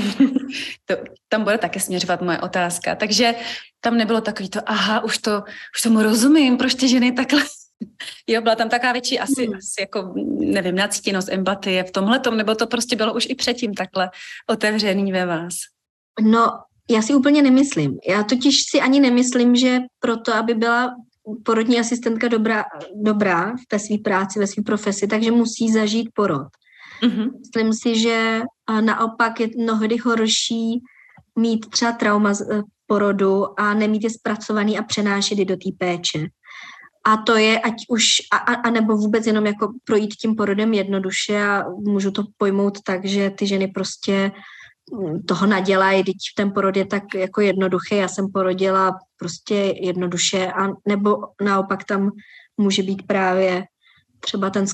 to, 0.85 0.95
tam 1.29 1.45
bude 1.45 1.59
také 1.59 1.81
směřovat 1.81 2.23
moje 2.23 2.41
otázka. 2.41 2.95
Takže 2.95 3.35
tam 3.81 3.97
nebylo 3.97 4.21
takový 4.21 4.51
to, 4.51 4.61
aha, 4.67 5.05
už, 5.05 5.19
to, 5.19 5.43
už 5.77 5.83
tomu 5.83 6.03
rozumím, 6.03 6.57
proč 6.57 6.75
ty 6.75 6.89
ženy 6.89 7.13
takhle 7.13 7.43
Jo, 8.27 8.43
byla 8.43 8.55
tam 8.55 8.69
taková 8.69 8.93
větší 8.93 9.19
asi, 9.19 9.47
hmm. 9.47 9.55
asi 9.55 9.81
jako, 9.81 10.15
nevím, 10.39 10.75
nacítěnost, 10.75 11.29
empatie 11.29 11.85
v 11.85 11.91
tomhle, 11.91 12.21
nebo 12.35 12.55
to 12.55 12.67
prostě 12.67 12.97
bylo 12.97 13.15
už 13.15 13.27
i 13.31 13.35
předtím 13.35 13.75
takhle 13.75 14.11
otevřený 14.47 15.13
ve 15.13 15.27
vás? 15.27 15.55
No, 16.21 16.51
já 16.91 17.03
si 17.03 17.15
úplně 17.15 17.43
nemyslím. 17.43 17.99
Já 18.09 18.23
totiž 18.23 18.63
si 18.71 18.81
ani 18.81 19.01
nemyslím, 19.01 19.57
že 19.57 19.79
proto, 20.01 20.35
aby 20.35 20.55
byla 20.55 20.95
porodní 21.45 21.81
asistentka 21.81 22.29
dobrá, 22.29 22.65
dobrá 22.95 23.53
ve 23.73 23.79
své 23.79 23.99
práci, 23.99 24.39
ve 24.39 24.47
své 24.47 24.63
profesi, 24.63 25.07
takže 25.07 25.31
musí 25.31 25.73
zažít 25.73 26.11
porod. 26.15 26.47
Mm-hmm. 27.03 27.31
Myslím 27.39 27.73
si, 27.73 28.01
že 28.01 28.43
naopak 28.81 29.41
je 29.41 29.49
mnohdy 29.57 29.97
horší 29.97 30.83
mít 31.39 31.71
třeba 31.71 31.93
trauma 31.93 32.35
z 32.35 32.41
e, 32.41 32.63
porodu 32.87 33.61
a 33.61 33.75
nemít 33.75 34.05
je 34.05 34.11
zpracovaný 34.11 34.79
a 34.79 34.83
přenášet 34.83 35.39
je 35.39 35.45
do 35.45 35.57
té 35.57 35.71
péče. 35.79 36.27
A 37.07 37.17
to 37.17 37.37
je, 37.37 37.61
ať 37.61 37.75
už, 37.89 38.05
a, 38.33 38.37
a, 38.37 38.55
a 38.55 38.71
nebo 38.71 38.97
vůbec 38.97 39.27
jenom 39.27 39.47
jako 39.47 39.73
projít 39.85 40.15
tím 40.15 40.37
porodem 40.37 40.75
jednoduše 40.75 41.43
a 41.43 41.65
můžu 41.69 42.11
to 42.11 42.23
pojmout 42.37 42.79
tak, 42.83 43.05
že 43.05 43.31
ty 43.31 43.47
ženy 43.47 43.69
prostě 43.69 44.33
toho 45.27 45.47
nadělají, 45.47 46.03
když 46.03 46.33
ten 46.37 46.53
porod 46.53 46.77
je 46.77 46.87
tak 46.87 47.03
jako 47.15 47.41
jednoduchý. 47.41 47.97
Já 47.97 48.09
jsem 48.09 48.33
porodila 48.33 48.99
prostě 49.19 49.55
jednoduše 49.83 50.53
a 50.53 50.69
nebo 50.89 51.17
naopak 51.43 51.85
tam 51.85 52.11
může 52.57 52.83
být 52.83 53.07
právě 53.07 53.65
třeba 54.21 54.51
ten 54.51 54.65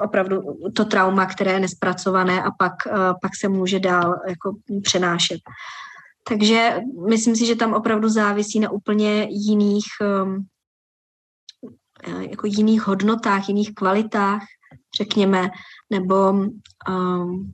opravdu 0.00 0.42
to 0.76 0.84
trauma, 0.84 1.26
které 1.26 1.52
je 1.52 1.60
nespracované 1.60 2.42
a 2.42 2.50
pak, 2.50 2.72
eh, 2.86 2.90
pak 3.22 3.36
se 3.36 3.48
může 3.48 3.78
dál 3.80 4.14
jako 4.28 4.56
přenášet. 4.82 5.40
Takže 6.28 6.80
myslím 7.08 7.36
si, 7.36 7.46
že 7.46 7.56
tam 7.56 7.74
opravdu 7.74 8.08
závisí 8.08 8.60
na 8.60 8.70
úplně 8.70 9.26
jiných 9.30 9.86
ehm, 10.02 10.44
eh, 12.04 12.30
jako 12.30 12.46
jiných 12.46 12.86
hodnotách, 12.86 13.48
jiných 13.48 13.74
kvalitách, 13.74 14.42
řekněme, 14.96 15.50
nebo 15.90 16.30
um, 16.88 17.52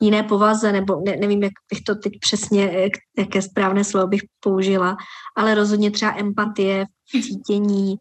jiné 0.00 0.22
povaze, 0.22 0.72
nebo 0.72 1.02
ne, 1.06 1.16
nevím, 1.16 1.42
jak 1.42 1.52
bych 1.72 1.82
to 1.82 1.94
teď 1.94 2.12
přesně, 2.20 2.90
jaké 3.18 3.42
správné 3.42 3.84
slovo 3.84 4.06
bych 4.06 4.22
použila, 4.40 4.96
ale 5.36 5.54
rozhodně 5.54 5.90
třeba 5.90 6.18
empatie, 6.18 6.86
cítění, 7.10 7.96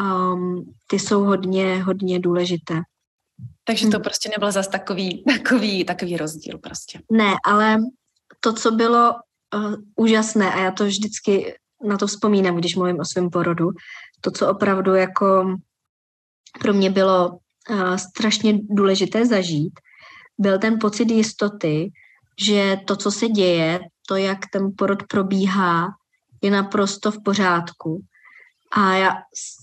um, 0.00 0.74
ty 0.86 0.98
jsou 0.98 1.24
hodně, 1.24 1.82
hodně 1.82 2.20
důležité. 2.20 2.80
Takže 3.64 3.86
to 3.86 3.96
hmm. 3.96 4.02
prostě 4.02 4.28
nebyl 4.28 4.52
zas 4.52 4.68
takový, 4.68 5.24
takový, 5.24 5.84
takový 5.84 6.16
rozdíl 6.16 6.58
prostě. 6.58 7.00
Ne, 7.12 7.34
ale 7.46 7.78
to, 8.40 8.52
co 8.52 8.70
bylo 8.70 9.14
uh, 9.54 9.74
úžasné, 9.96 10.52
a 10.52 10.60
já 10.60 10.70
to 10.70 10.84
vždycky 10.84 11.54
na 11.84 11.96
to 11.96 12.06
vzpomínám, 12.06 12.56
když 12.56 12.76
mluvím 12.76 13.00
o 13.00 13.04
svém 13.04 13.30
porodu. 13.30 13.70
To, 14.20 14.30
co 14.30 14.48
opravdu 14.48 14.94
jako 14.94 15.56
pro 16.60 16.72
mě 16.72 16.90
bylo 16.90 17.28
uh, 17.70 17.94
strašně 17.94 18.58
důležité 18.70 19.26
zažít, 19.26 19.72
byl 20.40 20.58
ten 20.58 20.78
pocit 20.78 21.10
jistoty, 21.10 21.92
že 22.40 22.76
to, 22.86 22.96
co 22.96 23.10
se 23.10 23.28
děje, 23.28 23.80
to, 24.08 24.16
jak 24.16 24.38
ten 24.52 24.72
porod 24.78 25.02
probíhá, 25.02 25.88
je 26.42 26.50
naprosto 26.50 27.10
v 27.10 27.22
pořádku. 27.24 28.04
A 28.72 28.94
já 28.94 29.16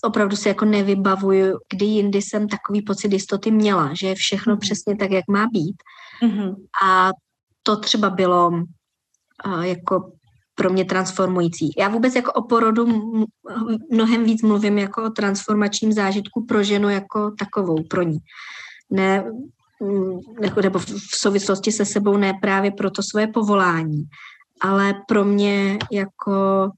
opravdu 0.03 0.35
si 0.35 0.47
jako 0.47 0.65
nevybavuju, 0.65 1.59
kdy 1.73 1.85
jindy 1.85 2.21
jsem 2.21 2.47
takový 2.47 2.81
pocit 2.81 3.13
jistoty 3.13 3.51
měla, 3.51 3.93
že 3.93 4.07
je 4.07 4.15
všechno 4.15 4.53
mm. 4.53 4.59
přesně 4.59 4.95
tak, 4.95 5.11
jak 5.11 5.27
má 5.27 5.47
být. 5.47 5.75
Mm-hmm. 6.23 6.55
A 6.83 7.09
to 7.63 7.77
třeba 7.77 8.09
bylo 8.09 8.49
uh, 8.49 9.61
jako 9.61 10.11
pro 10.55 10.69
mě 10.69 10.85
transformující. 10.85 11.71
Já 11.77 11.89
vůbec 11.89 12.15
jako 12.15 12.31
o 12.31 12.41
porodu 12.41 12.85
mnohem 13.91 14.23
víc 14.23 14.41
mluvím 14.41 14.77
jako 14.77 15.03
o 15.03 15.09
transformačním 15.09 15.93
zážitku 15.93 16.45
pro 16.45 16.63
ženu 16.63 16.89
jako 16.89 17.31
takovou, 17.31 17.83
pro 17.83 18.03
ní. 18.03 18.17
Ne, 18.89 19.23
nebo 20.63 20.79
v 20.79 21.15
souvislosti 21.15 21.71
se 21.71 21.85
sebou 21.85 22.17
ne 22.17 22.33
právě 22.41 22.71
pro 22.71 22.91
to 22.91 23.03
svoje 23.03 23.27
povolání, 23.27 24.03
ale 24.61 24.93
pro 25.07 25.25
mě 25.25 25.77
jako 25.91 26.69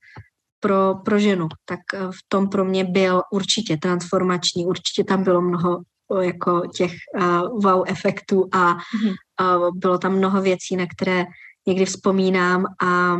pro, 0.60 0.95
pro 1.06 1.20
ženu, 1.20 1.47
tak 1.66 1.80
eh, 1.93 2.00
v 2.00 2.20
tom 2.28 2.50
pro 2.50 2.66
mě 2.66 2.84
byl 2.84 3.22
určitě 3.32 3.78
transformační, 3.78 4.66
určitě 4.66 5.04
tam 5.04 5.24
bylo 5.24 5.41
mnoho 5.41 5.82
jako 6.22 6.62
těch 6.76 6.91
uh, 7.20 7.62
wow 7.64 7.84
efektů 7.88 8.50
a 8.52 8.74
mm-hmm. 8.74 9.16
uh, 9.41 9.78
bylo 9.78 9.97
tam 9.97 10.16
mnoho 10.16 10.41
věcí, 10.41 10.76
na 10.76 10.86
které 10.95 11.26
někdy 11.68 11.86
vzpomínám 11.86 12.66
a, 12.84 13.18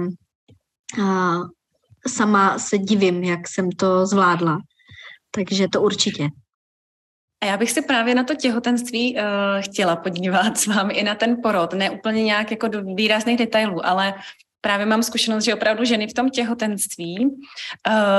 a 1.04 1.38
sama 2.08 2.60
se 2.60 2.78
divím, 2.78 3.24
jak 3.24 3.48
jsem 3.48 3.72
to 3.72 4.06
zvládla. 4.06 4.58
Takže 5.32 5.68
to 5.68 5.82
určitě. 5.82 6.30
A 7.42 7.46
já 7.46 7.58
bych 7.58 7.72
se 7.72 7.82
právě 7.82 8.16
na 8.16 8.24
to 8.24 8.36
těhotenství 8.36 9.16
uh, 9.16 9.22
chtěla 9.60 9.96
podívat 9.96 10.58
s 10.58 10.68
vámi 10.68 10.94
i 10.94 11.04
na 11.04 11.16
ten 11.16 11.42
porod, 11.44 11.74
ne 11.74 11.90
úplně 11.90 12.24
nějak 12.24 12.52
jako 12.52 12.68
do 12.68 12.84
výrazných 12.84 13.38
detailů, 13.38 13.86
ale 13.86 14.14
právě 14.62 14.86
mám 14.86 15.04
zkušenost, 15.04 15.44
že 15.44 15.54
opravdu 15.54 15.86
ženy 15.86 16.08
v 16.08 16.14
tom 16.14 16.30
těhotenství 16.30 17.20
uh, 17.20 17.34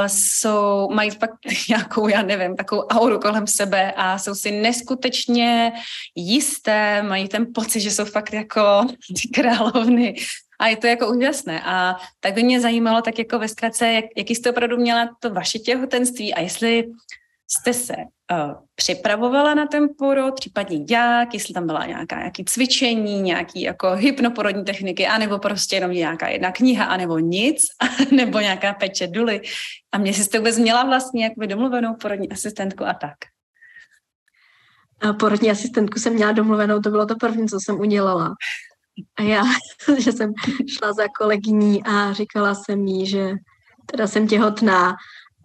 jsou, 0.07 0.89
mají 0.91 1.11
fakt 1.11 1.39
nějakou, 1.69 2.09
já 2.09 2.23
nevím, 2.23 2.57
takovou 2.57 2.83
auru 2.83 3.19
kolem 3.19 3.47
sebe 3.47 3.93
a 3.93 4.19
jsou 4.19 4.35
si 4.35 4.51
neskutečně 4.51 5.73
jisté, 6.15 7.03
mají 7.03 7.29
ten 7.29 7.47
pocit, 7.55 7.81
že 7.81 7.91
jsou 7.91 8.05
fakt 8.05 8.33
jako 8.33 8.61
ty 9.23 9.29
královny 9.29 10.15
a 10.61 10.69
je 10.69 10.77
to 10.77 10.87
jako 10.87 11.09
úžasné. 11.09 11.63
A 11.65 11.97
tak 12.21 12.35
by 12.35 12.43
mě 12.43 12.61
zajímalo 12.61 13.03
tak 13.03 13.19
jako 13.19 13.39
ve 13.39 13.49
zkratce, 13.49 13.93
jak, 13.93 14.05
jaký 14.17 14.35
jste 14.35 14.51
opravdu 14.51 14.77
měla 14.77 15.09
to 15.21 15.31
vaše 15.31 15.59
těhotenství 15.59 16.35
a 16.35 16.41
jestli 16.41 16.85
jste 17.59 17.73
se 17.73 17.95
uh, 17.97 18.53
připravovala 18.75 19.55
na 19.55 19.67
ten 19.67 19.89
porod, 19.99 20.35
případně 20.35 20.85
jak, 20.91 21.35
jestli 21.35 21.55
tam 21.55 21.67
byla 21.67 21.87
nějaká 21.87 22.19
nějaký 22.19 22.45
cvičení, 22.45 23.23
nějaký 23.23 23.63
jako 23.63 23.91
hypnoporodní 23.91 24.65
techniky, 24.65 25.07
anebo 25.07 25.39
prostě 25.39 25.77
jenom 25.77 25.91
nějaká 25.91 26.29
jedna 26.29 26.53
kniha, 26.53 26.85
anebo 26.85 27.19
nic, 27.19 27.63
nebo 28.11 28.41
nějaká 28.41 28.75
peče 28.75 29.07
duly. 29.07 29.41
A 29.93 29.99
mě 29.99 30.15
jste 30.15 30.39
vůbec 30.39 30.59
měla 30.59 30.85
vlastně 30.85 31.25
jakoby 31.25 31.47
domluvenou 31.47 31.95
porodní 31.95 32.31
asistentku 32.31 32.85
a 32.85 32.95
tak. 32.95 33.17
A 35.01 35.13
porodní 35.13 35.51
asistentku 35.51 35.99
jsem 35.99 36.15
měla 36.15 36.33
domluvenou, 36.33 36.81
to 36.81 36.91
bylo 36.91 37.07
to 37.07 37.17
první, 37.17 37.49
co 37.49 37.59
jsem 37.61 37.81
udělala. 37.81 38.35
A 39.19 39.23
já, 39.23 39.45
že 39.99 40.13
jsem 40.13 40.33
šla 40.79 40.93
za 40.93 41.05
kolegyní 41.19 41.83
a 41.85 42.13
říkala 42.13 42.55
jsem 42.55 42.87
jí, 42.87 43.07
že 43.07 43.31
teda 43.87 44.07
jsem 44.07 44.29
těhotná 44.29 44.97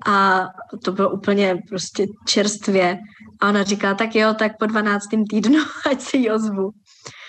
a 0.05 0.45
to 0.83 0.91
bylo 0.91 1.09
úplně 1.09 1.57
prostě 1.69 2.07
čerstvě. 2.27 2.99
A 3.41 3.49
ona 3.49 3.63
říká, 3.63 3.93
tak 3.93 4.15
jo, 4.15 4.33
tak 4.39 4.51
po 4.59 4.65
12. 4.65 5.03
týdnu, 5.29 5.59
ať 5.91 6.01
si 6.01 6.17
ji 6.17 6.31
ozvu. 6.31 6.71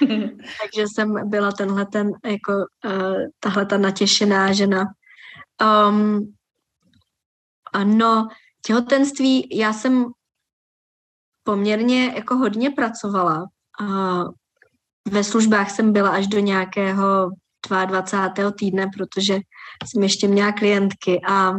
Takže 0.62 0.84
jsem 0.94 1.30
byla 1.30 1.52
tenhle 1.52 1.86
ten, 1.86 2.10
jako 2.24 2.52
uh, 2.52 3.16
tahle 3.40 3.66
ta 3.66 3.78
natěšená 3.78 4.52
žena. 4.52 4.84
Um, 5.88 6.34
ano, 7.72 8.28
těhotenství, 8.66 9.58
já 9.58 9.72
jsem 9.72 10.06
poměrně 11.42 12.12
jako 12.16 12.36
hodně 12.36 12.70
pracovala. 12.70 13.46
Uh, 13.80 14.24
ve 15.08 15.24
službách 15.24 15.70
jsem 15.70 15.92
byla 15.92 16.10
až 16.10 16.26
do 16.26 16.38
nějakého 16.38 17.30
22. 17.86 18.50
týdne, 18.50 18.86
protože 18.96 19.38
jsem 19.84 20.02
ještě 20.02 20.28
měla 20.28 20.52
klientky 20.52 21.20
a 21.28 21.52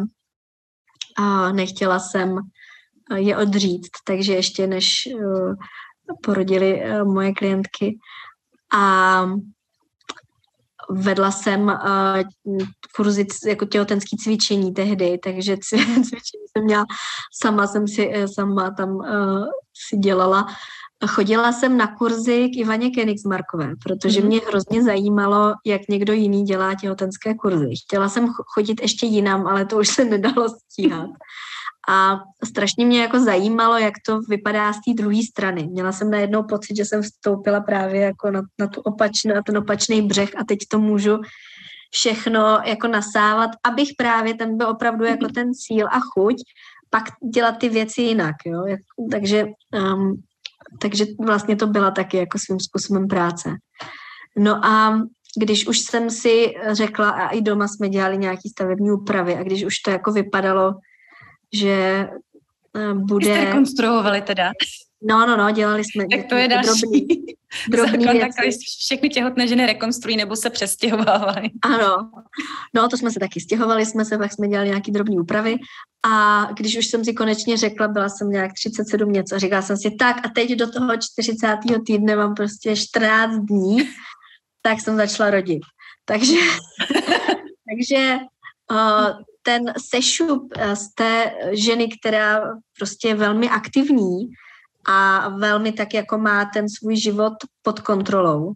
a 1.17 1.51
nechtěla 1.51 1.99
jsem 1.99 2.37
eh, 3.11 3.19
je 3.19 3.37
odříct, 3.37 3.91
takže 4.03 4.33
ještě 4.33 4.67
než 4.67 5.09
uh, 5.13 5.55
porodili 6.23 6.81
uh, 6.81 7.13
moje 7.13 7.33
klientky. 7.33 7.97
A 8.73 9.25
vedla 10.89 11.31
jsem 11.31 11.71
kurzy 12.95 13.27
jako 13.47 13.65
těhotenský 13.65 14.17
cvičení 14.17 14.73
tehdy, 14.73 15.17
takže 15.23 15.57
cvičení 15.63 16.43
jsem 16.57 16.63
měla, 16.63 16.85
sama 17.41 17.67
jsem 17.67 17.87
si 17.87 18.11
sama 18.35 18.71
tam 18.71 18.99
si 19.89 19.97
dělala. 19.97 20.47
Chodila 21.05 21.51
jsem 21.51 21.77
na 21.77 21.87
kurzy 21.87 22.49
k 22.49 22.57
Ivaně 22.57 22.89
Kenigsmarkové, 22.89 23.73
protože 23.83 24.19
mhm. 24.19 24.27
mě 24.27 24.39
hrozně 24.47 24.83
zajímalo, 24.83 25.53
jak 25.65 25.81
někdo 25.89 26.13
jiný 26.13 26.43
dělá 26.43 26.75
těhotenské 26.75 27.35
kurzy. 27.35 27.69
Chtěla 27.85 28.09
jsem 28.09 28.27
chodit 28.53 28.81
ještě 28.81 29.05
jinam, 29.05 29.47
ale 29.47 29.65
to 29.65 29.77
už 29.77 29.87
se 29.87 30.05
nedalo 30.05 30.49
stíhat. 30.49 31.09
A 31.89 32.19
strašně 32.45 32.85
mě 32.85 33.01
jako 33.01 33.19
zajímalo, 33.19 33.77
jak 33.77 33.93
to 34.05 34.19
vypadá 34.29 34.73
z 34.73 34.75
té 34.75 34.93
druhé 34.93 35.19
strany. 35.29 35.67
Měla 35.67 35.91
jsem 35.91 36.11
najednou 36.11 36.43
pocit, 36.43 36.77
že 36.77 36.85
jsem 36.85 37.01
vstoupila 37.01 37.59
právě 37.59 38.01
jako 38.01 38.31
na, 38.31 38.41
na, 38.59 38.67
tu 38.67 38.81
opačnou, 38.81 39.35
na 39.35 39.41
ten 39.41 39.57
opačný 39.57 40.01
břeh 40.01 40.29
a 40.37 40.43
teď 40.43 40.59
to 40.69 40.79
můžu 40.79 41.17
všechno 41.91 42.59
jako 42.65 42.87
nasávat, 42.87 43.49
abych 43.63 43.89
právě 43.97 44.33
ten 44.33 44.57
byl 44.57 44.69
opravdu 44.69 45.05
jako 45.05 45.27
ten 45.27 45.53
cíl 45.53 45.87
a 45.87 45.99
chuť, 45.99 46.35
pak 46.89 47.03
dělat 47.33 47.51
ty 47.51 47.69
věci 47.69 48.01
jinak, 48.01 48.35
jo. 48.45 48.65
Takže 49.11 49.45
um, 49.73 50.21
takže 50.79 51.05
vlastně 51.19 51.55
to 51.55 51.67
byla 51.67 51.91
taky 51.91 52.17
jako 52.17 52.39
svým 52.39 52.59
způsobem 52.59 53.07
práce. 53.07 53.49
No 54.37 54.65
a 54.65 55.01
když 55.37 55.67
už 55.67 55.79
jsem 55.79 56.09
si 56.09 56.53
řekla, 56.71 57.09
a 57.09 57.27
i 57.27 57.41
doma 57.41 57.67
jsme 57.67 57.89
dělali 57.89 58.17
nějaký 58.17 58.49
stavební 58.49 58.91
úpravy, 58.91 59.35
a 59.35 59.43
když 59.43 59.63
už 59.63 59.79
to 59.79 59.91
jako 59.91 60.11
vypadalo, 60.11 60.73
že 61.53 62.07
eh, 62.75 62.93
bude... 62.93 63.25
Jste 63.25 63.45
rekonstruovali 63.45 64.21
teda? 64.21 64.51
No, 65.03 65.27
no, 65.27 65.37
no, 65.37 65.51
dělali 65.51 65.83
jsme. 65.83 66.05
Tak 66.11 66.29
to 66.29 66.35
je 66.35 66.47
další. 66.47 66.81
Drobný, 66.81 67.07
drobný 67.69 68.05
Zákon, 68.05 68.51
všechny 68.79 69.09
těhotné 69.09 69.47
ženy 69.47 69.65
rekonstruují 69.65 70.17
nebo 70.17 70.35
se 70.35 70.49
přestěhovávají. 70.49 71.51
Ano, 71.61 72.11
no 72.73 72.89
to 72.89 72.97
jsme 72.97 73.11
se 73.11 73.19
taky 73.19 73.39
stěhovali, 73.39 73.85
jsme 73.85 74.05
se, 74.05 74.17
pak 74.17 74.33
jsme 74.33 74.47
dělali 74.47 74.69
nějaké 74.69 74.91
drobné 74.91 75.15
úpravy 75.15 75.55
a 76.05 76.45
když 76.57 76.77
už 76.77 76.87
jsem 76.87 77.05
si 77.05 77.13
konečně 77.13 77.57
řekla, 77.57 77.87
byla 77.87 78.09
jsem 78.09 78.29
nějak 78.29 78.53
37 78.53 79.11
něco 79.11 79.35
a 79.35 79.39
říkala 79.39 79.61
jsem 79.61 79.77
si, 79.77 79.91
tak 79.91 80.25
a 80.25 80.29
teď 80.29 80.51
do 80.51 80.71
toho 80.71 80.93
40. 80.97 81.57
týdne 81.85 82.15
mám 82.15 82.35
prostě 82.35 82.75
14 82.75 83.35
dní, 83.35 83.89
tak 84.61 84.81
jsem 84.81 84.95
začala 84.95 85.29
rodit. 85.29 85.61
Takže, 86.05 86.35
takže 87.69 88.17
uh, 88.71 89.09
ten 89.41 89.73
sešup 89.89 90.53
uh, 90.57 90.73
z 90.73 90.93
té 90.93 91.31
ženy, 91.51 91.87
která 91.87 92.41
prostě 92.79 93.07
je 93.07 93.15
velmi 93.15 93.49
aktivní, 93.49 94.29
a 94.87 95.29
velmi 95.29 95.71
tak 95.71 95.93
jako 95.93 96.17
má 96.17 96.45
ten 96.45 96.69
svůj 96.69 96.95
život 96.95 97.33
pod 97.61 97.79
kontrolou. 97.79 98.53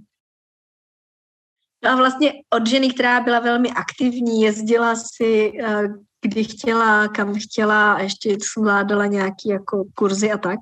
No 1.83 1.91
a 1.91 1.95
vlastně 1.95 2.33
od 2.49 2.67
ženy, 2.67 2.93
která 2.93 3.19
byla 3.19 3.39
velmi 3.39 3.71
aktivní, 3.71 4.41
jezdila 4.41 4.95
si, 4.95 5.51
eh, 5.63 5.83
kdy 6.21 6.43
chtěla, 6.43 7.07
kam 7.07 7.33
chtěla 7.35 7.93
a 7.93 7.99
ještě 7.99 8.37
zvládala 8.55 9.05
nějaký 9.05 9.49
jako 9.49 9.83
kurzy 9.95 10.31
a 10.31 10.37
tak, 10.37 10.59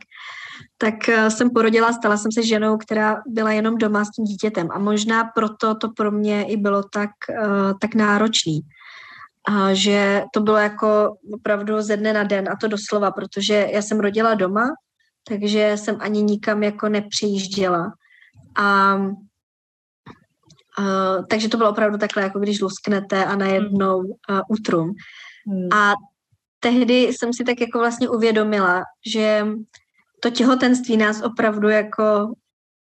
tak 0.77 1.09
eh, 1.09 1.31
jsem 1.31 1.49
porodila, 1.49 1.93
stala 1.93 2.17
jsem 2.17 2.31
se 2.31 2.43
ženou, 2.43 2.77
která 2.77 3.21
byla 3.27 3.51
jenom 3.51 3.77
doma 3.77 4.05
s 4.05 4.11
tím 4.11 4.25
dítětem 4.25 4.67
a 4.71 4.79
možná 4.79 5.23
proto 5.23 5.75
to 5.75 5.89
pro 5.89 6.11
mě 6.11 6.43
i 6.43 6.57
bylo 6.57 6.83
tak, 6.83 7.09
eh, 7.29 7.73
tak 7.81 7.95
náročný. 7.95 8.61
A 9.47 9.73
že 9.73 10.23
to 10.33 10.39
bylo 10.39 10.57
jako 10.57 11.17
opravdu 11.33 11.81
ze 11.81 11.97
dne 11.97 12.13
na 12.13 12.23
den 12.23 12.49
a 12.49 12.55
to 12.55 12.67
doslova, 12.67 13.11
protože 13.11 13.67
já 13.73 13.81
jsem 13.81 13.99
rodila 13.99 14.33
doma, 14.33 14.69
takže 15.27 15.71
jsem 15.75 15.97
ani 15.99 16.23
nikam 16.23 16.63
jako 16.63 16.89
nepřijížděla. 16.89 17.93
A 18.57 18.97
Uh, 20.79 21.25
takže 21.29 21.49
to 21.49 21.57
bylo 21.57 21.69
opravdu 21.69 21.97
takhle, 21.97 22.23
jako 22.23 22.39
když 22.39 22.61
lusknete 22.61 23.25
a 23.25 23.35
najednou 23.35 23.97
uh, 23.97 24.39
utrum. 24.49 24.93
Hmm. 25.47 25.73
A 25.73 25.93
tehdy 26.59 27.03
jsem 27.03 27.33
si 27.33 27.43
tak 27.43 27.61
jako 27.61 27.79
vlastně 27.79 28.09
uvědomila, 28.09 28.83
že 29.07 29.47
to 30.19 30.29
těhotenství 30.29 30.97
nás 30.97 31.21
opravdu 31.21 31.69
jako 31.69 32.33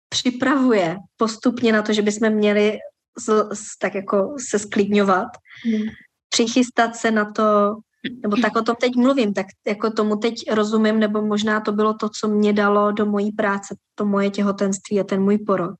připravuje 0.09 0.97
postupně 1.17 1.73
na 1.73 1.83
to, 1.83 1.93
že 1.93 2.03
bychom 2.03 2.31
měli 2.31 2.79
z, 3.19 3.57
z, 3.57 3.79
tak 3.79 3.95
jako 3.95 4.35
se 4.51 4.59
sklidňovat. 4.59 5.29
Hmm. 5.65 5.83
přichystat 6.29 6.97
se 6.97 7.11
na 7.11 7.33
to, 7.33 7.77
nebo 8.23 8.37
tak 8.37 8.57
o 8.57 8.63
tom 8.63 8.77
teď 8.81 8.97
mluvím, 8.97 9.35
tak 9.35 9.47
jako 9.67 9.91
tomu 9.91 10.17
teď 10.17 10.35
rozumím, 10.51 10.99
nebo 10.99 11.23
možná 11.23 11.61
to 11.61 11.73
bylo 11.73 11.95
to, 11.95 12.09
co 12.09 12.29
mě 12.29 12.53
dalo 12.53 12.93
do 12.93 13.07
mojí 13.07 13.33
práce, 13.33 13.77
to 13.95 14.05
moje 14.05 14.31
těhotenství 14.31 15.01
a 15.01 15.05
ten 15.05 15.23
můj 15.23 15.39
porod. 15.39 15.77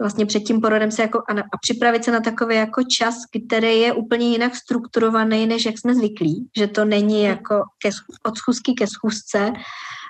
Vlastně 0.00 0.26
před 0.26 0.40
tím 0.40 0.60
porodem 0.60 0.90
se 0.90 1.02
jako 1.02 1.18
a, 1.18 1.32
a 1.32 1.58
připravit 1.62 2.04
se 2.04 2.12
na 2.12 2.20
takový 2.20 2.54
jako 2.56 2.82
čas, 2.82 3.14
který 3.46 3.80
je 3.80 3.92
úplně 3.92 4.30
jinak 4.30 4.56
strukturovaný, 4.56 5.46
než 5.46 5.64
jak 5.64 5.78
jsme 5.78 5.94
zvyklí, 5.94 6.50
že 6.56 6.66
to 6.66 6.84
není 6.84 7.22
jako 7.22 7.62
ke, 7.82 7.90
od 8.26 8.38
schůzky 8.38 8.74
ke 8.74 8.86
schůzce, 8.86 9.52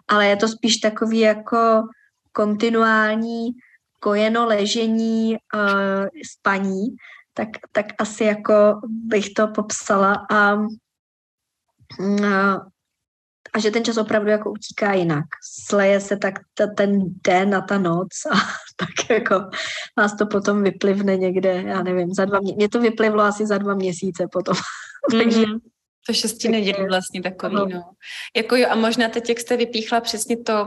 ale 0.09 0.27
je 0.27 0.37
to 0.37 0.49
spíš 0.49 0.77
takový 0.77 1.19
jako 1.19 1.83
kontinuální 2.33 3.51
kojeno 4.01 4.47
ležení, 4.47 5.37
uh, 5.55 6.07
spaní, 6.31 6.87
tak, 7.35 7.49
tak 7.73 7.87
asi 7.99 8.25
jako 8.25 8.81
bych 8.85 9.33
to 9.35 9.49
popsala 9.49 10.27
a, 10.31 10.57
a, 13.55 13.59
že 13.59 13.71
ten 13.71 13.85
čas 13.85 13.97
opravdu 13.97 14.31
jako 14.31 14.51
utíká 14.51 14.93
jinak. 14.93 15.25
Sleje 15.67 16.01
se 16.01 16.17
tak 16.17 16.35
ta, 16.55 16.67
ten 16.67 17.01
den 17.27 17.55
a 17.55 17.61
ta 17.61 17.79
noc 17.79 18.09
a 18.31 18.35
tak 18.77 19.11
jako 19.11 19.51
nás 19.99 20.17
to 20.17 20.27
potom 20.27 20.63
vyplivne 20.63 21.17
někde, 21.17 21.63
já 21.63 21.83
nevím, 21.83 22.15
za 22.15 22.25
dva 22.25 22.41
mě, 22.41 22.55
mě 22.55 22.69
to 22.69 22.81
vyplivlo 22.81 23.23
asi 23.23 23.47
za 23.47 23.59
dva 23.59 23.75
měsíce 23.75 24.27
potom. 24.33 24.57
Mm-hmm. 25.11 25.59
To 26.07 26.13
šesti 26.13 26.49
nedělí 26.49 26.87
vlastně 26.89 27.23
takový, 27.23 27.55
no. 27.55 27.67
no. 27.67 27.83
Jako 28.37 28.57
jo, 28.57 28.67
a 28.71 28.75
možná 28.75 29.09
teď, 29.09 29.29
jak 29.29 29.41
jste 29.41 29.57
vypíchla 29.57 30.01
přesně 30.01 30.37
to, 30.37 30.67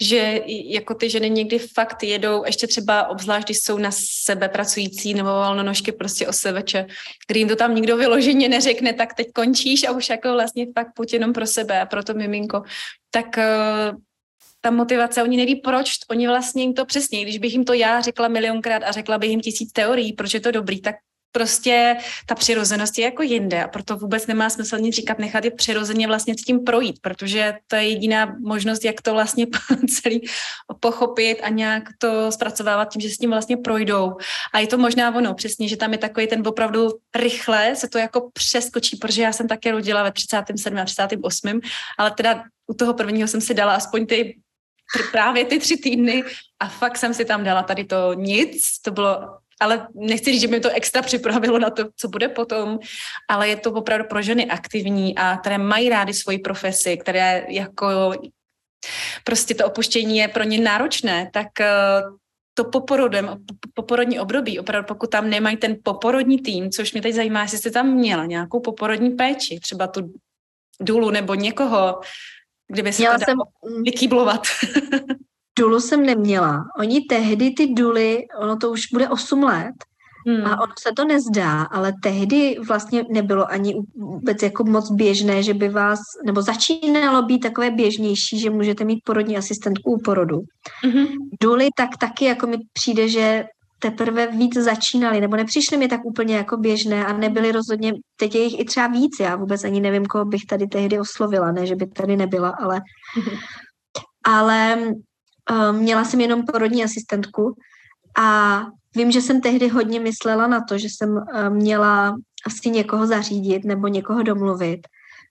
že 0.00 0.40
jako 0.46 0.94
ty 0.94 1.10
ženy 1.10 1.30
někdy 1.30 1.58
fakt 1.58 2.02
jedou, 2.02 2.44
ještě 2.44 2.66
třeba 2.66 3.08
obzvlášť, 3.08 3.46
když 3.46 3.58
jsou 3.58 3.78
na 3.78 3.90
sebe 4.24 4.48
pracující 4.48 5.14
nebo 5.14 5.28
volnonožky 5.28 5.92
prostě 5.92 6.28
o 6.28 6.32
seveče, 6.32 6.86
kdy 7.28 7.40
jim 7.40 7.48
to 7.48 7.56
tam 7.56 7.74
nikdo 7.74 7.96
vyloženě 7.96 8.48
neřekne, 8.48 8.92
tak 8.92 9.14
teď 9.14 9.26
končíš 9.34 9.84
a 9.84 9.92
už 9.92 10.08
jako 10.08 10.32
vlastně 10.32 10.66
fakt 10.78 10.94
půjď 10.94 11.12
jenom 11.12 11.32
pro 11.32 11.46
sebe 11.46 11.80
a 11.80 11.86
pro 11.86 12.02
to 12.02 12.14
miminko. 12.14 12.62
Tak 13.10 13.26
uh, 13.36 13.98
ta 14.60 14.70
motivace, 14.70 15.22
oni 15.22 15.36
neví 15.36 15.56
proč, 15.56 15.90
oni 16.10 16.28
vlastně 16.28 16.62
jim 16.62 16.74
to 16.74 16.84
přesně, 16.84 17.22
když 17.22 17.38
bych 17.38 17.52
jim 17.52 17.64
to 17.64 17.72
já 17.72 18.00
řekla 18.00 18.28
milionkrát 18.28 18.82
a 18.82 18.92
řekla 18.92 19.18
bych 19.18 19.30
jim 19.30 19.40
tisíc 19.40 19.72
teorií, 19.72 20.12
proč 20.12 20.34
je 20.34 20.40
to 20.40 20.50
dobrý, 20.50 20.80
tak 20.80 20.94
prostě 21.32 21.96
ta 22.26 22.34
přirozenost 22.34 22.98
je 22.98 23.04
jako 23.04 23.22
jinde 23.22 23.64
a 23.64 23.68
proto 23.68 23.96
vůbec 23.96 24.26
nemá 24.26 24.50
smysl 24.50 24.78
nic 24.78 24.96
říkat, 24.96 25.18
nechat 25.18 25.44
je 25.44 25.50
přirozeně 25.50 26.06
vlastně 26.06 26.34
s 26.38 26.42
tím 26.42 26.64
projít, 26.64 26.98
protože 27.00 27.54
to 27.66 27.76
je 27.76 27.88
jediná 27.88 28.36
možnost, 28.40 28.84
jak 28.84 29.02
to 29.02 29.12
vlastně 29.12 29.46
celý 30.02 30.20
pochopit 30.80 31.40
a 31.42 31.48
nějak 31.48 31.82
to 31.98 32.32
zpracovávat 32.32 32.92
tím, 32.92 33.00
že 33.00 33.10
s 33.10 33.18
tím 33.18 33.30
vlastně 33.30 33.56
projdou. 33.56 34.16
A 34.52 34.58
je 34.58 34.66
to 34.66 34.78
možná 34.78 35.14
ono, 35.14 35.34
přesně, 35.34 35.68
že 35.68 35.76
tam 35.76 35.92
je 35.92 35.98
takový 35.98 36.26
ten 36.26 36.42
opravdu 36.46 36.90
rychle 37.14 37.76
se 37.76 37.88
to 37.88 37.98
jako 37.98 38.30
přeskočí, 38.32 38.96
protože 38.96 39.22
já 39.22 39.32
jsem 39.32 39.48
také 39.48 39.72
rodila 39.72 40.02
ve 40.02 40.12
37. 40.12 40.78
a 40.78 40.84
38. 40.84 41.60
ale 41.98 42.10
teda 42.10 42.44
u 42.66 42.74
toho 42.74 42.94
prvního 42.94 43.28
jsem 43.28 43.40
si 43.40 43.54
dala 43.54 43.74
aspoň 43.74 44.06
ty 44.06 44.38
právě 45.12 45.44
ty 45.44 45.58
tři 45.58 45.76
týdny 45.76 46.24
a 46.60 46.68
fakt 46.68 46.96
jsem 46.96 47.14
si 47.14 47.24
tam 47.24 47.44
dala 47.44 47.62
tady 47.62 47.84
to 47.84 48.14
nic, 48.14 48.80
to 48.82 48.90
bylo 48.90 49.41
ale 49.62 49.88
nechci 49.94 50.32
říct, 50.32 50.40
že 50.40 50.48
by 50.48 50.60
to 50.60 50.70
extra 50.70 51.02
připravilo 51.02 51.58
na 51.58 51.70
to, 51.70 51.84
co 51.96 52.08
bude 52.08 52.28
potom, 52.28 52.78
ale 53.28 53.48
je 53.48 53.56
to 53.56 53.72
opravdu 53.72 54.04
pro 54.04 54.22
ženy 54.22 54.46
aktivní 54.46 55.18
a 55.18 55.36
které 55.36 55.58
mají 55.58 55.88
rády 55.88 56.14
svoji 56.14 56.38
profesi, 56.38 56.96
které 56.96 57.46
jako 57.48 58.12
prostě 59.24 59.54
to 59.54 59.66
opuštění 59.66 60.18
je 60.18 60.28
pro 60.28 60.42
ně 60.42 60.60
náročné, 60.60 61.30
tak 61.32 61.60
eh, 61.60 62.02
to 62.54 62.64
poporodem, 62.64 63.44
poporodní 63.74 64.20
období, 64.20 64.58
opravdu 64.58 64.86
pokud 64.86 65.10
tam 65.10 65.30
nemají 65.30 65.56
ten 65.56 65.76
poporodní 65.82 66.38
tým, 66.38 66.70
což 66.70 66.92
mě 66.92 67.02
teď 67.02 67.14
zajímá, 67.14 67.42
jestli 67.42 67.58
jste 67.58 67.70
tam 67.70 67.94
měla 67.94 68.26
nějakou 68.26 68.60
poporodní 68.60 69.10
péči, 69.10 69.60
třeba 69.60 69.86
tu 69.86 70.12
důlu 70.80 71.10
nebo 71.10 71.34
někoho, 71.34 72.00
kdyby 72.68 72.92
se 72.92 73.02
Měla 73.02 73.18
to 73.18 73.24
dalo 73.24 73.44
jsem... 73.64 73.82
vykýblovat. 73.82 74.42
Dulu 75.58 75.80
jsem 75.80 76.06
neměla. 76.06 76.64
Oni 76.78 77.00
tehdy 77.00 77.50
ty 77.50 77.66
duly, 77.66 78.26
ono 78.40 78.56
to 78.56 78.70
už 78.70 78.80
bude 78.92 79.08
8 79.08 79.42
let, 79.42 79.74
Hmm. 80.26 80.46
A 80.46 80.60
ono 80.60 80.72
se 80.78 80.92
to 80.96 81.04
nezdá, 81.04 81.62
ale 81.62 81.92
tehdy 82.02 82.56
vlastně 82.66 83.04
nebylo 83.10 83.50
ani 83.50 83.74
vůbec 83.96 84.42
jako 84.42 84.64
moc 84.64 84.90
běžné, 84.90 85.42
že 85.42 85.54
by 85.54 85.68
vás, 85.68 85.98
nebo 86.26 86.42
začínalo 86.42 87.22
být 87.22 87.38
takové 87.38 87.70
běžnější, 87.70 88.40
že 88.40 88.50
můžete 88.50 88.84
mít 88.84 89.00
porodní 89.04 89.36
asistentku 89.36 89.92
u 89.92 90.02
porodu. 90.02 90.40
Hmm. 90.82 91.06
Duly 91.40 91.68
tak 91.76 91.90
taky 92.00 92.24
jako 92.24 92.46
mi 92.46 92.56
přijde, 92.72 93.08
že 93.08 93.44
teprve 93.78 94.26
víc 94.26 94.54
začínali, 94.54 95.20
nebo 95.20 95.36
nepřišly 95.36 95.76
mi 95.76 95.88
tak 95.88 96.04
úplně 96.04 96.36
jako 96.36 96.56
běžné 96.56 97.06
a 97.06 97.12
nebyly 97.12 97.52
rozhodně, 97.52 97.92
teď 98.16 98.34
je 98.34 98.42
jich 98.42 98.60
i 98.60 98.64
třeba 98.64 98.86
víc, 98.86 99.16
já 99.20 99.36
vůbec 99.36 99.64
ani 99.64 99.80
nevím, 99.80 100.06
koho 100.06 100.24
bych 100.24 100.46
tady 100.48 100.66
tehdy 100.66 100.98
oslovila, 100.98 101.52
ne, 101.52 101.66
že 101.66 101.76
by 101.76 101.86
tady 101.86 102.16
nebyla, 102.16 102.50
ale, 102.50 102.80
hmm. 103.14 103.36
ale 104.24 104.78
měla 105.72 106.04
jsem 106.04 106.20
jenom 106.20 106.42
porodní 106.42 106.84
asistentku 106.84 107.56
a 108.18 108.60
vím, 108.96 109.12
že 109.12 109.20
jsem 109.20 109.40
tehdy 109.40 109.68
hodně 109.68 110.00
myslela 110.00 110.46
na 110.46 110.64
to, 110.68 110.78
že 110.78 110.86
jsem 110.86 111.10
uh, 111.10 111.48
měla 111.48 112.16
asi 112.46 112.70
někoho 112.70 113.06
zařídit 113.06 113.64
nebo 113.64 113.88
někoho 113.88 114.22
domluvit. 114.22 114.80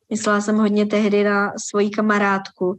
Myslela 0.10 0.42
jsem 0.42 0.58
hodně 0.58 0.86
tehdy 0.86 1.24
na 1.24 1.54
svoji 1.70 1.90
kamarádku, 1.90 2.78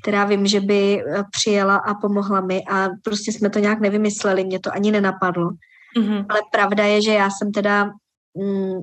která 0.00 0.24
vím, 0.24 0.46
že 0.46 0.60
by 0.60 1.02
eh, 1.02 1.24
přijela 1.30 1.76
a 1.76 1.94
pomohla 1.94 2.40
mi 2.40 2.64
a 2.64 2.88
prostě 3.04 3.32
jsme 3.32 3.50
to 3.50 3.58
nějak 3.58 3.80
nevymysleli, 3.80 4.44
mě 4.44 4.60
to 4.60 4.72
ani 4.72 4.90
nenapadlo. 4.90 5.50
Mm-hmm. 5.98 6.26
Ale 6.28 6.40
pravda 6.52 6.84
je, 6.84 7.02
že 7.02 7.12
já 7.12 7.30
jsem 7.30 7.52
teda, 7.52 7.84
mm, 8.34 8.82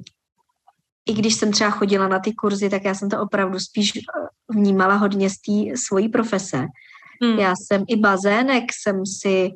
i 1.06 1.14
když 1.14 1.36
jsem 1.36 1.52
třeba 1.52 1.70
chodila 1.70 2.08
na 2.08 2.20
ty 2.20 2.34
kurzy, 2.34 2.70
tak 2.70 2.86
já 2.86 2.96
jsem 2.96 3.10
to 3.10 3.22
opravdu 3.22 3.60
spíš 3.60 3.92
vnímala 4.50 4.96
hodně 4.96 5.30
z 5.30 5.34
té 5.34 5.78
svojí 5.88 6.10
profese. 6.10 6.66
Hmm. 7.22 7.40
Já 7.40 7.54
jsem 7.56 7.84
i 7.88 7.96
bazének 7.96 8.64
jsem 8.84 9.06
si 9.06 9.50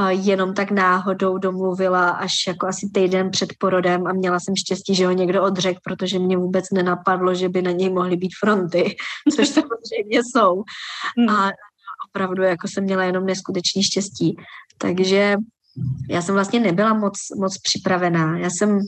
uh, 0.00 0.08
jenom 0.08 0.54
tak 0.54 0.70
náhodou 0.70 1.38
domluvila 1.38 2.10
až 2.10 2.32
jako 2.46 2.66
asi 2.66 2.90
týden 2.94 3.30
před 3.30 3.48
porodem 3.58 4.06
a 4.06 4.12
měla 4.12 4.40
jsem 4.40 4.56
štěstí, 4.56 4.94
že 4.94 5.06
ho 5.06 5.12
někdo 5.12 5.42
odřekl, 5.42 5.80
protože 5.84 6.18
mě 6.18 6.36
vůbec 6.36 6.64
nenapadlo, 6.72 7.34
že 7.34 7.48
by 7.48 7.62
na 7.62 7.70
něj 7.70 7.90
mohly 7.90 8.16
být 8.16 8.32
fronty, 8.40 8.96
což 9.36 9.48
samozřejmě 9.48 10.20
jsou. 10.32 10.62
Hmm. 11.18 11.28
A 11.28 11.50
opravdu 12.10 12.42
jako 12.42 12.68
jsem 12.68 12.84
měla 12.84 13.04
jenom 13.04 13.26
neskutečný 13.26 13.82
štěstí. 13.82 14.36
Takže 14.78 15.36
já 16.10 16.22
jsem 16.22 16.34
vlastně 16.34 16.60
nebyla 16.60 16.94
moc, 16.94 17.14
moc 17.40 17.58
připravená. 17.58 18.38
Já 18.38 18.50
jsem 18.50 18.80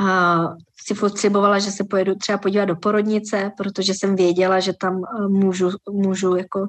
uh, 0.00 0.56
si 0.86 0.94
potřebovala, 0.94 1.58
že 1.58 1.70
se 1.70 1.84
pojedu 1.84 2.14
třeba 2.14 2.38
podívat 2.38 2.64
do 2.64 2.76
porodnice, 2.76 3.50
protože 3.56 3.94
jsem 3.94 4.16
věděla, 4.16 4.60
že 4.60 4.72
tam 4.72 4.96
uh, 4.96 5.28
můžu, 5.28 5.70
můžu 5.90 6.36
jako 6.36 6.66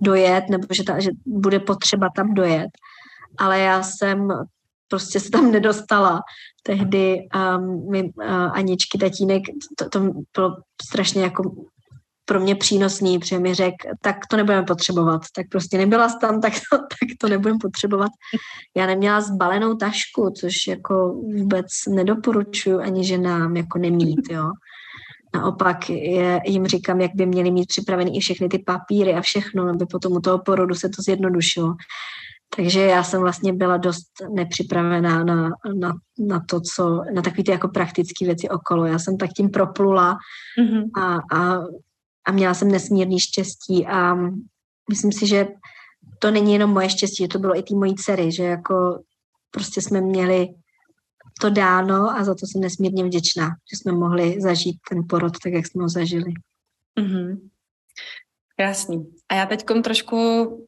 dojet, 0.00 0.44
nebo 0.50 0.66
že, 0.70 0.84
ta, 0.84 1.00
že 1.00 1.10
bude 1.26 1.60
potřeba 1.60 2.08
tam 2.16 2.34
dojet. 2.34 2.68
Ale 3.38 3.58
já 3.58 3.82
jsem 3.82 4.28
prostě 4.88 5.20
se 5.20 5.30
tam 5.30 5.52
nedostala. 5.52 6.20
Tehdy 6.62 7.28
um, 7.34 7.90
mi 7.90 8.02
uh, 8.02 8.24
Aničky 8.52 8.98
tatínek, 8.98 9.42
to, 9.78 9.88
to 9.88 10.00
bylo 10.34 10.56
strašně 10.82 11.22
jako 11.22 11.42
pro 12.28 12.40
mě 12.40 12.54
přínosný, 12.54 13.18
protože 13.18 13.38
mi 13.38 13.54
řekl, 13.54 13.88
tak 14.00 14.16
to 14.30 14.36
nebudeme 14.36 14.62
potřebovat. 14.62 15.22
Tak 15.34 15.46
prostě 15.50 15.78
nebyla 15.78 16.08
tam, 16.20 16.40
tak 16.40 16.52
to, 16.52 16.78
tak 16.78 17.08
to 17.18 17.28
nebudeme 17.28 17.58
potřebovat. 17.62 18.10
Já 18.76 18.86
neměla 18.86 19.20
zbalenou 19.20 19.74
tašku, 19.74 20.30
což 20.40 20.66
jako 20.68 21.12
vůbec 21.12 21.66
nedoporučuju 21.88 22.80
ani 22.80 23.04
ženám 23.04 23.56
jako 23.56 23.78
nemít, 23.78 24.30
jo. 24.30 24.50
Naopak 25.34 25.90
je, 25.90 26.40
jim 26.46 26.66
říkám, 26.66 27.00
jak 27.00 27.10
by 27.14 27.26
měli 27.26 27.50
mít 27.50 27.68
připravený 27.68 28.16
i 28.16 28.20
všechny 28.20 28.48
ty 28.48 28.58
papíry 28.58 29.14
a 29.14 29.20
všechno, 29.20 29.68
aby 29.68 29.86
potom 29.86 30.12
u 30.12 30.20
toho 30.20 30.38
porodu 30.38 30.74
se 30.74 30.88
to 30.88 31.02
zjednodušilo. 31.02 31.74
Takže 32.56 32.80
já 32.80 33.02
jsem 33.02 33.20
vlastně 33.20 33.52
byla 33.52 33.76
dost 33.76 34.06
nepřipravená 34.34 35.24
na, 35.24 35.50
na, 35.74 35.92
na 36.18 36.40
to, 36.48 36.60
co, 36.60 37.02
na 37.14 37.22
takové 37.22 37.44
ty 37.44 37.50
jako 37.50 37.68
praktické 37.68 38.24
věci 38.24 38.48
okolo. 38.48 38.86
Já 38.86 38.98
jsem 38.98 39.16
tak 39.16 39.30
tím 39.36 39.50
proplula 39.50 40.16
mm-hmm. 40.60 40.84
a, 40.96 41.36
a 41.38 41.62
a 42.28 42.32
měla 42.32 42.54
jsem 42.54 42.70
nesmírný 42.70 43.20
štěstí 43.20 43.86
a 43.86 44.14
myslím 44.90 45.12
si, 45.12 45.26
že 45.26 45.48
to 46.18 46.30
není 46.30 46.52
jenom 46.52 46.70
moje 46.70 46.90
štěstí, 46.90 47.24
že 47.24 47.28
to 47.28 47.38
bylo 47.38 47.58
i 47.58 47.62
té 47.62 47.74
mojí 47.74 47.94
dcery, 47.94 48.32
že 48.32 48.44
jako 48.44 49.02
prostě 49.50 49.82
jsme 49.82 50.00
měli 50.00 50.48
to 51.40 51.50
dáno 51.50 52.10
a 52.10 52.24
za 52.24 52.34
to 52.34 52.46
jsem 52.46 52.60
nesmírně 52.60 53.04
vděčná, 53.04 53.48
že 53.48 53.76
jsme 53.76 53.92
mohli 53.92 54.40
zažít 54.40 54.76
ten 54.88 55.02
porod 55.08 55.32
tak, 55.44 55.52
jak 55.52 55.66
jsme 55.66 55.82
ho 55.82 55.88
zažili. 55.88 56.32
Mm-hmm. 57.00 57.48
Krásný. 58.60 59.06
A 59.28 59.34
já 59.34 59.46
teď 59.46 59.64
trošku 59.84 60.16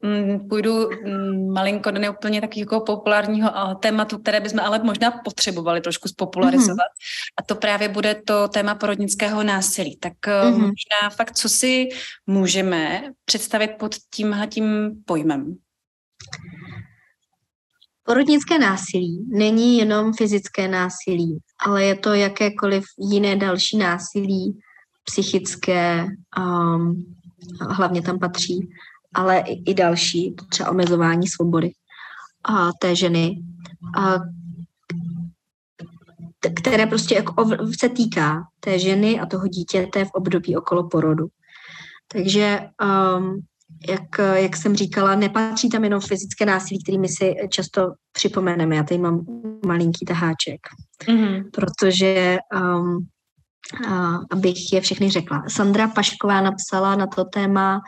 m, 0.03 0.49
půjdu 0.49 0.91
m, 0.91 1.53
malinko 1.53 1.91
do 1.91 1.99
neúplně 1.99 2.41
takového 2.41 2.84
populárního 2.84 3.51
tématu, 3.82 4.18
které 4.18 4.41
bychom 4.41 4.61
ale 4.61 4.78
možná 4.78 5.11
potřebovali 5.11 5.80
trošku 5.80 6.09
spopularizovat. 6.09 6.78
Mm-hmm. 6.78 7.34
A 7.41 7.43
to 7.43 7.55
právě 7.55 7.88
bude 7.88 8.14
to 8.14 8.49
téma 8.49 8.74
porodnického 8.74 9.43
násilí. 9.43 9.97
Tak 9.97 10.12
mm-hmm. 10.26 10.53
možná 10.53 11.11
fakt, 11.16 11.36
co 11.36 11.49
si 11.49 11.88
můžeme 12.26 13.03
představit 13.24 13.70
pod 13.78 13.95
tímhle 14.14 14.47
tím 14.47 14.91
pojmem? 15.07 15.57
Porodnické 18.03 18.59
násilí 18.59 19.26
není 19.28 19.78
jenom 19.78 20.12
fyzické 20.12 20.68
násilí, 20.68 21.38
ale 21.66 21.84
je 21.84 21.97
to 21.97 22.14
jakékoliv 22.14 22.84
jiné 23.12 23.36
další 23.36 23.76
násilí, 23.76 24.61
psychické, 25.05 26.07
um, 26.38 27.05
hlavně 27.70 28.03
tam 28.03 28.18
patří, 28.18 28.68
ale 29.14 29.38
i, 29.38 29.70
i 29.70 29.74
další, 29.74 30.34
třeba 30.49 30.70
omezování 30.70 31.28
svobody 31.28 31.70
a 32.45 32.70
té 32.80 32.97
ženy, 32.97 33.43
a, 33.99 34.14
které 36.57 36.86
prostě 36.86 37.14
jako 37.14 37.49
se 37.80 37.88
týká 37.88 38.43
té 38.61 38.78
ženy 38.78 39.20
a 39.20 39.26
toho 39.26 39.47
dítěte 39.47 40.05
v 40.05 40.11
období 40.14 40.57
okolo 40.57 40.88
porodu. 40.88 41.26
Takže 42.12 42.61
um, 43.18 43.41
jak, 43.88 44.18
jak 44.34 44.57
jsem 44.57 44.76
říkala, 44.76 45.14
nepatří 45.14 45.68
tam 45.68 45.84
jenom 45.84 46.01
fyzické 46.01 46.47
násilí, 46.47 46.82
kterými 46.82 47.09
si 47.09 47.34
často 47.51 47.93
připomeneme. 48.12 48.76
Já 48.76 48.82
tady 48.82 48.99
mám 49.01 49.26
malinký 49.66 50.07
taháček, 50.07 50.61
mm-hmm. 51.09 51.45
protože 51.53 52.38
um, 52.55 52.97
a, 52.97 53.19
abych 54.30 54.72
je 54.72 54.80
všechny 54.80 55.10
řekla. 55.10 55.42
Sandra 55.48 55.88
Pašková 55.88 56.40
napsala 56.40 56.96
na 56.96 57.06
to 57.06 57.24
téma 57.24 57.80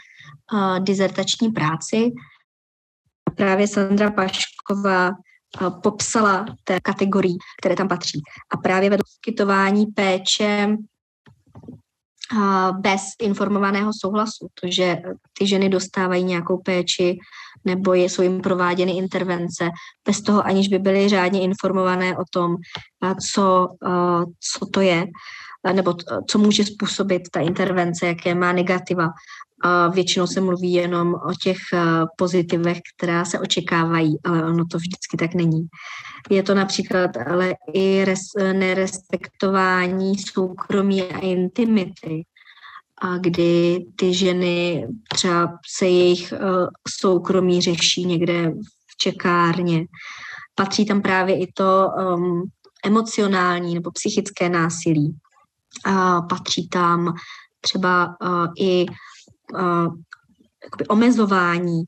dizertační 0.79 1.49
práci. 1.49 2.11
Právě 3.37 3.69
Sandra 3.69 4.11
Pašková 4.11 5.11
popsala 5.83 6.45
té 6.65 6.81
kategorii, 6.81 7.35
které 7.61 7.77
tam 7.77 7.89
patří. 7.89 8.21
A 8.55 8.57
právě 8.57 8.91
vedle 8.91 9.05
poskytování 9.05 9.87
péče 9.87 10.77
bez 12.81 13.03
informovaného 13.23 13.91
souhlasu, 14.01 14.47
to, 14.61 14.71
že 14.71 15.03
ty 15.39 15.47
ženy 15.47 15.69
dostávají 15.69 16.25
nějakou 16.25 16.59
péči 16.59 17.19
nebo 17.65 17.95
jsou 17.95 18.23
jim 18.23 18.41
prováděny 18.41 18.93
intervence 18.93 19.69
bez 20.07 20.23
toho, 20.23 20.47
aniž 20.47 20.69
by 20.69 20.79
byly 20.79 21.09
řádně 21.09 21.43
informované 21.43 22.17
o 22.17 22.23
tom, 22.31 22.57
co, 23.33 23.69
co 24.59 24.67
to 24.67 24.81
je, 24.81 25.07
nebo 25.73 25.95
co 26.29 26.39
může 26.39 26.65
způsobit 26.65 27.23
ta 27.31 27.41
intervence, 27.41 28.07
jaké 28.07 28.35
má 28.35 28.53
negativa. 28.53 29.09
Většinou 29.93 30.27
se 30.27 30.41
mluví 30.41 30.73
jenom 30.73 31.15
o 31.15 31.35
těch 31.43 31.57
pozitivech, 32.17 32.79
která 32.97 33.25
se 33.25 33.39
očekávají, 33.39 34.17
ale 34.25 34.45
ono 34.45 34.65
to 34.71 34.79
vždycky 34.79 35.17
tak 35.17 35.35
není. 35.35 35.67
Je 36.31 36.43
to 36.43 36.55
například 36.55 37.11
ale 37.17 37.55
i 37.75 38.05
res, 38.05 38.21
nerespektování 38.53 40.19
soukromí 40.19 41.03
a 41.03 41.19
intimity, 41.19 42.25
a 43.03 43.19
kdy 43.19 43.85
ty 43.97 44.15
ženy 44.15 44.87
třeba 45.13 45.59
se 45.77 45.87
jejich 45.87 46.35
soukromí 47.01 47.61
řeší 47.61 48.07
někde 48.07 48.51
v 48.87 48.97
čekárně. 48.97 49.85
Patří 50.55 50.87
tam 50.87 51.03
právě 51.03 51.39
i 51.39 51.53
to 51.53 51.89
um, 52.17 52.43
emocionální 52.85 53.75
nebo 53.75 53.91
psychické 53.91 54.49
násilí. 54.49 55.17
A 55.85 56.23
patří 56.23 56.69
tam 56.69 57.15
třeba 57.61 58.17
uh, 58.23 58.47
i 58.59 58.87
uh, 59.55 59.95
omezování, 60.89 61.83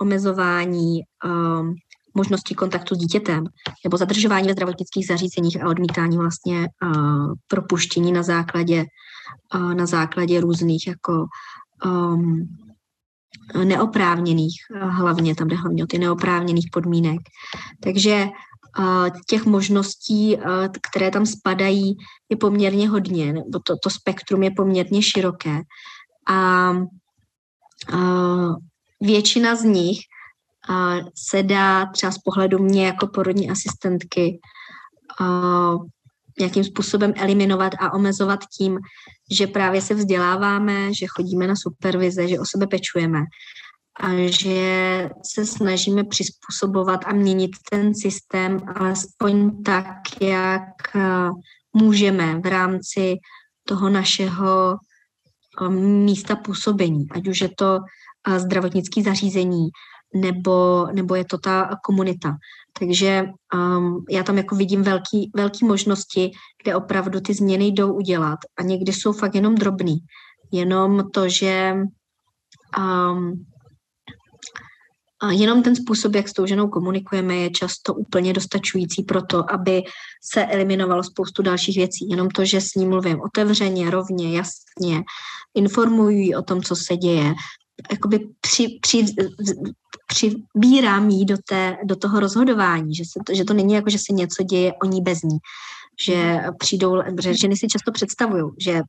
omezování 0.00 1.00
um, 1.24 1.74
možnosti 2.14 2.54
kontaktu 2.54 2.94
s 2.94 2.98
dítětem 2.98 3.44
nebo 3.84 3.96
zadržování 3.96 4.46
ve 4.46 4.52
zdravotnických 4.52 5.06
zařízeních 5.06 5.62
a 5.62 5.68
odmítání 5.68 6.16
vlastně 6.16 6.68
uh, 6.82 7.32
propuštění 7.48 8.12
na 8.12 8.22
základě, 8.22 8.84
uh, 9.54 9.74
na 9.74 9.86
základě 9.86 10.40
různých 10.40 10.86
jako 10.86 11.26
um, 11.84 12.48
neoprávněných, 13.64 14.54
hlavně 14.80 15.34
tam 15.34 15.48
jde 15.48 15.56
hlavně 15.56 15.84
o 15.84 15.86
ty 15.86 15.98
neoprávněných 15.98 16.68
podmínek. 16.72 17.20
Takže 17.80 18.26
těch 19.26 19.44
možností, 19.44 20.36
uh, 20.36 20.42
které 20.90 21.10
tam 21.10 21.26
spadají, 21.26 21.96
je 22.28 22.36
poměrně 22.36 22.88
hodně, 22.88 23.32
nebo 23.32 23.58
to, 23.64 23.74
to 23.82 23.90
spektrum 23.90 24.42
je 24.42 24.50
poměrně 24.50 25.02
široké. 25.02 25.60
A 26.28 26.70
uh, 27.92 28.54
většina 29.00 29.54
z 29.56 29.62
nich 29.62 29.98
se 31.14 31.42
dá 31.42 31.86
třeba 31.86 32.12
z 32.12 32.18
pohledu 32.18 32.58
mě 32.58 32.86
jako 32.86 33.06
porodní 33.06 33.50
asistentky 33.50 34.40
nějakým 36.38 36.64
způsobem 36.64 37.12
eliminovat 37.16 37.72
a 37.78 37.92
omezovat 37.92 38.40
tím, 38.58 38.78
že 39.38 39.46
právě 39.46 39.82
se 39.82 39.94
vzděláváme, 39.94 40.94
že 40.94 41.06
chodíme 41.06 41.46
na 41.46 41.54
supervize, 41.56 42.28
že 42.28 42.40
o 42.40 42.44
sebe 42.44 42.66
pečujeme 42.66 43.20
a 44.00 44.08
že 44.40 45.10
se 45.34 45.46
snažíme 45.46 46.04
přizpůsobovat 46.04 47.00
a 47.06 47.12
měnit 47.12 47.50
ten 47.70 47.94
systém 47.94 48.60
alespoň 48.76 49.62
tak, 49.62 49.96
jak 50.20 50.96
můžeme 51.72 52.40
v 52.40 52.46
rámci 52.46 53.16
toho 53.64 53.88
našeho 53.88 54.76
místa 56.04 56.36
působení, 56.36 57.06
ať 57.10 57.28
už 57.28 57.40
je 57.40 57.48
to 57.58 57.78
zdravotnické 58.36 59.02
zařízení, 59.02 59.68
nebo, 60.14 60.86
nebo 60.92 61.14
je 61.14 61.24
to 61.24 61.38
ta 61.38 61.70
komunita. 61.84 62.36
Takže 62.78 63.24
um, 63.54 64.04
já 64.10 64.22
tam 64.22 64.36
jako 64.36 64.54
vidím 64.54 64.82
velký, 64.82 65.30
velký 65.36 65.64
možnosti, 65.64 66.30
kde 66.62 66.76
opravdu 66.76 67.20
ty 67.20 67.34
změny 67.34 67.66
jdou 67.66 67.92
udělat 67.92 68.38
a 68.58 68.62
někdy 68.62 68.92
jsou 68.92 69.12
fakt 69.12 69.34
jenom 69.34 69.54
drobný. 69.54 69.98
Jenom 70.52 71.10
to, 71.10 71.28
že 71.28 71.74
um, 72.78 73.46
a 75.22 75.32
jenom 75.32 75.62
ten 75.62 75.76
způsob, 75.76 76.14
jak 76.14 76.28
s 76.28 76.32
tou 76.32 76.46
ženou 76.46 76.68
komunikujeme, 76.68 77.36
je 77.36 77.50
často 77.50 77.94
úplně 77.94 78.32
dostačující 78.32 79.02
pro 79.02 79.22
to, 79.22 79.52
aby 79.52 79.82
se 80.32 80.46
eliminovalo 80.46 81.04
spoustu 81.04 81.42
dalších 81.42 81.76
věcí. 81.76 82.08
Jenom 82.10 82.28
to, 82.28 82.44
že 82.44 82.60
s 82.60 82.74
ním 82.74 82.88
mluvím 82.88 83.20
otevřeně, 83.20 83.90
rovně, 83.90 84.36
jasně, 84.36 85.02
informují 85.54 86.34
o 86.34 86.42
tom, 86.42 86.62
co 86.62 86.76
se 86.76 86.96
děje, 86.96 87.34
jakoby 87.90 88.28
při, 88.40 88.78
při, 88.80 89.04
přibírám 90.06 91.10
jí 91.10 91.24
do, 91.24 91.36
té, 91.48 91.76
do 91.84 91.96
toho 91.96 92.20
rozhodování, 92.20 92.94
že, 92.94 93.04
se 93.04 93.20
to, 93.26 93.34
že 93.34 93.44
to 93.44 93.54
není 93.54 93.74
jako, 93.74 93.90
že 93.90 93.98
se 93.98 94.12
něco 94.12 94.42
děje 94.42 94.72
o 94.82 94.86
ní 94.86 95.02
bez 95.02 95.22
ní. 95.22 95.38
Že 96.04 96.40
přijdou, 96.58 97.02
že 97.20 97.34
ženy 97.34 97.56
si 97.56 97.68
často 97.68 97.92
představují, 97.92 98.44
že 98.60 98.80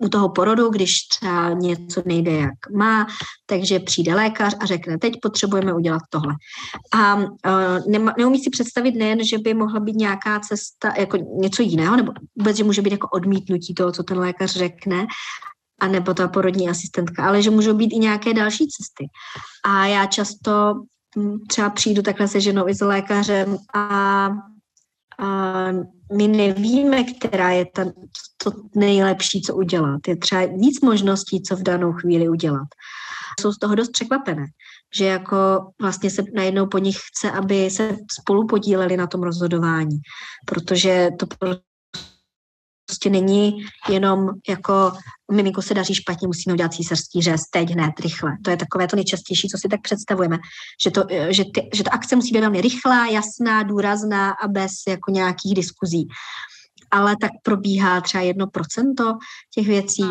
u 0.00 0.08
toho 0.08 0.28
porodu, 0.28 0.68
když 0.68 1.08
třeba 1.08 1.52
něco 1.52 2.02
nejde 2.06 2.32
jak 2.32 2.70
má, 2.76 3.06
takže 3.46 3.78
přijde 3.78 4.14
lékař 4.14 4.54
a 4.60 4.66
řekne, 4.66 4.98
teď 4.98 5.14
potřebujeme 5.22 5.74
udělat 5.74 6.02
tohle. 6.10 6.34
A 6.92 7.14
uh, 7.14 7.24
nema, 7.88 8.14
neumí 8.18 8.38
si 8.38 8.50
představit 8.50 8.94
nejen, 8.94 9.24
že 9.24 9.38
by 9.38 9.54
mohla 9.54 9.80
být 9.80 9.96
nějaká 9.96 10.40
cesta, 10.40 10.94
jako 10.98 11.16
něco 11.16 11.62
jiného, 11.62 11.96
nebo 11.96 12.12
vůbec, 12.38 12.56
že 12.56 12.64
může 12.64 12.82
být 12.82 12.92
jako 12.92 13.08
odmítnutí 13.08 13.74
toho, 13.74 13.92
co 13.92 14.02
ten 14.02 14.18
lékař 14.18 14.52
řekne, 14.52 15.06
a 15.80 15.88
nebo 15.88 16.14
ta 16.14 16.28
porodní 16.28 16.68
asistentka, 16.68 17.26
ale 17.26 17.42
že 17.42 17.50
můžou 17.50 17.74
být 17.74 17.92
i 17.92 17.98
nějaké 17.98 18.34
další 18.34 18.66
cesty. 18.66 19.06
A 19.64 19.86
já 19.86 20.06
často 20.06 20.74
hm, 21.18 21.38
třeba 21.48 21.70
přijdu 21.70 22.02
takhle 22.02 22.28
se 22.28 22.40
ženou 22.40 22.68
i 22.68 22.74
s 22.74 22.80
lékařem 22.80 23.56
a, 23.74 24.28
a 25.18 25.66
my 26.16 26.28
nevíme, 26.28 27.04
která 27.04 27.50
je 27.50 27.66
ta, 27.74 27.84
to 28.44 28.52
nejlepší, 28.74 29.42
co 29.42 29.56
udělat. 29.56 30.00
Je 30.08 30.16
třeba 30.16 30.46
víc 30.46 30.80
možností, 30.80 31.42
co 31.42 31.56
v 31.56 31.62
danou 31.62 31.92
chvíli 31.92 32.28
udělat. 32.28 32.68
Jsou 33.40 33.52
z 33.52 33.58
toho 33.58 33.74
dost 33.74 33.90
překvapené, 33.90 34.46
že 34.98 35.04
jako 35.04 35.36
vlastně 35.80 36.10
se 36.10 36.22
najednou 36.34 36.66
po 36.66 36.78
nich 36.78 36.96
chce, 36.96 37.30
aby 37.30 37.70
se 37.70 37.96
spolu 38.20 38.46
podíleli 38.46 38.96
na 38.96 39.06
tom 39.06 39.22
rozhodování, 39.22 39.98
protože 40.46 41.08
to 41.18 41.26
prostě 42.86 43.10
není 43.10 43.66
jenom 43.88 44.28
jako 44.48 44.92
miminko 45.32 45.62
se 45.62 45.74
daří 45.74 45.94
špatně, 45.94 46.26
musíme 46.26 46.54
udělat 46.54 46.74
císařský 46.74 47.22
řez 47.22 47.40
teď 47.50 47.70
hned, 47.70 48.00
rychle. 48.00 48.30
To 48.44 48.50
je 48.50 48.56
takové 48.56 48.88
to 48.88 48.96
nejčastější, 48.96 49.48
co 49.48 49.58
si 49.58 49.68
tak 49.68 49.80
představujeme. 49.82 50.38
Že, 50.84 50.90
to, 50.90 51.04
že, 51.28 51.44
ty, 51.44 51.70
že 51.74 51.84
ta 51.84 51.90
akce 51.90 52.16
musí 52.16 52.32
být 52.32 52.40
velmi 52.40 52.60
rychlá, 52.60 53.06
jasná, 53.06 53.62
důrazná 53.62 54.30
a 54.30 54.48
bez 54.48 54.72
jako 54.88 55.10
nějakých 55.10 55.54
diskuzí. 55.54 56.08
Ale 56.90 57.16
tak 57.20 57.30
probíhá 57.42 58.00
třeba 58.00 58.22
jedno 58.22 58.46
procento 58.46 59.12
těch 59.54 59.66
věcí. 59.66 60.04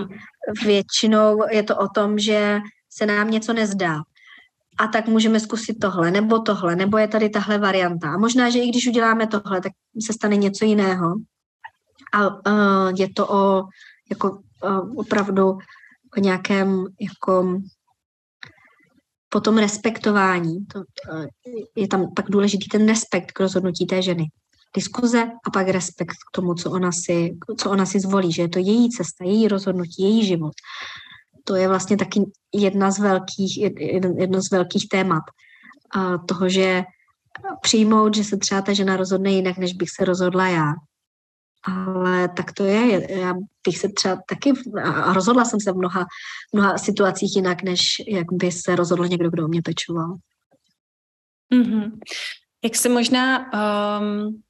Většinou 0.63 1.39
je 1.51 1.63
to 1.63 1.77
o 1.77 1.87
tom, 1.87 2.19
že 2.19 2.59
se 2.89 3.05
nám 3.05 3.31
něco 3.31 3.53
nezdá. 3.53 3.99
A 4.77 4.87
tak 4.87 5.07
můžeme 5.07 5.39
zkusit 5.39 5.73
tohle, 5.81 6.11
nebo 6.11 6.39
tohle, 6.39 6.75
nebo 6.75 6.97
je 6.97 7.07
tady 7.07 7.29
tahle 7.29 7.57
varianta. 7.57 8.13
A 8.13 8.17
možná, 8.17 8.49
že 8.49 8.59
i 8.59 8.69
když 8.69 8.87
uděláme 8.87 9.27
tohle, 9.27 9.61
tak 9.61 9.71
se 10.05 10.13
stane 10.13 10.35
něco 10.35 10.65
jiného 10.65 11.15
a 12.13 12.27
uh, 12.27 12.93
je 12.97 13.13
to 13.13 13.27
o 13.27 13.63
jako 14.09 14.31
uh, 14.63 14.99
opravdu 14.99 15.57
o 16.17 16.19
nějakém 16.19 16.85
jako 17.01 17.61
potom 19.29 19.57
respektování. 19.57 20.65
To, 20.65 20.79
uh, 20.79 21.25
je 21.75 21.87
tam 21.87 22.13
pak 22.15 22.31
důležitý 22.31 22.67
ten 22.67 22.87
respekt 22.87 23.31
k 23.31 23.39
rozhodnutí 23.39 23.85
té 23.85 24.01
ženy. 24.01 24.25
Diskuze 24.75 25.23
a 25.47 25.49
pak 25.49 25.67
respekt 25.67 26.15
k 26.15 26.35
tomu, 26.35 26.53
co 26.53 26.71
ona 26.71 26.91
si, 26.91 27.37
co 27.57 27.71
ona 27.71 27.85
si 27.85 27.99
zvolí, 27.99 28.31
že 28.31 28.41
je 28.41 28.49
to 28.49 28.59
její 28.59 28.89
cesta, 28.89 29.25
její 29.25 29.47
rozhodnutí, 29.47 30.03
její 30.03 30.25
život. 30.25 30.53
To 31.43 31.55
je 31.55 31.67
vlastně 31.67 31.97
taky 31.97 32.21
jedna 32.53 32.91
z 32.91 32.99
velkých, 32.99 33.57
jedno 34.17 34.41
z 34.41 34.51
velkých 34.51 34.87
témat 34.89 35.23
uh, 35.95 36.25
toho, 36.25 36.49
že 36.49 36.83
přijmout, 37.61 38.15
že 38.15 38.23
se 38.23 38.37
třeba 38.37 38.61
ta 38.61 38.73
žena 38.73 38.97
rozhodne 38.97 39.31
jinak, 39.31 39.57
než 39.57 39.73
bych 39.73 39.89
se 39.89 40.05
rozhodla 40.05 40.47
já. 40.47 40.73
Ale 41.67 42.29
tak 42.29 42.51
to 42.51 42.65
je. 42.65 43.11
Já 43.19 43.33
bych 43.67 43.77
se 43.77 43.89
třeba 43.89 44.17
taky, 44.29 44.53
a 44.83 45.13
rozhodla 45.13 45.45
jsem 45.45 45.59
se 45.59 45.71
v 45.71 45.75
mnoha, 45.75 46.05
mnoha 46.53 46.77
situacích 46.77 47.35
jinak, 47.35 47.63
než 47.63 47.81
jak 48.07 48.27
by 48.31 48.51
se 48.51 48.75
rozhodl 48.75 49.07
někdo, 49.07 49.29
kdo 49.29 49.45
o 49.45 49.47
mě 49.47 49.61
pečoval. 49.61 50.15
Mm-hmm. 51.53 51.91
Jak 52.63 52.75
se 52.75 52.89
možná, 52.89 53.51
um, 53.53 54.41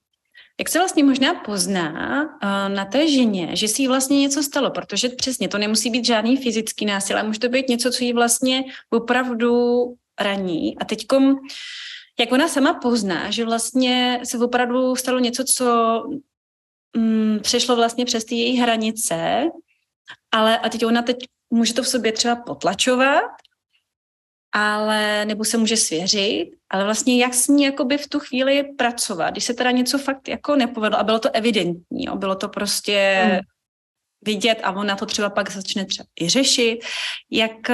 jak 0.60 0.70
se 0.70 0.80
vlastně 0.80 1.04
možná 1.04 1.34
pozná 1.34 2.24
uh, 2.24 2.76
na 2.76 2.86
té 2.86 3.12
ženě, 3.12 3.56
že 3.56 3.68
si 3.68 3.82
jí 3.82 3.88
vlastně 3.88 4.20
něco 4.20 4.44
stalo, 4.44 4.72
protože 4.72 5.10
přesně 5.10 5.48
to 5.48 5.58
nemusí 5.58 5.90
být 5.90 6.06
žádný 6.06 6.38
fyzický 6.38 6.86
násilí, 6.86 7.20
ale 7.20 7.28
může 7.28 7.40
to 7.40 7.50
být 7.50 7.70
něco, 7.70 7.92
co 7.92 8.04
jí 8.04 8.14
vlastně 8.14 8.64
opravdu 8.90 9.84
raní. 10.20 10.78
A 10.78 10.86
teďkom, 10.86 11.36
jak 12.20 12.32
ona 12.32 12.48
sama 12.48 12.74
pozná, 12.74 13.32
že 13.32 13.46
vlastně 13.46 14.20
se 14.24 14.38
opravdu 14.38 14.96
stalo 14.96 15.20
něco, 15.20 15.44
co 15.44 16.04
mm, 16.96 17.40
přešlo 17.42 17.76
vlastně 17.76 18.06
přes 18.06 18.26
ty 18.26 18.36
její 18.36 18.58
hranice, 18.58 19.44
ale 20.32 20.60
a 20.60 20.70
teď 20.70 20.86
ona 20.86 21.02
teď 21.02 21.18
může 21.50 21.74
to 21.74 21.84
v 21.84 21.88
sobě 21.88 22.12
třeba 22.12 22.36
potlačovat, 22.36 23.32
ale 24.52 25.26
nebo 25.26 25.46
se 25.46 25.58
může 25.58 25.78
svěřit, 25.78 26.52
ale 26.70 26.84
vlastně 26.84 27.22
jak 27.22 27.34
s 27.34 27.48
ní 27.48 27.64
jakoby 27.64 27.98
v 27.98 28.08
tu 28.08 28.20
chvíli 28.20 28.64
pracovat, 28.78 29.30
když 29.30 29.44
se 29.44 29.54
teda 29.54 29.72
něco 29.72 29.98
fakt 29.98 30.28
jako 30.28 30.56
nepovedlo 30.56 31.00
a 31.00 31.04
bylo 31.04 31.20
to 31.20 31.30
evidentní, 31.36 32.06
jo, 32.06 32.16
bylo 32.16 32.36
to 32.36 32.50
prostě 32.50 33.22
hmm. 33.26 33.40
vidět 34.22 34.60
a 34.64 34.72
ona 34.72 34.96
to 34.96 35.06
třeba 35.06 35.30
pak 35.30 35.52
začne 35.52 35.86
třeba 35.86 36.08
i 36.22 36.30
řešit, 36.30 36.80
jak, 37.32 37.70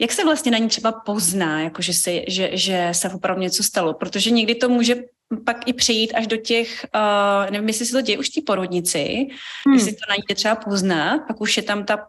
jak 0.00 0.12
se 0.12 0.24
vlastně 0.24 0.52
na 0.52 0.58
ní 0.58 0.68
třeba 0.68 0.92
pozná, 0.92 1.60
jako 1.60 1.82
že, 1.82 1.94
se, 1.94 2.20
že, 2.28 2.50
že 2.52 2.88
se 2.92 3.10
opravdu 3.10 3.42
něco 3.42 3.62
stalo, 3.62 3.94
protože 3.94 4.30
někdy 4.30 4.54
to 4.54 4.68
může 4.68 4.96
pak 5.44 5.68
i 5.68 5.72
přejít 5.72 6.14
až 6.14 6.26
do 6.26 6.36
těch, 6.36 6.86
uh, 6.94 7.50
nevím, 7.50 7.68
jestli 7.68 7.86
se 7.86 7.92
to 7.92 8.00
děje 8.00 8.18
už 8.18 8.28
té 8.28 8.40
porodnici, 8.46 9.26
hmm. 9.66 9.74
jestli 9.74 9.92
to 9.92 10.00
na 10.08 10.14
ní 10.16 10.34
třeba 10.34 10.56
poznat, 10.56 11.20
pak 11.26 11.40
už 11.40 11.56
je 11.56 11.62
tam 11.62 11.84
ta 11.84 12.06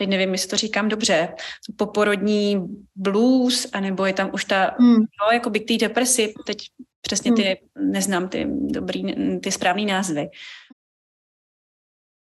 teď 0.00 0.08
nevím, 0.08 0.32
jestli 0.32 0.48
to 0.48 0.56
říkám 0.56 0.88
dobře, 0.88 1.34
poporodní 1.76 2.66
blues, 2.96 3.66
anebo 3.72 4.06
je 4.06 4.12
tam 4.12 4.30
už 4.32 4.44
ta, 4.44 4.76
hmm. 4.78 4.96
no, 4.96 5.32
jako 5.32 5.50
by 5.50 5.60
ty 5.60 5.76
depresi, 5.76 6.34
teď 6.46 6.58
přesně 7.00 7.32
ty, 7.32 7.60
hmm. 7.76 7.92
neznám 7.92 8.28
ty 8.28 8.46
dobrý, 8.48 9.04
ty 9.40 9.52
správný 9.52 9.86
názvy. 9.86 10.28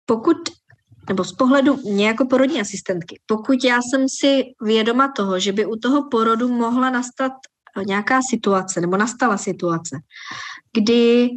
Pokud, 0.06 0.38
nebo 1.10 1.24
z 1.24 1.34
pohledu 1.34 1.78
mě 1.78 2.08
jako 2.08 2.26
porodní 2.26 2.62
asistentky, 2.62 3.20
pokud 3.26 3.64
já 3.64 3.80
jsem 3.82 4.10
si 4.10 4.44
vědoma 4.62 5.14
toho, 5.16 5.40
že 5.40 5.52
by 5.54 5.66
u 5.66 5.76
toho 5.76 6.10
porodu 6.10 6.48
mohla 6.48 6.90
nastat 6.90 7.32
nějaká 7.86 8.20
situace, 8.30 8.82
nebo 8.82 8.98
nastala 8.98 9.38
situace, 9.38 10.00
kdy 10.74 11.30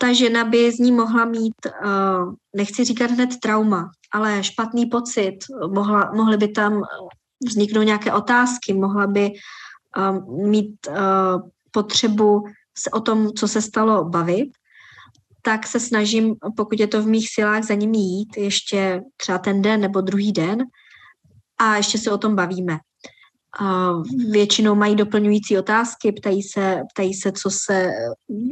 ta 0.00 0.12
žena 0.12 0.44
by 0.44 0.72
z 0.72 0.78
ní 0.78 0.92
mohla 0.92 1.24
mít, 1.24 1.54
uh, 1.84 2.34
nechci 2.56 2.84
říkat 2.84 3.10
hned 3.10 3.30
trauma, 3.42 3.90
ale 4.12 4.44
špatný 4.44 4.86
pocit, 4.86 5.38
mohla, 5.72 6.10
mohly 6.14 6.36
by 6.36 6.48
tam 6.48 6.82
vzniknout 7.48 7.82
nějaké 7.82 8.12
otázky, 8.12 8.74
mohla 8.74 9.06
by 9.06 9.32
uh, 9.98 10.48
mít 10.48 10.86
uh, 10.88 10.94
potřebu 11.70 12.44
se 12.78 12.90
o 12.90 13.00
tom, 13.00 13.32
co 13.32 13.48
se 13.48 13.62
stalo, 13.62 14.04
bavit, 14.04 14.50
tak 15.42 15.66
se 15.66 15.80
snažím, 15.80 16.34
pokud 16.56 16.80
je 16.80 16.86
to 16.86 17.02
v 17.02 17.06
mých 17.06 17.28
silách, 17.30 17.62
za 17.62 17.74
nimi 17.74 17.98
jít 17.98 18.36
ještě 18.36 19.02
třeba 19.16 19.38
ten 19.38 19.62
den 19.62 19.80
nebo 19.80 20.00
druhý 20.00 20.32
den 20.32 20.64
a 21.58 21.76
ještě 21.76 21.98
se 21.98 22.10
o 22.10 22.18
tom 22.18 22.36
bavíme. 22.36 22.78
Uh, 23.60 24.02
většinou 24.30 24.74
mají 24.74 24.96
doplňující 24.96 25.58
otázky, 25.58 26.12
ptají 26.12 26.42
se, 26.42 26.82
ptají 26.94 27.14
se, 27.14 27.32
co 27.32 27.50
se 27.50 27.90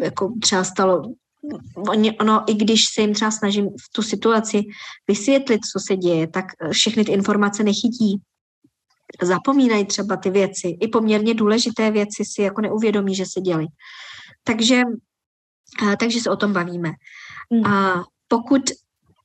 jako 0.01 0.33
třeba 0.43 0.65
stalo 0.65 1.03
oni, 1.89 2.19
ono, 2.19 2.45
i 2.47 2.55
když 2.55 2.85
se 2.95 3.01
jim 3.01 3.15
třeba 3.15 3.31
snažím 3.31 3.69
v 3.69 3.93
tu 3.93 4.03
situaci 4.03 4.63
vysvětlit, 5.09 5.61
co 5.73 5.79
se 5.87 5.97
děje, 5.97 6.27
tak 6.27 6.45
všechny 6.73 7.05
ty 7.05 7.13
informace 7.13 7.63
nechytí. 7.63 8.21
Zapomínají 9.23 9.87
třeba 9.87 10.17
ty 10.17 10.31
věci. 10.31 10.69
I 10.81 10.89
poměrně 10.89 11.35
důležité 11.35 11.91
věci 11.91 12.25
si 12.25 12.43
jako 12.43 12.61
neuvědomí, 12.61 13.15
že 13.15 13.25
se 13.27 13.41
děly. 13.41 13.67
Takže, 14.45 14.83
takže 15.99 16.21
se 16.21 16.31
o 16.31 16.37
tom 16.37 16.53
bavíme. 16.53 16.91
Hmm. 17.53 17.67
A 17.67 18.05
pokud 18.29 18.63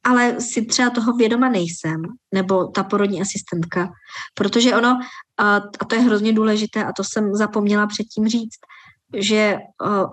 ale 0.04 0.42
si 0.42 0.66
třeba 0.66 0.90
toho 0.90 1.14
vědoma 1.14 1.50
nejsem, 1.50 2.02
nebo 2.34 2.68
ta 2.68 2.84
porodní 2.84 3.22
asistentka, 3.22 3.90
protože 4.34 4.76
ono, 4.76 5.00
a 5.38 5.86
to 5.90 5.96
je 5.96 6.02
hrozně 6.02 6.34
důležité, 6.34 6.86
a 6.86 6.94
to 6.94 7.04
jsem 7.04 7.36
zapomněla 7.36 7.88
předtím 7.88 8.28
říct, 8.28 8.60
že 9.18 9.58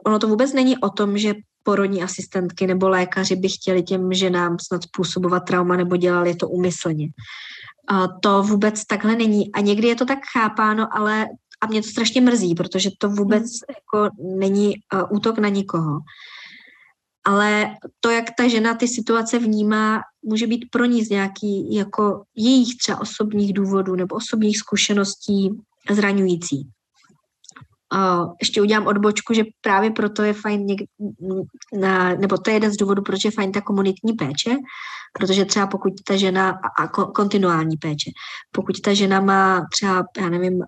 ono 0.07 0.19
to 0.19 0.29
vůbec 0.29 0.53
není 0.53 0.79
o 0.79 0.91
tom, 0.91 1.19
že 1.19 1.35
porodní 1.63 2.03
asistentky 2.03 2.67
nebo 2.67 2.89
lékaři 2.89 3.37
by 3.37 3.49
chtěli 3.49 3.83
těm 3.83 4.13
ženám 4.13 4.57
snad 4.67 4.83
způsobovat 4.83 5.45
trauma 5.45 5.77
nebo 5.77 5.97
dělali 5.97 6.35
to 6.35 6.49
umyslně. 6.49 7.09
A 7.89 8.09
to 8.09 8.43
vůbec 8.43 8.85
takhle 8.85 9.17
není. 9.17 9.53
A 9.53 9.61
někdy 9.61 9.89
je 9.89 9.95
to 9.95 10.05
tak 10.05 10.19
chápáno, 10.33 10.89
ale 10.93 11.27
a 11.61 11.67
mě 11.67 11.83
to 11.83 11.89
strašně 11.89 12.21
mrzí, 12.21 12.55
protože 12.55 12.91
to 12.99 13.09
vůbec 13.09 13.43
hmm. 13.43 13.75
jako 13.77 14.17
není 14.39 14.75
útok 15.11 15.39
na 15.39 15.49
nikoho. 15.49 15.99
Ale 17.27 17.77
to, 18.01 18.11
jak 18.11 18.25
ta 18.39 18.49
žena 18.49 18.75
ty 18.75 18.89
situace 18.89 19.39
vnímá, 19.39 20.01
může 20.23 20.47
být 20.47 20.67
pro 20.71 20.85
ní 20.85 21.05
z 21.05 21.11
nějaký 21.11 21.75
jako 21.75 22.23
jejich 22.37 22.77
třeba 22.77 23.01
osobních 23.01 23.53
důvodů 23.53 23.97
nebo 23.97 24.15
osobních 24.15 24.59
zkušeností 24.59 25.51
zraňující. 25.91 26.69
Uh, 27.95 28.33
ještě 28.41 28.63
udělám 28.63 28.87
odbočku, 28.87 29.35
že 29.35 29.45
právě 29.61 29.91
proto 29.91 30.23
je 30.23 30.33
fajn, 30.33 30.67
něk, 30.67 30.81
na, 31.81 32.15
nebo 32.15 32.39
to 32.39 32.51
je 32.51 32.57
jeden 32.57 32.73
z 32.73 32.77
důvodů, 32.77 33.03
proč 33.03 33.25
je 33.25 33.31
fajn 33.31 33.53
ta 33.53 33.61
komunitní 33.61 34.13
péče, 34.13 34.57
protože 35.19 35.45
třeba 35.45 35.67
pokud 35.67 35.93
ta 36.05 36.17
žena, 36.17 36.51
a, 36.51 36.83
a 36.83 36.89
kontinuální 36.89 37.77
péče, 37.77 38.11
pokud 38.53 38.81
ta 38.81 38.95
žena 38.95 39.21
má 39.21 39.67
třeba, 39.73 40.05
já 40.21 40.29
nevím, 40.29 40.63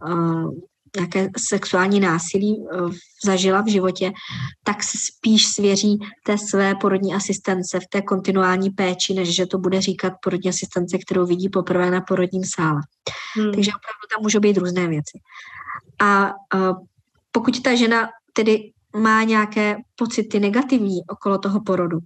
nějaké 0.96 1.28
sexuální 1.48 2.00
násilí 2.00 2.58
uh, 2.58 2.92
zažila 3.24 3.60
v 3.60 3.68
životě, 3.68 4.12
tak 4.64 4.82
se 4.82 4.98
spíš 4.98 5.46
svěří 5.46 5.98
té 6.26 6.38
své 6.38 6.74
porodní 6.74 7.14
asistence 7.14 7.80
v 7.80 7.86
té 7.90 8.02
kontinuální 8.02 8.70
péči, 8.70 9.14
než 9.14 9.34
že 9.34 9.46
to 9.46 9.58
bude 9.58 9.80
říkat 9.80 10.12
porodní 10.22 10.50
asistence, 10.50 10.98
kterou 10.98 11.26
vidí 11.26 11.48
poprvé 11.48 11.90
na 11.90 12.00
porodním 12.00 12.44
sále. 12.44 12.80
Hmm. 13.36 13.52
Takže 13.52 13.70
opravdu 13.70 14.04
tam 14.14 14.22
můžou 14.22 14.40
být 14.40 14.56
různé 14.56 14.88
věci. 14.88 15.18
A 16.00 16.32
uh, 16.54 16.76
pokud 17.32 17.62
ta 17.62 17.74
žena 17.74 18.08
tedy 18.32 18.72
má 18.96 19.22
nějaké 19.22 19.76
pocity 19.96 20.40
negativní 20.40 21.00
okolo 21.08 21.38
toho 21.38 21.60
porodu, 21.60 21.98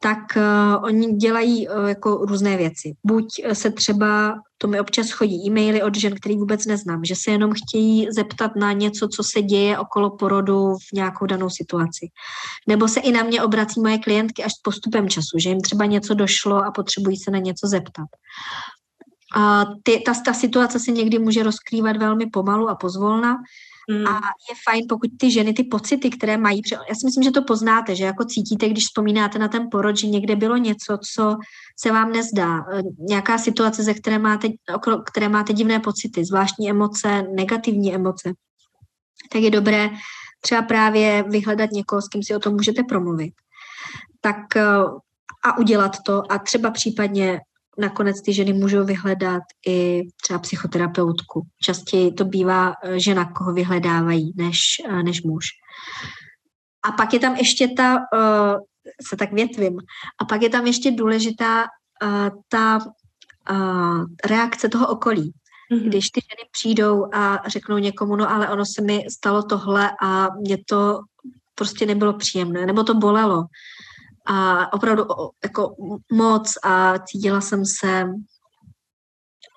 tak 0.00 0.18
uh, 0.36 0.84
oni 0.84 1.12
dělají 1.12 1.68
uh, 1.68 1.88
jako 1.88 2.16
různé 2.16 2.56
věci. 2.56 2.94
Buď 3.04 3.26
se 3.52 3.70
třeba, 3.70 4.34
to 4.58 4.68
mi 4.68 4.80
občas 4.80 5.10
chodí 5.10 5.46
e-maily 5.46 5.82
od 5.82 5.96
žen, 5.96 6.14
který 6.16 6.36
vůbec 6.36 6.66
neznám, 6.66 7.04
že 7.04 7.14
se 7.16 7.30
jenom 7.30 7.52
chtějí 7.52 8.08
zeptat 8.10 8.56
na 8.56 8.72
něco, 8.72 9.08
co 9.08 9.22
se 9.22 9.42
děje 9.42 9.78
okolo 9.78 10.10
porodu 10.10 10.74
v 10.74 10.92
nějakou 10.92 11.26
danou 11.26 11.50
situaci. 11.50 12.08
Nebo 12.68 12.88
se 12.88 13.00
i 13.00 13.12
na 13.12 13.22
mě 13.22 13.42
obrací 13.42 13.80
moje 13.80 13.98
klientky 13.98 14.44
až 14.44 14.52
s 14.52 14.60
postupem 14.62 15.08
času, 15.08 15.38
že 15.38 15.48
jim 15.48 15.60
třeba 15.60 15.84
něco 15.84 16.14
došlo 16.14 16.64
a 16.64 16.70
potřebují 16.70 17.16
se 17.16 17.30
na 17.30 17.38
něco 17.38 17.66
zeptat. 17.66 18.06
A 19.36 19.64
ty, 19.82 20.02
ta, 20.06 20.12
ta 20.24 20.32
situace 20.32 20.80
se 20.80 20.90
někdy 20.90 21.18
může 21.18 21.42
rozkrývat 21.42 21.96
velmi 21.96 22.26
pomalu 22.26 22.68
a 22.68 22.74
pozvolna, 22.74 23.36
Mm. 23.90 24.06
A 24.06 24.14
je 24.50 24.54
fajn, 24.68 24.86
pokud 24.88 25.10
ty 25.18 25.30
ženy 25.30 25.52
ty 25.52 25.64
pocity, 25.64 26.10
které 26.10 26.36
mají, 26.36 26.62
já 26.72 26.94
si 26.94 27.06
myslím, 27.06 27.22
že 27.22 27.30
to 27.30 27.42
poznáte, 27.42 27.96
že 27.96 28.04
jako 28.04 28.24
cítíte, 28.24 28.68
když 28.68 28.84
vzpomínáte 28.84 29.38
na 29.38 29.48
ten 29.48 29.68
porod, 29.70 29.96
že 29.96 30.06
někde 30.06 30.36
bylo 30.36 30.56
něco, 30.56 30.98
co 31.14 31.36
se 31.78 31.92
vám 31.92 32.12
nezdá, 32.12 32.58
e, 32.58 32.82
nějaká 32.98 33.38
situace, 33.38 33.82
ze 33.82 33.94
které 33.94 34.18
máte, 34.18 34.48
které 35.06 35.28
máte 35.28 35.52
divné 35.52 35.80
pocity, 35.80 36.24
zvláštní 36.24 36.70
emoce, 36.70 37.22
negativní 37.36 37.94
emoce, 37.94 38.32
tak 39.32 39.42
je 39.42 39.50
dobré 39.50 39.90
třeba 40.40 40.62
právě 40.62 41.24
vyhledat 41.28 41.70
někoho, 41.70 42.02
s 42.02 42.08
kým 42.08 42.22
si 42.22 42.34
o 42.34 42.38
tom 42.38 42.54
můžete 42.54 42.82
promluvit. 42.82 43.32
Tak 44.20 44.56
e, 44.56 44.62
a 45.44 45.58
udělat 45.58 45.96
to 46.06 46.32
a 46.32 46.38
třeba 46.38 46.70
případně 46.70 47.40
nakonec 47.78 48.22
ty 48.22 48.32
ženy 48.32 48.52
můžou 48.52 48.84
vyhledat 48.84 49.42
i 49.68 50.02
třeba 50.22 50.38
psychoterapeutku. 50.38 51.46
Častěji 51.62 52.12
to 52.12 52.24
bývá 52.24 52.74
eh, 52.82 53.00
žena, 53.00 53.32
koho 53.32 53.52
vyhledávají, 53.52 54.32
než, 54.36 54.60
eh, 54.88 55.02
než 55.02 55.22
muž. 55.22 55.46
A 56.84 56.92
pak 56.92 57.12
je 57.12 57.20
tam 57.20 57.36
ještě 57.36 57.68
ta, 57.68 57.94
uh, 57.94 58.60
se 59.08 59.16
tak 59.16 59.32
větvím, 59.32 59.78
a 60.20 60.24
pak 60.24 60.42
je 60.42 60.50
tam 60.50 60.66
ještě 60.66 60.90
důležitá 60.90 61.64
ta 62.48 62.78
reakce 64.24 64.68
toho 64.68 64.88
okolí. 64.88 65.32
Mm-hmm. 65.72 65.88
Když 65.88 66.10
ty 66.10 66.20
ženy 66.30 66.48
přijdou 66.52 67.14
a 67.14 67.42
řeknou 67.48 67.78
někomu, 67.78 68.16
no 68.16 68.30
ale 68.30 68.48
ono 68.48 68.64
se 68.66 68.82
mi 68.82 69.04
stalo 69.10 69.42
tohle 69.42 69.90
a 70.02 70.28
mě 70.40 70.58
to 70.68 71.00
prostě 71.54 71.86
nebylo 71.86 72.12
příjemné, 72.12 72.66
nebo 72.66 72.84
to 72.84 72.94
bolelo, 72.94 73.44
a 74.26 74.72
opravdu 74.72 75.04
jako 75.44 75.76
moc 76.12 76.54
a 76.62 76.98
cítila 76.98 77.40
jsem 77.40 77.64
se 77.66 78.04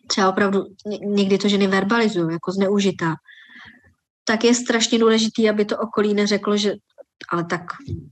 třeba 0.07 0.30
opravdu, 0.30 0.63
někdy 1.05 1.38
to 1.38 1.49
ženy 1.49 1.67
verbalizují, 1.67 2.34
jako 2.34 2.51
zneužitá. 2.51 3.15
tak 4.26 4.43
je 4.43 4.55
strašně 4.55 4.99
důležitý, 4.99 5.49
aby 5.49 5.65
to 5.65 5.78
okolí 5.78 6.13
neřeklo, 6.13 6.57
že 6.57 6.74
ale 7.30 7.43
tak 7.45 7.61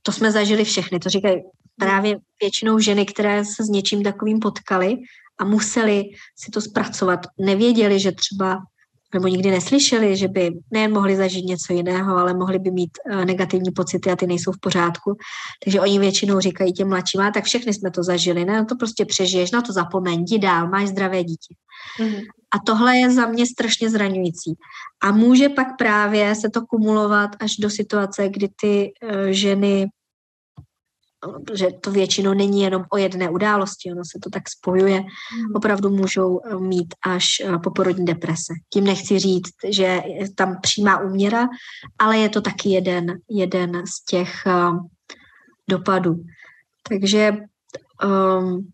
to 0.02 0.12
jsme 0.12 0.32
zažili 0.32 0.64
všechny, 0.64 1.00
to 1.00 1.10
říkají 1.10 1.42
právě 1.80 2.18
většinou 2.42 2.80
ženy, 2.80 3.06
které 3.06 3.46
se 3.46 3.64
s 3.64 3.70
něčím 3.70 4.04
takovým 4.04 4.40
potkaly 4.40 4.96
a 5.40 5.46
museli 5.46 6.04
si 6.36 6.52
to 6.52 6.62
zpracovat. 6.62 7.20
Nevěděli, 7.40 8.00
že 8.00 8.12
třeba 8.12 8.58
nebo 9.14 9.28
nikdy 9.28 9.52
neslyšeli, 9.52 10.18
že 10.18 10.28
by 10.28 10.52
nejen 10.72 10.94
mohli 10.94 11.16
zažít 11.16 11.46
něco 11.46 11.74
jiného, 11.74 12.18
ale 12.18 12.34
mohli 12.34 12.60
by 12.60 12.72
mít 12.72 12.92
uh, 13.12 13.26
negativní 13.26 13.72
pocity 13.72 14.12
a 14.12 14.16
ty 14.16 14.28
nejsou 14.28 14.52
v 14.52 14.60
pořádku. 14.60 15.18
Takže 15.64 15.82
oni 15.82 16.00
většinou 16.00 16.40
říkají 16.40 16.74
těm 16.74 16.90
mladším, 16.90 17.22
a 17.22 17.32
tak 17.32 17.44
všechny 17.44 17.74
jsme 17.74 17.92
to 17.92 18.04
zažili, 18.04 18.46
ne? 18.46 18.58
No 18.58 18.66
to 18.66 18.76
prostě 18.76 19.06
přežiješ, 19.06 19.52
na 19.52 19.62
to 19.62 19.74
zapomeň, 19.74 20.22
jdi 20.22 20.40
dál, 20.40 20.68
máš 20.68 20.88
zdravé 20.88 21.24
dítě. 21.24 21.56
Mm-hmm. 22.00 22.22
A 22.52 22.60
tohle 22.66 22.98
je 22.98 23.12
za 23.12 23.26
mě 23.26 23.46
strašně 23.46 23.90
zraňující. 23.90 24.54
A 25.04 25.12
může 25.12 25.50
pak 25.50 25.68
právě 25.78 26.36
se 26.36 26.50
to 26.50 26.62
kumulovat 26.66 27.30
až 27.40 27.56
do 27.56 27.70
situace, 27.70 28.30
kdy 28.30 28.48
ty 28.62 28.92
uh, 29.04 29.12
ženy 29.30 29.88
že 31.54 31.68
to 31.82 31.92
většinou 31.92 32.34
není 32.34 32.62
jenom 32.62 32.84
o 32.90 32.98
jedné 32.98 33.30
události, 33.30 33.92
ono 33.92 34.02
se 34.06 34.20
to 34.24 34.30
tak 34.30 34.50
spojuje, 34.50 34.96
hmm. 34.98 35.56
opravdu 35.56 35.90
můžou 35.90 36.42
eh, 36.46 36.60
mít 36.60 36.96
až 37.06 37.28
eh, 37.44 37.58
poporodní 37.64 38.06
deprese. 38.06 38.54
Tím 38.74 38.84
nechci 38.84 39.20
říct, 39.20 39.56
že 39.70 40.02
je 40.06 40.34
tam 40.36 40.58
přímá 40.62 41.00
úměra, 41.00 41.48
ale 42.00 42.18
je 42.18 42.30
to 42.30 42.42
taky 42.42 42.70
jeden, 42.70 43.20
jeden 43.30 43.84
z 43.86 44.06
těch 44.06 44.44
uh, 44.46 44.80
dopadů. 45.70 46.24
Takže 46.90 47.38
um, 48.04 48.72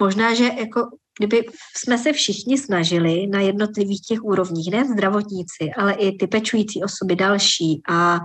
možná, 0.00 0.34
že 0.34 0.44
jako 0.44 0.88
kdyby 1.18 1.46
jsme 1.76 1.98
se 1.98 2.12
všichni 2.12 2.58
snažili 2.58 3.26
na 3.26 3.40
jednotlivých 3.40 4.00
těch 4.00 4.22
úrovních, 4.22 4.70
ne 4.72 4.84
zdravotníci, 4.84 5.70
ale 5.76 5.92
i 5.92 6.16
ty 6.16 6.26
pečující 6.26 6.82
osoby 6.82 7.16
další 7.16 7.82
a 7.88 8.20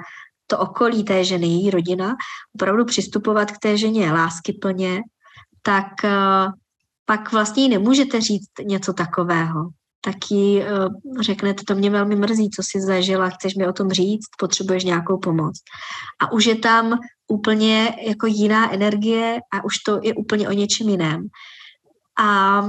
to 0.50 0.60
okolí 0.60 1.04
té 1.04 1.24
ženy, 1.24 1.48
její 1.48 1.70
rodina, 1.70 2.16
opravdu 2.56 2.86
přistupovat 2.86 3.52
k 3.52 3.58
té 3.58 3.78
ženě 3.78 4.12
láskyplně, 4.12 5.02
tak 5.62 6.04
eh, 6.04 6.48
pak 7.06 7.32
vlastně 7.32 7.68
nemůžete 7.68 8.22
říct 8.22 8.50
něco 8.64 8.94
takového. 8.94 9.70
Tak 10.02 10.32
jí 10.32 10.62
eh, 10.62 10.68
řeknete, 11.22 11.64
to 11.68 11.76
mě 11.76 11.90
velmi 11.90 12.16
mrzí, 12.16 12.50
co 12.50 12.64
jsi 12.64 12.82
zažila, 12.82 13.30
chceš 13.30 13.56
mi 13.56 13.68
o 13.68 13.74
tom 13.74 13.90
říct, 13.90 14.28
potřebuješ 14.40 14.84
nějakou 14.84 15.18
pomoc. 15.18 15.56
A 16.22 16.32
už 16.32 16.46
je 16.46 16.56
tam 16.56 17.00
úplně 17.28 17.96
jako 18.08 18.28
jiná 18.28 18.74
energie 18.74 19.40
a 19.54 19.64
už 19.64 19.78
to 19.78 20.00
je 20.04 20.14
úplně 20.14 20.50
o 20.50 20.52
něčem 20.52 20.90
jiném. 20.90 21.28
A, 22.20 22.60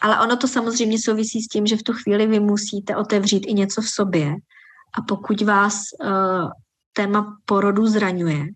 ale 0.00 0.20
ono 0.20 0.36
to 0.36 0.48
samozřejmě 0.48 0.98
souvisí 0.98 1.42
s 1.42 1.48
tím, 1.48 1.66
že 1.66 1.76
v 1.76 1.82
tu 1.82 1.92
chvíli 1.92 2.26
vy 2.26 2.40
musíte 2.40 2.96
otevřít 2.96 3.46
i 3.46 3.54
něco 3.54 3.82
v 3.82 3.88
sobě. 3.88 4.34
A 4.98 5.02
pokud 5.08 5.42
vás 5.42 5.74
uh, 6.04 6.50
téma 6.96 7.36
porodu 7.44 7.86
zraňuje. 7.86 8.46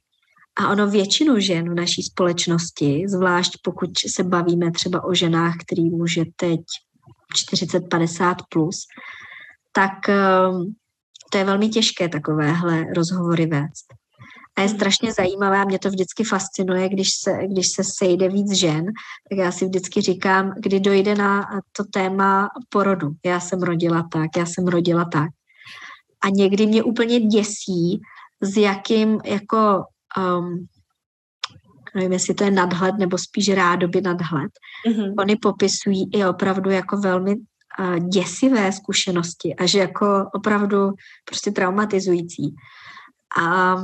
A 0.57 0.69
ono 0.69 0.91
většinu 0.91 1.41
žen 1.41 1.71
v 1.71 1.75
naší 1.75 2.03
společnosti, 2.03 3.05
zvlášť 3.09 3.53
pokud 3.63 3.91
se 4.15 4.25
bavíme 4.25 4.71
třeba 4.71 5.05
o 5.05 5.15
ženách, 5.15 5.55
který 5.67 5.91
může 5.91 6.25
teď 6.37 6.61
40-50 7.53 8.35
plus, 8.49 8.87
tak 9.73 10.09
ehm, 10.09 10.75
to 11.31 11.39
je 11.39 11.45
velmi 11.45 11.69
těžké 11.69 12.09
takovéhle 12.09 12.85
rozhovory 12.97 13.47
vést. 13.47 13.87
A 14.57 14.61
je 14.61 14.69
strašně 14.69 15.13
zajímavé, 15.13 15.59
a 15.59 15.65
mě 15.65 15.79
to 15.79 15.89
vždycky 15.89 16.25
fascinuje, 16.25 16.89
když 16.89 17.11
se, 17.11 17.39
když 17.53 17.69
se 17.69 17.85
sejde 17.85 18.29
víc 18.29 18.53
žen, 18.53 18.85
tak 19.31 19.39
já 19.39 19.53
si 19.53 19.65
vždycky 19.65 20.01
říkám, 20.01 20.53
kdy 20.59 20.81
dojde 20.81 21.15
na 21.15 21.47
to 21.73 21.85
téma 21.85 22.49
porodu. 22.69 23.11
Já 23.25 23.41
jsem 23.41 23.63
rodila 23.63 24.09
tak, 24.13 24.31
já 24.37 24.47
jsem 24.47 24.67
rodila 24.67 25.05
tak. 25.13 25.29
A 26.21 26.29
někdy 26.29 26.67
mě 26.67 26.83
úplně 26.83 27.21
děsí, 27.21 28.01
s 28.41 28.57
jakým 28.57 29.21
jako 29.25 29.85
um, 30.19 30.67
nevím, 31.95 32.13
jestli 32.13 32.35
to 32.35 32.45
je 32.45 32.51
nadhled 32.51 32.95
nebo 32.99 33.19
spíš 33.19 33.49
rádoby 33.49 34.01
nadhled. 34.01 34.51
Mm-hmm. 34.89 35.15
Oni 35.19 35.37
popisují 35.37 36.11
i 36.13 36.25
opravdu 36.25 36.71
jako 36.71 36.97
velmi 36.97 37.37
uh, 37.37 37.99
děsivé 37.99 38.73
zkušenosti 38.73 39.55
a 39.55 39.67
že 39.67 39.79
jako 39.79 40.27
opravdu 40.35 40.91
prostě 41.25 41.51
traumatizující. 41.51 42.55
A 43.41 43.77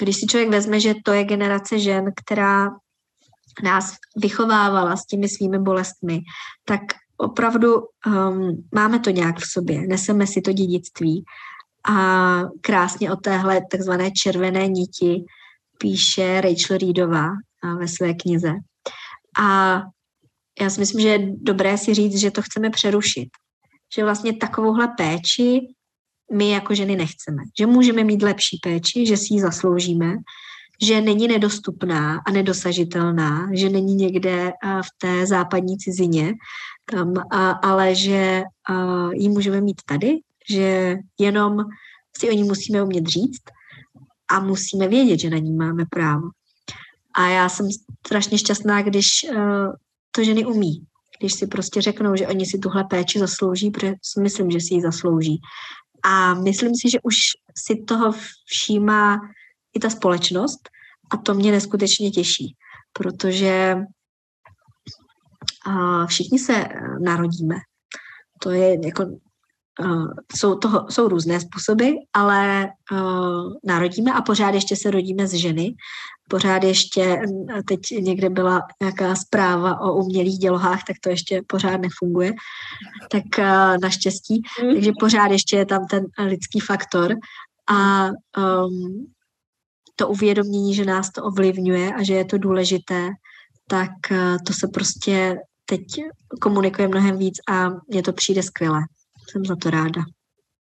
když 0.00 0.16
si 0.16 0.26
člověk 0.26 0.50
vezme, 0.50 0.80
že 0.80 0.94
to 1.04 1.12
je 1.12 1.24
generace 1.24 1.78
žen, 1.78 2.04
která 2.16 2.70
nás 3.62 3.96
vychovávala 4.16 4.96
s 4.96 5.06
těmi 5.06 5.28
svými 5.28 5.58
bolestmi, 5.58 6.20
tak 6.64 6.80
opravdu 7.16 7.74
um, 8.06 8.68
máme 8.74 8.98
to 8.98 9.10
nějak 9.10 9.38
v 9.38 9.50
sobě, 9.50 9.86
neseme 9.86 10.26
si 10.26 10.40
to 10.40 10.52
dědictví 10.52 11.24
a 11.88 12.40
krásně 12.60 13.12
o 13.12 13.16
téhle 13.16 13.60
takzvané 13.70 14.10
červené 14.10 14.68
niti 14.68 15.24
píše 15.78 16.40
Rachel 16.40 16.78
Reedová 16.78 17.28
ve 17.78 17.88
své 17.88 18.14
knize. 18.14 18.52
A 19.40 19.80
já 20.60 20.70
si 20.70 20.80
myslím, 20.80 21.00
že 21.00 21.08
je 21.08 21.32
dobré 21.42 21.78
si 21.78 21.94
říct, 21.94 22.20
že 22.20 22.30
to 22.30 22.42
chceme 22.42 22.70
přerušit. 22.70 23.28
Že 23.96 24.04
vlastně 24.04 24.36
takovouhle 24.36 24.88
péči 24.88 25.60
my 26.32 26.50
jako 26.50 26.74
ženy 26.74 26.96
nechceme. 26.96 27.42
Že 27.58 27.66
můžeme 27.66 28.04
mít 28.04 28.22
lepší 28.22 28.58
péči, 28.62 29.06
že 29.06 29.16
si 29.16 29.34
ji 29.34 29.40
zasloužíme, 29.40 30.14
že 30.82 31.00
není 31.00 31.28
nedostupná 31.28 32.20
a 32.26 32.30
nedosažitelná, 32.30 33.48
že 33.52 33.68
není 33.68 33.94
někde 33.94 34.52
v 34.62 34.88
té 34.98 35.26
západní 35.26 35.78
cizině, 35.78 36.34
tam, 36.90 37.14
ale 37.62 37.94
že 37.94 38.42
a, 38.68 39.08
ji 39.12 39.28
můžeme 39.28 39.60
mít 39.60 39.82
tady 39.86 40.18
že 40.50 40.96
jenom 41.18 41.56
si 42.18 42.30
o 42.30 42.32
ní 42.32 42.44
musíme 42.44 42.82
umět 42.82 43.06
říct 43.06 43.42
a 44.30 44.40
musíme 44.40 44.88
vědět, 44.88 45.20
že 45.20 45.30
na 45.30 45.38
ní 45.38 45.52
máme 45.52 45.84
právo. 45.90 46.28
A 47.14 47.28
já 47.28 47.48
jsem 47.48 47.68
strašně 48.06 48.38
šťastná, 48.38 48.82
když 48.82 49.06
uh, 49.30 49.72
to 50.10 50.24
ženy 50.24 50.44
umí. 50.44 50.86
Když 51.18 51.32
si 51.32 51.46
prostě 51.46 51.82
řeknou, 51.82 52.16
že 52.16 52.28
oni 52.28 52.46
si 52.46 52.58
tuhle 52.58 52.84
péči 52.84 53.18
zaslouží, 53.18 53.70
protože 53.70 53.94
myslím, 54.20 54.50
že 54.50 54.60
si 54.60 54.74
ji 54.74 54.82
zaslouží. 54.82 55.40
A 56.02 56.34
myslím 56.34 56.72
si, 56.74 56.90
že 56.90 56.98
už 57.02 57.16
si 57.56 57.82
toho 57.82 58.14
všímá 58.44 59.20
i 59.74 59.78
ta 59.78 59.90
společnost 59.90 60.68
a 61.10 61.16
to 61.16 61.34
mě 61.34 61.52
neskutečně 61.52 62.10
těší, 62.10 62.56
protože 62.92 63.76
uh, 65.66 66.06
všichni 66.06 66.38
se 66.38 66.64
narodíme. 67.04 67.56
To 68.42 68.50
je 68.50 68.86
jako 68.86 69.04
Uh, 69.80 70.06
jsou, 70.36 70.54
toho, 70.54 70.86
jsou 70.90 71.08
různé 71.08 71.40
způsoby, 71.40 71.90
ale 72.12 72.68
uh, 72.92 73.52
narodíme 73.64 74.12
a 74.12 74.22
pořád 74.22 74.54
ještě 74.54 74.76
se 74.76 74.90
rodíme 74.90 75.26
z 75.26 75.34
ženy. 75.34 75.74
Pořád 76.28 76.64
ještě, 76.64 77.20
teď 77.68 77.80
někde 78.00 78.30
byla 78.30 78.60
nějaká 78.82 79.14
zpráva 79.14 79.80
o 79.80 79.92
umělých 79.92 80.38
dělohách, 80.38 80.84
tak 80.86 80.96
to 81.02 81.08
ještě 81.08 81.42
pořád 81.46 81.76
nefunguje, 81.76 82.32
tak 83.10 83.22
uh, 83.38 83.78
naštěstí. 83.82 84.42
Mm. 84.62 84.74
Takže 84.74 84.92
pořád 85.00 85.26
ještě 85.26 85.56
je 85.56 85.66
tam 85.66 85.86
ten 85.90 86.04
lidský 86.18 86.60
faktor 86.60 87.14
a 87.70 88.06
um, 88.06 89.06
to 89.96 90.08
uvědomění, 90.08 90.74
že 90.74 90.84
nás 90.84 91.10
to 91.10 91.22
ovlivňuje 91.24 91.94
a 91.94 92.02
že 92.02 92.14
je 92.14 92.24
to 92.24 92.38
důležité, 92.38 93.10
tak 93.68 93.90
uh, 94.10 94.36
to 94.46 94.52
se 94.52 94.68
prostě 94.68 95.36
teď 95.64 95.82
komunikuje 96.40 96.88
mnohem 96.88 97.18
víc 97.18 97.34
a 97.50 97.68
mně 97.88 98.02
to 98.02 98.12
přijde 98.12 98.42
skvěle 98.42 98.80
jsem 99.30 99.44
za 99.44 99.56
to 99.56 99.70
ráda. 99.70 100.02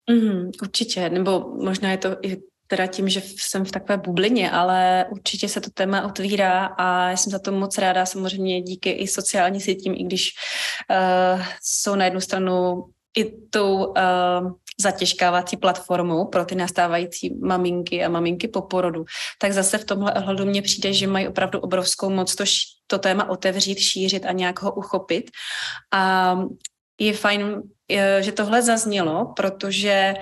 Mm, 0.09 0.51
určitě, 0.61 1.09
nebo 1.09 1.55
možná 1.63 1.91
je 1.91 1.97
to 1.97 2.09
i 2.21 2.37
teda 2.67 2.87
tím, 2.87 3.09
že 3.09 3.21
jsem 3.25 3.65
v 3.65 3.71
takové 3.71 3.97
bublině, 3.97 4.51
ale 4.51 5.05
určitě 5.11 5.49
se 5.49 5.61
to 5.61 5.69
téma 5.73 6.05
otvírá 6.05 6.65
a 6.65 7.11
jsem 7.11 7.31
za 7.31 7.39
to 7.39 7.51
moc 7.51 7.77
ráda, 7.77 8.05
samozřejmě 8.05 8.61
díky 8.61 8.89
i 8.91 9.07
sociální 9.07 9.61
sítím, 9.61 9.93
i 9.93 10.03
když 10.03 10.31
uh, 10.89 11.41
jsou 11.63 11.95
na 11.95 12.05
jednu 12.05 12.21
stranu 12.21 12.83
i 13.17 13.31
tou 13.49 13.85
uh, 13.85 13.93
zatěžkávací 14.81 15.57
platformou 15.57 16.25
pro 16.25 16.45
ty 16.45 16.55
nastávající 16.55 17.35
maminky 17.39 18.05
a 18.05 18.09
maminky 18.09 18.47
po 18.47 18.61
porodu, 18.61 19.05
tak 19.41 19.53
zase 19.53 19.77
v 19.77 19.85
tomhle 19.85 20.13
ohledu 20.13 20.45
mně 20.45 20.61
přijde, 20.61 20.93
že 20.93 21.07
mají 21.07 21.27
opravdu 21.27 21.59
obrovskou 21.59 22.09
moc 22.09 22.35
to, 22.35 22.43
to 22.87 22.99
téma 22.99 23.29
otevřít, 23.29 23.79
šířit 23.79 24.25
a 24.25 24.31
nějak 24.31 24.61
ho 24.61 24.73
uchopit. 24.73 25.31
A 25.91 26.35
je 26.99 27.13
fajn, 27.13 27.61
že 28.19 28.31
tohle 28.31 28.61
zaznělo, 28.61 29.33
protože 29.35 30.13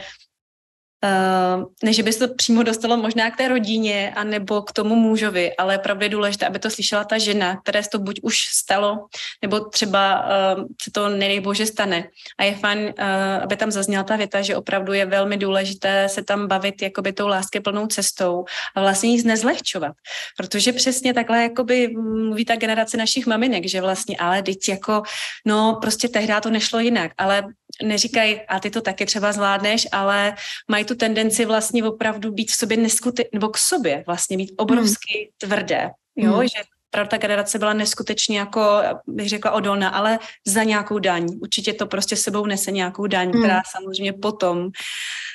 Uh, 1.04 1.64
ne, 1.84 1.94
že 1.94 2.04
by 2.04 2.14
se 2.14 2.28
to 2.28 2.34
přímo 2.36 2.64
dostalo 2.64 2.98
možná 2.98 3.32
k 3.32 3.38
té 3.38 3.48
rodině 3.48 4.14
a 4.16 4.24
nebo 4.24 4.62
k 4.62 4.72
tomu 4.72 4.96
mužovi, 4.96 5.56
ale 5.56 5.78
pravda 5.78 6.06
je 6.06 6.10
důležité, 6.10 6.48
aby 6.48 6.60
to 6.60 6.70
slyšela 6.70 7.04
ta 7.04 7.18
žena, 7.18 7.56
které 7.62 7.84
se 7.84 7.90
to 7.90 8.00
buď 8.00 8.20
už 8.24 8.38
stalo, 8.38 9.06
nebo 9.42 9.60
třeba 9.60 10.26
uh, 10.26 10.64
se 10.82 10.92
to 10.92 11.10
nedej 11.10 11.40
bože 11.40 11.66
stane. 11.66 12.04
A 12.38 12.44
je 12.44 12.56
fajn, 12.56 12.80
uh, 12.80 13.44
aby 13.44 13.56
tam 13.56 13.72
zazněla 13.72 14.04
ta 14.04 14.16
věta, 14.16 14.42
že 14.42 14.56
opravdu 14.56 14.94
je 14.94 15.06
velmi 15.06 15.38
důležité 15.38 16.10
se 16.10 16.24
tam 16.24 16.48
bavit 16.48 16.82
jakoby 16.82 17.14
tou 17.14 17.28
lásky 17.28 17.60
plnou 17.60 17.88
cestou 17.88 18.46
a 18.76 18.82
vlastně 18.82 19.10
nic 19.10 19.24
nezlehčovat. 19.24 19.92
Protože 20.38 20.74
přesně 20.74 21.14
takhle 21.14 21.44
jakoby 21.44 21.88
mluví 21.98 22.46
ta 22.46 22.56
generace 22.56 22.98
našich 22.98 23.26
maminek, 23.28 23.68
že 23.68 23.82
vlastně, 23.82 24.18
ale 24.18 24.44
teď 24.44 24.70
jako, 24.70 25.02
no 25.46 25.78
prostě 25.82 26.08
tehdy 26.08 26.34
to 26.42 26.50
nešlo 26.50 26.80
jinak, 26.80 27.12
ale 27.18 27.44
neříkají, 27.84 28.42
a 28.42 28.60
ty 28.60 28.70
to 28.70 28.82
taky 28.82 29.06
třeba 29.06 29.32
zvládneš, 29.32 29.88
ale 29.92 30.36
mají 30.68 30.86
tu 30.86 30.96
tendenci 30.96 31.46
vlastně 31.46 31.84
opravdu 31.84 32.32
být 32.32 32.52
v 32.52 32.56
sobě 32.56 32.78
neskute, 32.78 33.24
nebo 33.34 33.50
k 33.50 33.58
sobě 33.58 34.04
vlastně 34.08 34.38
být 34.38 34.52
obrovsky 34.58 35.18
hmm. 35.18 35.50
tvrdé, 35.50 35.90
jo, 36.16 36.34
hmm. 36.34 36.48
že 36.48 36.64
opravdu 36.94 37.10
ta 37.10 37.18
generace 37.18 37.60
byla 37.60 37.74
neskutečně 37.74 38.40
jako, 38.40 38.82
bych 39.08 39.30
řekla, 39.30 39.52
odolná, 39.52 39.90
ale 39.90 40.20
za 40.48 40.64
nějakou 40.64 41.00
daň. 41.00 41.28
Určitě 41.42 41.74
to 41.74 41.86
prostě 41.86 42.16
sebou 42.16 42.46
nese 42.46 42.72
nějakou 42.72 43.08
daň, 43.08 43.32
hmm. 43.32 43.42
která 43.42 43.62
samozřejmě 43.72 44.14
potom 44.14 44.70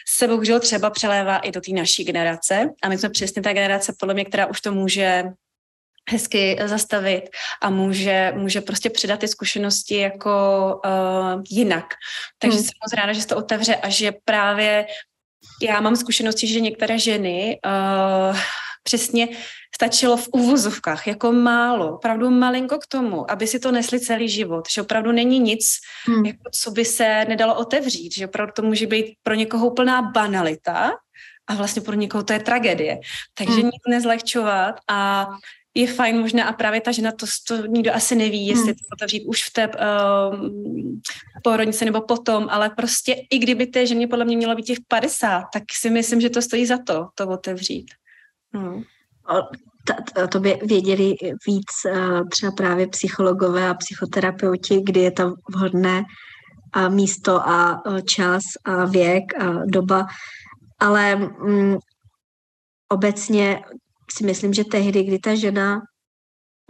se 0.08 0.28
bohužel 0.28 0.60
třeba 0.60 0.90
přelévá 0.90 1.38
i 1.38 1.52
do 1.52 1.60
té 1.60 1.72
naší 1.72 2.04
generace. 2.04 2.70
A 2.82 2.88
my 2.88 2.98
jsme 2.98 3.10
přesně 3.10 3.42
ta 3.42 3.52
generace, 3.52 3.94
podle 4.00 4.14
mě, 4.14 4.24
která 4.24 4.46
už 4.46 4.60
to 4.60 4.72
může 4.72 5.24
hezky 6.10 6.58
zastavit 6.64 7.24
a 7.62 7.70
může, 7.70 8.32
může 8.36 8.60
prostě 8.60 8.90
předat 8.90 9.20
ty 9.20 9.28
zkušenosti 9.28 9.96
jako 9.96 10.34
uh, 10.84 11.42
jinak. 11.50 11.84
Takže 12.38 12.56
hmm. 12.56 12.64
jsem 12.64 12.72
moc 12.84 12.92
ráda, 12.92 13.12
že 13.12 13.20
se 13.20 13.28
to 13.28 13.36
otevře 13.36 13.76
a 13.76 13.88
že 13.88 14.12
právě 14.24 14.86
já 15.62 15.80
mám 15.80 15.96
zkušenosti, 15.96 16.46
že 16.46 16.60
některé 16.60 16.98
ženy 16.98 17.58
uh, 17.66 18.38
přesně 18.82 19.28
stačilo 19.74 20.16
v 20.16 20.28
uvozovkách 20.32 21.06
jako 21.06 21.32
málo, 21.32 21.94
opravdu 21.94 22.30
malinko 22.30 22.78
k 22.78 22.86
tomu, 22.86 23.30
aby 23.30 23.46
si 23.46 23.58
to 23.58 23.72
nesli 23.72 24.00
celý 24.00 24.28
život, 24.28 24.64
že 24.70 24.82
opravdu 24.82 25.12
není 25.12 25.38
nic, 25.38 25.66
hmm. 26.06 26.26
jako, 26.26 26.42
co 26.52 26.70
by 26.70 26.84
se 26.84 27.24
nedalo 27.28 27.54
otevřít, 27.54 28.14
že 28.14 28.26
opravdu 28.26 28.52
to 28.56 28.62
může 28.62 28.86
být 28.86 29.06
pro 29.22 29.34
někoho 29.34 29.66
úplná 29.66 30.02
banalita 30.02 30.92
a 31.46 31.54
vlastně 31.54 31.82
pro 31.82 31.94
někoho 31.94 32.24
to 32.24 32.32
je 32.32 32.40
tragédie. 32.40 33.00
Takže 33.34 33.54
hmm. 33.54 33.64
nic 33.64 33.82
nezlehčovat 33.88 34.74
a 34.88 35.28
je 35.76 35.86
fajn 35.86 36.20
možná 36.20 36.44
a 36.44 36.52
právě 36.52 36.80
ta 36.80 36.92
žena, 36.92 37.12
to, 37.12 37.26
to 37.48 37.66
nikdo 37.66 37.94
asi 37.94 38.14
neví, 38.14 38.46
jestli 38.46 38.64
hmm. 38.64 38.74
to 38.74 38.84
otevřít 38.92 39.24
už 39.26 39.44
v 39.44 39.52
té 39.52 39.68
uh, 39.68 39.74
porodnici 41.44 41.84
nebo 41.84 42.00
potom, 42.00 42.46
ale 42.50 42.70
prostě 42.70 43.16
i 43.30 43.38
kdyby 43.38 43.66
té 43.66 43.86
ženě 43.86 44.08
podle 44.08 44.24
mě 44.24 44.36
mělo 44.36 44.54
být 44.54 44.66
těch 44.66 44.78
50, 44.88 45.44
tak 45.52 45.62
si 45.72 45.90
myslím, 45.90 46.20
že 46.20 46.30
to 46.30 46.42
stojí 46.42 46.66
za 46.66 46.78
to, 46.86 47.08
to 47.14 47.28
otevřít. 47.28 47.86
Hmm. 48.52 48.82
To 50.30 50.40
by 50.40 50.58
věděli 50.62 51.14
víc 51.46 51.66
uh, 51.84 52.28
třeba 52.28 52.52
právě 52.52 52.88
psychologové 52.88 53.68
a 53.68 53.74
psychoterapeuti, 53.74 54.80
kdy 54.84 55.00
je 55.00 55.10
tam 55.10 55.34
vhodné 55.54 56.02
a 56.72 56.88
místo 56.88 57.48
a 57.48 57.82
čas 58.04 58.42
a 58.64 58.84
věk 58.84 59.42
a 59.42 59.64
doba, 59.66 60.06
ale 60.78 61.14
um, 61.14 61.78
obecně 62.88 63.62
si 64.10 64.24
myslím, 64.24 64.54
že 64.54 64.64
tehdy, 64.64 65.02
kdy 65.02 65.18
ta 65.18 65.34
žena 65.34 65.80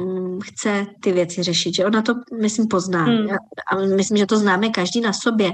mm, 0.01 0.39
chce 0.41 0.87
ty 1.03 1.13
věci 1.13 1.43
řešit, 1.43 1.75
že 1.75 1.87
ona 1.87 2.03
to, 2.03 2.15
myslím, 2.41 2.69
pozná. 2.69 3.05
Hmm. 3.05 3.29
A 3.73 3.77
myslím, 3.97 4.19
že 4.19 4.27
to 4.27 4.39
známe 4.39 4.69
každý 4.69 5.01
na 5.01 5.13
sobě, 5.13 5.51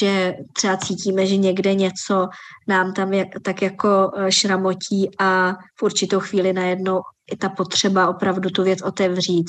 že 0.00 0.34
třeba 0.52 0.76
cítíme, 0.76 1.26
že 1.26 1.36
někde 1.36 1.74
něco 1.74 2.28
nám 2.68 2.92
tam 2.92 3.12
jak, 3.12 3.28
tak 3.42 3.62
jako 3.62 4.10
eh, 4.16 4.32
šramotí 4.32 5.10
a 5.18 5.52
v 5.78 5.82
určitou 5.82 6.20
chvíli 6.20 6.52
najednou 6.52 7.00
i 7.32 7.36
ta 7.36 7.48
potřeba 7.48 8.08
opravdu 8.08 8.50
tu 8.50 8.62
věc 8.62 8.82
otevřít 8.82 9.46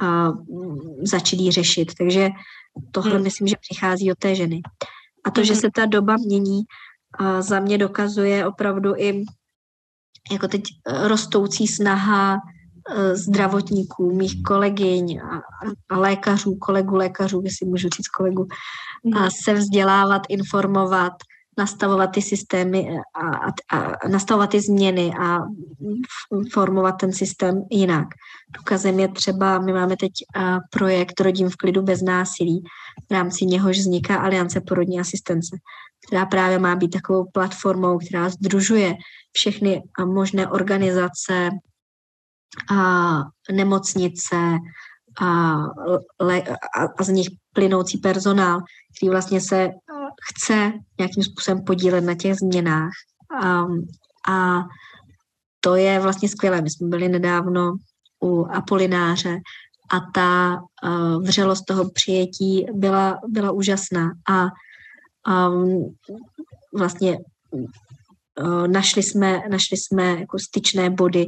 a 0.00 0.28
mm, 0.28 0.78
začít 1.02 1.40
ji 1.40 1.52
řešit. 1.52 1.92
Takže 1.98 2.28
tohle 2.92 3.14
hmm. 3.14 3.22
myslím, 3.22 3.48
že 3.48 3.56
přichází 3.60 4.12
od 4.12 4.18
té 4.18 4.34
ženy. 4.34 4.60
A 5.24 5.30
to, 5.30 5.40
hmm. 5.40 5.46
že 5.46 5.54
se 5.54 5.68
ta 5.74 5.86
doba 5.86 6.16
mění, 6.16 6.62
za 7.40 7.60
mě 7.60 7.78
dokazuje 7.78 8.46
opravdu 8.46 8.96
i 8.96 9.24
jako 10.32 10.48
teď 10.48 10.62
eh, 10.86 11.08
rostoucí 11.08 11.66
snaha 11.66 12.36
eh, 12.36 13.16
zdravotníků, 13.16 14.16
mých 14.16 14.42
kolegyň 14.42 15.20
a, 15.20 15.42
a 15.90 15.98
lékařů, 15.98 16.54
kolegů 16.54 16.94
lékařů, 16.94 17.42
jestli 17.44 17.66
můžu 17.66 17.88
říct 17.88 18.08
kolegu, 18.08 18.46
a 19.14 19.20
mhm. 19.20 19.30
se 19.44 19.54
vzdělávat, 19.54 20.22
informovat, 20.28 21.12
nastavovat 21.58 22.06
ty 22.06 22.22
systémy 22.22 22.88
a, 23.14 23.28
a, 23.76 23.78
a 23.78 24.08
nastavovat 24.08 24.50
ty 24.50 24.60
změny 24.60 25.12
a 25.20 25.38
formovat 26.52 26.92
ten 26.92 27.12
systém 27.12 27.62
jinak. 27.70 28.08
Důkazem 28.58 29.00
je 29.00 29.08
třeba, 29.08 29.58
my 29.58 29.72
máme 29.72 29.96
teď 29.96 30.12
projekt 30.70 31.20
Rodím 31.20 31.50
v 31.50 31.56
klidu 31.56 31.82
bez 31.82 32.02
násilí, 32.02 32.62
v 33.08 33.12
rámci 33.12 33.46
něhož 33.46 33.78
vzniká 33.78 34.16
Aliance 34.16 34.60
porodní 34.60 35.00
asistence, 35.00 35.56
která 36.06 36.26
právě 36.26 36.58
má 36.58 36.76
být 36.76 36.88
takovou 36.88 37.24
platformou, 37.32 37.98
která 37.98 38.28
združuje 38.28 38.94
všechny 39.36 39.82
možné 40.04 40.48
organizace, 40.48 41.50
a 42.70 43.22
nemocnice 43.52 44.36
a, 45.20 45.54
a, 46.76 46.84
a 46.98 47.02
z 47.02 47.08
nich 47.08 47.28
plynoucí 47.52 47.98
personál, 47.98 48.60
který 48.96 49.10
vlastně 49.10 49.40
se 49.40 49.70
chce 50.30 50.72
nějakým 50.98 51.22
způsobem 51.22 51.64
podílet 51.64 52.04
na 52.04 52.14
těch 52.14 52.34
změnách. 52.34 52.90
A, 53.42 53.64
a 54.32 54.64
to 55.60 55.74
je 55.74 56.00
vlastně 56.00 56.28
skvělé. 56.28 56.60
My 56.62 56.70
jsme 56.70 56.88
byli 56.88 57.08
nedávno 57.08 57.76
u 58.24 58.44
Apolináře 58.44 59.38
a 59.90 60.00
ta 60.14 60.60
uh, 60.84 61.22
vřelost 61.22 61.64
toho 61.64 61.90
přijetí 61.90 62.66
byla, 62.72 63.18
byla 63.28 63.50
úžasná. 63.50 64.10
A 64.30 64.48
um, 65.48 65.96
vlastně 66.78 67.18
našli 68.66 69.02
jsme, 69.02 69.40
našli 69.50 69.76
jsme 69.76 70.04
jako 70.20 70.38
styčné 70.38 70.90
body, 70.90 71.26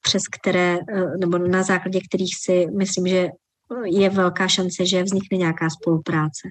přes 0.00 0.22
které, 0.40 0.78
uh, 0.78 1.16
nebo 1.20 1.38
na 1.38 1.62
základě 1.62 2.00
kterých 2.08 2.34
si 2.44 2.66
myslím, 2.76 3.06
že 3.06 3.28
je 3.84 4.10
velká 4.10 4.48
šance, 4.48 4.86
že 4.86 5.02
vznikne 5.02 5.38
nějaká 5.38 5.70
spolupráce. 5.70 6.48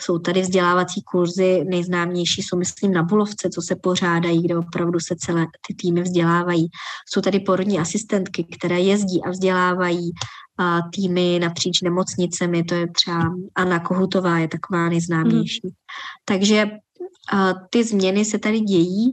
Jsou 0.00 0.18
tady 0.18 0.40
vzdělávací 0.40 1.02
kurzy, 1.02 1.64
nejznámější 1.64 2.42
jsou, 2.42 2.56
myslím, 2.56 2.92
na 2.92 3.02
Bulovce, 3.02 3.48
co 3.54 3.62
se 3.62 3.76
pořádají, 3.76 4.42
kde 4.42 4.56
opravdu 4.56 5.00
se 5.00 5.16
celé 5.16 5.46
ty 5.66 5.74
týmy 5.74 6.02
vzdělávají. 6.02 6.66
Jsou 7.10 7.20
tady 7.20 7.40
porodní 7.40 7.78
asistentky, 7.78 8.46
které 8.58 8.80
jezdí 8.80 9.22
a 9.24 9.30
vzdělávají 9.30 10.10
a 10.58 10.78
týmy 10.94 11.38
napříč 11.38 11.82
nemocnicemi, 11.82 12.64
to 12.64 12.74
je 12.74 12.86
třeba 12.92 13.34
Anna 13.54 13.80
Kohutová, 13.80 14.38
je 14.38 14.48
taková 14.48 14.88
nejznámější. 14.88 15.60
Hmm. 15.64 15.72
Takže 16.24 16.66
ty 17.70 17.84
změny 17.84 18.24
se 18.24 18.38
tady 18.38 18.60
dějí 18.60 19.10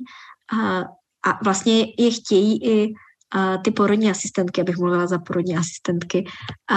a, 1.25 1.43
vlastně 1.43 1.85
je 1.99 2.11
chtějí 2.11 2.67
i 2.67 2.93
ty 3.63 3.71
porodní 3.71 4.11
asistentky, 4.11 4.61
abych 4.61 4.77
mluvila 4.77 5.07
za 5.07 5.19
porodní 5.19 5.57
asistentky, 5.57 6.25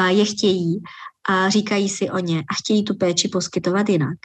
je 0.09 0.25
chtějí 0.25 0.83
a 1.29 1.49
říkají 1.49 1.89
si 1.89 2.11
o 2.11 2.19
ně 2.19 2.41
a 2.41 2.55
chtějí 2.55 2.85
tu 2.85 2.95
péči 2.95 3.29
poskytovat 3.29 3.89
jinak. 3.89 4.19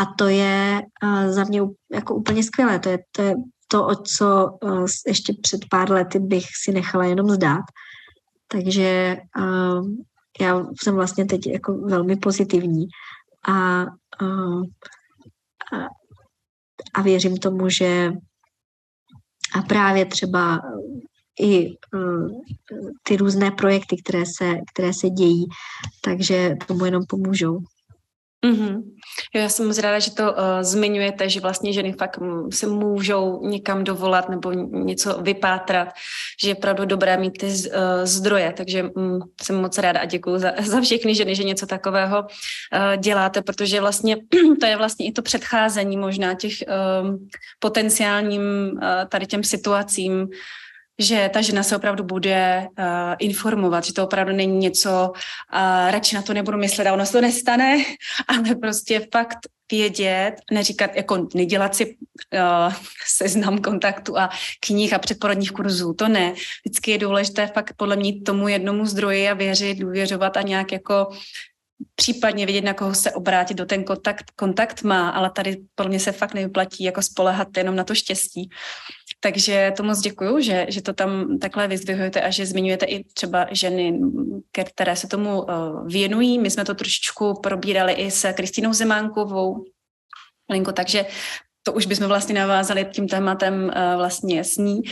A 0.00 0.04
to 0.18 0.28
je 0.28 0.82
za 1.28 1.44
mě 1.44 1.60
jako 1.92 2.14
úplně 2.14 2.42
skvělé. 2.42 2.78
To 2.78 2.88
je 2.88 2.98
to, 3.12 3.22
je 3.22 3.34
to 3.68 3.86
o 3.86 3.94
co 3.94 4.58
ještě 5.06 5.32
před 5.42 5.60
pár 5.70 5.90
lety 5.90 6.18
bych 6.18 6.44
si 6.64 6.72
nechala 6.72 7.04
jenom 7.04 7.30
zdát. 7.30 7.64
Takže 8.48 9.16
já 10.40 10.66
jsem 10.82 10.94
vlastně 10.94 11.24
teď 11.24 11.46
jako 11.46 11.78
velmi 11.78 12.16
pozitivní 12.16 12.86
a, 13.48 13.82
a, 13.82 13.86
a 15.72 15.88
věřím 17.02 17.36
tomu, 17.36 17.68
že 17.68 18.12
a 19.54 19.62
právě 19.62 20.04
třeba 20.06 20.60
i 21.40 21.68
uh, 21.68 22.28
ty 23.02 23.16
různé 23.16 23.50
projekty, 23.50 23.96
které 24.04 24.24
se, 24.38 24.54
které 24.72 24.92
se 24.92 25.10
dějí, 25.10 25.46
takže 26.04 26.54
tomu 26.66 26.84
jenom 26.84 27.02
pomůžou. 27.08 27.58
Mm-hmm. 28.44 28.82
Já 29.34 29.48
jsem 29.48 29.66
moc 29.66 29.78
ráda, 29.78 29.98
že 29.98 30.10
to 30.10 30.32
uh, 30.32 30.38
zmiňujete, 30.60 31.28
že 31.28 31.40
vlastně 31.40 31.72
ženy 31.72 31.92
fakt 31.92 32.18
se 32.50 32.66
můžou 32.66 33.46
někam 33.46 33.84
dovolat 33.84 34.28
nebo 34.28 34.52
něco 34.52 35.18
vypátrat, 35.22 35.88
že 36.42 36.50
je 36.50 36.54
opravdu 36.54 36.84
dobré 36.84 37.16
mít 37.16 37.38
ty 37.38 37.46
uh, 37.46 37.52
zdroje, 38.04 38.52
takže 38.56 38.82
um, 38.82 39.18
jsem 39.42 39.56
moc 39.56 39.78
ráda 39.78 40.00
a 40.00 40.04
děkuji 40.04 40.38
za, 40.38 40.52
za 40.62 40.80
všechny 40.80 41.14
ženy, 41.14 41.34
že 41.34 41.44
něco 41.44 41.66
takového 41.66 42.20
uh, 42.20 42.96
děláte, 42.96 43.42
protože 43.42 43.80
vlastně 43.80 44.16
to 44.60 44.66
je 44.66 44.76
vlastně 44.76 45.06
i 45.06 45.12
to 45.12 45.22
předcházení 45.22 45.96
možná 45.96 46.34
těch 46.34 46.52
uh, 46.68 47.16
potenciálním 47.58 48.42
uh, 48.72 48.80
tady 49.08 49.26
těm 49.26 49.44
situacím, 49.44 50.28
že 50.98 51.30
ta 51.32 51.42
žena 51.42 51.62
se 51.62 51.76
opravdu 51.76 52.04
bude 52.04 52.68
uh, 52.78 52.84
informovat, 53.18 53.84
že 53.84 53.92
to 53.92 54.04
opravdu 54.04 54.32
není 54.32 54.58
něco, 54.58 55.12
uh, 55.14 55.90
radši 55.90 56.16
na 56.16 56.22
to 56.22 56.34
nebudu 56.34 56.58
myslet 56.58 56.86
a 56.86 56.92
ono 56.92 57.06
se 57.06 57.12
to 57.12 57.20
nestane, 57.20 57.84
ale 58.28 58.54
prostě 58.54 59.06
fakt 59.12 59.38
vědět, 59.72 60.34
neříkat, 60.50 60.96
jako 60.96 61.28
nedělat 61.34 61.74
si 61.74 61.96
uh, 61.96 62.72
seznam 63.06 63.58
kontaktu 63.58 64.18
a 64.18 64.30
knih 64.60 64.92
a 64.92 64.98
předporodních 64.98 65.52
kurzů, 65.52 65.94
to 65.94 66.08
ne. 66.08 66.34
Vždycky 66.64 66.90
je 66.90 66.98
důležité 66.98 67.46
fakt 67.46 67.74
podle 67.76 67.96
mě 67.96 68.20
tomu 68.20 68.48
jednomu 68.48 68.86
zdroji 68.86 69.28
a 69.28 69.34
věřit, 69.34 69.78
důvěřovat 69.78 70.36
a 70.36 70.42
nějak 70.42 70.72
jako 70.72 71.08
případně 71.94 72.46
vědět, 72.46 72.64
na 72.64 72.74
koho 72.74 72.94
se 72.94 73.12
obrátit, 73.12 73.54
do 73.54 73.66
ten 73.66 73.84
kontakt, 73.84 74.24
kontakt 74.36 74.82
má, 74.82 75.10
ale 75.10 75.30
tady 75.30 75.56
podle 75.74 75.90
mě 75.90 76.00
se 76.00 76.12
fakt 76.12 76.34
nevyplatí 76.34 76.84
jako 76.84 77.02
spolehat 77.02 77.56
jenom 77.56 77.76
na 77.76 77.84
to 77.84 77.94
štěstí. 77.94 78.50
Takže 79.24 79.72
to 79.76 79.82
moc 79.82 80.00
děkuju, 80.00 80.40
že, 80.40 80.66
že 80.68 80.82
to 80.82 80.92
tam 80.92 81.38
takhle 81.38 81.68
vyzdvihujete 81.68 82.20
a 82.20 82.30
že 82.30 82.46
zmiňujete 82.46 82.86
i 82.86 83.04
třeba 83.04 83.46
ženy, 83.50 84.00
které 84.52 84.96
se 84.96 85.08
tomu 85.08 85.42
uh, 85.42 85.88
věnují. 85.88 86.38
My 86.38 86.50
jsme 86.50 86.64
to 86.64 86.74
trošičku 86.74 87.40
probírali 87.40 87.92
i 87.92 88.10
s 88.10 88.32
Kristýnou 88.32 88.72
Zemánkovou, 88.72 89.64
Linko, 90.50 90.72
takže 90.72 91.06
to 91.62 91.72
už 91.72 91.86
bychom 91.86 92.06
vlastně 92.06 92.34
navázali 92.34 92.84
tím 92.84 93.08
tématem 93.08 93.64
uh, 93.64 93.96
vlastně 93.96 94.44
s 94.44 94.56
ní. 94.56 94.82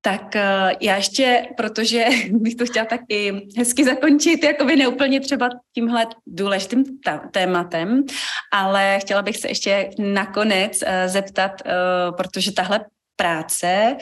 Tak 0.00 0.22
uh, 0.34 0.72
já 0.80 0.96
ještě, 0.96 1.46
protože 1.56 2.04
bych 2.30 2.54
to 2.54 2.66
chtěla 2.66 2.86
tak 2.86 3.00
i 3.08 3.32
hezky 3.58 3.84
zakončit, 3.84 4.44
jako 4.44 4.64
by 4.64 4.76
neúplně 4.76 5.20
třeba 5.20 5.48
tímhle 5.74 6.06
důležitým 6.26 6.84
tématem, 7.32 8.04
ale 8.52 8.98
chtěla 9.00 9.22
bych 9.22 9.36
se 9.36 9.48
ještě 9.48 9.90
nakonec 9.98 10.72
zeptat, 11.06 11.62
protože 12.16 12.52
tahle 12.52 12.80
práce 13.18 13.96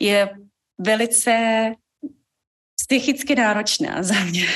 je 0.00 0.30
velice 0.78 1.34
psychicky 2.86 3.34
náročná 3.34 4.02
za 4.02 4.20
mě. 4.24 4.46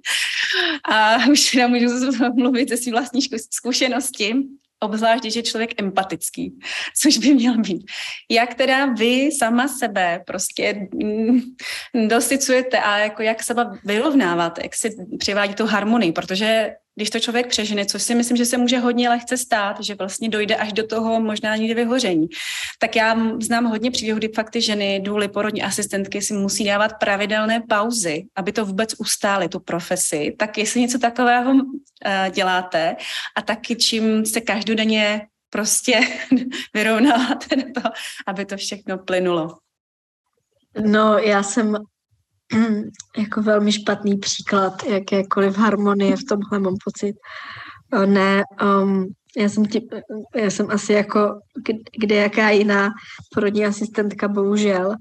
a 0.92 1.26
už 1.30 1.50
teda 1.50 1.68
můžu 1.68 1.88
mluvit 2.34 2.68
ze 2.68 2.76
své 2.76 2.92
vlastní 2.92 3.20
zkušenosti, 3.50 4.34
obzvlášť, 4.82 5.22
když 5.22 5.36
je 5.36 5.42
člověk 5.42 5.70
empatický, 5.80 6.58
což 7.02 7.18
by 7.18 7.34
měl 7.34 7.58
být. 7.58 7.90
Jak 8.30 8.54
teda 8.54 8.86
vy 8.86 9.30
sama 9.32 9.68
sebe 9.68 10.22
prostě 10.26 10.88
mm, 10.94 11.40
dosycujete 12.08 12.78
a 12.78 12.98
jako 12.98 13.22
jak 13.22 13.42
sebe 13.42 13.66
vyrovnáváte, 13.84 14.62
jak 14.62 14.74
si 14.74 14.96
přivádí 15.18 15.54
tu 15.54 15.66
harmonii, 15.66 16.12
protože 16.12 16.70
když 16.94 17.10
to 17.10 17.20
člověk 17.20 17.46
přežene, 17.46 17.86
což 17.86 18.02
si 18.02 18.14
myslím, 18.14 18.36
že 18.36 18.46
se 18.46 18.58
může 18.58 18.78
hodně 18.78 19.08
lehce 19.08 19.36
stát, 19.36 19.80
že 19.80 19.94
vlastně 19.94 20.28
dojde 20.28 20.56
až 20.56 20.72
do 20.72 20.86
toho 20.86 21.20
možná 21.20 21.56
někdy 21.56 21.74
vyhoření. 21.74 22.28
Tak 22.78 22.96
já 22.96 23.16
znám 23.42 23.64
hodně 23.64 23.90
příběhů, 23.90 24.18
kdy 24.18 24.28
fakt 24.28 24.50
ty 24.50 24.60
ženy, 24.60 25.00
důly, 25.00 25.28
porodní 25.28 25.62
asistentky 25.62 26.22
si 26.22 26.34
musí 26.34 26.64
dávat 26.64 26.92
pravidelné 27.00 27.62
pauzy, 27.68 28.24
aby 28.36 28.52
to 28.52 28.66
vůbec 28.66 28.94
ustály, 28.98 29.48
tu 29.48 29.60
profesi. 29.60 30.34
Tak 30.38 30.58
jestli 30.58 30.80
něco 30.80 30.98
takového 30.98 31.52
uh, 31.52 31.62
děláte 32.30 32.96
a 33.36 33.42
taky 33.42 33.76
čím 33.76 34.26
se 34.26 34.40
každodenně 34.40 35.26
prostě 35.50 36.00
vyrovnáváte 36.74 37.56
na 37.56 37.82
to, 37.82 37.90
aby 38.26 38.44
to 38.44 38.56
všechno 38.56 38.98
plynulo. 38.98 39.56
No, 40.86 41.18
já 41.18 41.42
jsem 41.42 41.76
jako 43.18 43.42
velmi 43.42 43.72
špatný 43.72 44.18
příklad 44.18 44.82
jakékoliv 44.82 45.56
harmonie 45.58 46.16
v 46.16 46.24
tomhle 46.28 46.58
mám 46.58 46.74
pocit. 46.84 47.16
Ne, 48.06 48.42
um, 48.82 49.06
já 49.36 49.48
jsem, 49.48 49.64
tě, 49.64 49.80
já 50.36 50.50
jsem 50.50 50.70
asi 50.70 50.92
jako 50.92 51.40
kde 52.00 52.14
jaká 52.14 52.50
jiná 52.50 52.90
porodní 53.34 53.66
asistentka 53.66 54.28
bohužel 54.28 54.94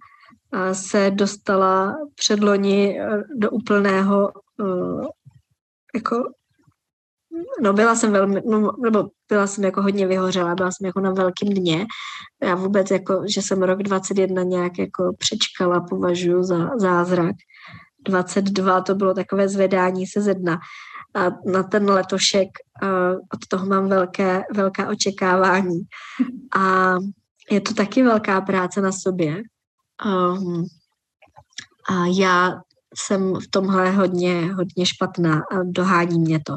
se 0.74 1.12
dostala 1.12 1.96
předloni 2.16 3.00
eh, 3.00 3.24
do 3.36 3.52
úplného 3.52 4.32
uh, 4.60 5.06
jako 5.96 6.24
no 7.62 7.74
byla 7.74 7.96
jsem 7.96 8.12
velmi, 8.12 8.42
no, 8.46 8.72
nebo 8.84 9.10
byla 9.30 9.48
jsem 9.48 9.64
jako 9.64 9.82
hodně 9.82 10.08
vyhořela, 10.08 10.56
byla 10.56 10.72
jsem 10.72 10.86
jako 10.86 11.00
na 11.00 11.12
velkém 11.12 11.50
dně. 11.50 11.86
Já 12.44 12.56
vůbec 12.56 12.92
jako, 12.92 13.24
že 13.28 13.42
jsem 13.42 13.64
rok 13.64 13.84
21 13.84 14.44
nějak 14.44 14.80
jako 14.80 15.14
přečkala, 15.18 15.86
považuji 15.90 16.44
za 16.44 16.70
zázrak. 16.78 17.36
22 18.06 18.82
to 18.82 18.96
bylo 18.96 19.14
takové 19.14 19.50
zvedání 19.50 20.08
se 20.08 20.22
ze 20.22 20.34
dna. 20.34 20.60
A 21.16 21.52
na 21.52 21.64
ten 21.64 21.90
letošek 21.90 22.48
uh, 22.84 23.20
od 23.34 23.48
toho 23.50 23.66
mám 23.66 23.88
velké, 23.88 24.44
velká 24.54 24.90
očekávání. 24.90 25.82
A 26.58 26.96
je 27.52 27.62
to 27.62 27.74
taky 27.74 28.04
velká 28.04 28.42
práce 28.42 28.82
na 28.82 28.92
sobě. 28.92 29.42
Um, 30.06 30.66
a 31.90 32.06
já 32.06 32.62
jsem 32.98 33.36
v 33.36 33.48
tomhle 33.52 33.92
hodně, 33.92 34.54
hodně 34.54 34.86
špatná 34.86 35.36
a 35.52 35.64
dohání 35.64 36.20
mě 36.20 36.40
to. 36.46 36.54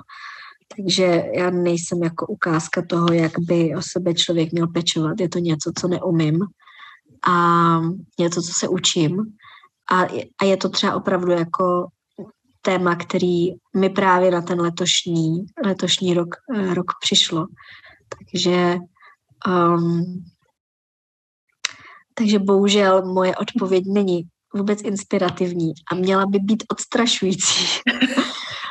Takže 0.76 1.22
já 1.34 1.50
nejsem 1.50 2.02
jako 2.02 2.26
ukázka 2.26 2.82
toho, 2.82 3.12
jak 3.12 3.32
by 3.38 3.74
o 3.76 3.82
sebe 3.92 4.14
člověk 4.14 4.52
měl 4.52 4.66
pečovat. 4.66 5.20
Je 5.20 5.28
to 5.28 5.38
něco, 5.38 5.72
co 5.78 5.88
neumím 5.88 6.38
a 7.26 7.80
něco, 8.18 8.42
co 8.42 8.52
se 8.52 8.68
učím. 8.68 9.20
A, 9.90 10.02
a 10.40 10.44
je 10.44 10.56
to 10.56 10.68
třeba 10.68 10.94
opravdu 10.94 11.32
jako 11.32 11.86
téma, 12.62 12.96
který 12.96 13.48
mi 13.76 13.90
právě 13.90 14.30
na 14.30 14.42
ten 14.42 14.60
letošní, 14.60 15.44
letošní 15.64 16.14
rok, 16.14 16.28
eh, 16.54 16.74
rok 16.74 16.86
přišlo. 17.00 17.46
Takže 18.08 18.76
um, 19.48 20.24
takže 22.14 22.38
bohužel 22.38 23.12
moje 23.12 23.36
odpověď 23.36 23.84
není 23.86 24.22
vůbec 24.54 24.82
inspirativní 24.82 25.72
a 25.90 25.94
měla 25.94 26.26
by 26.26 26.38
být 26.38 26.64
odstrašující. 26.68 27.80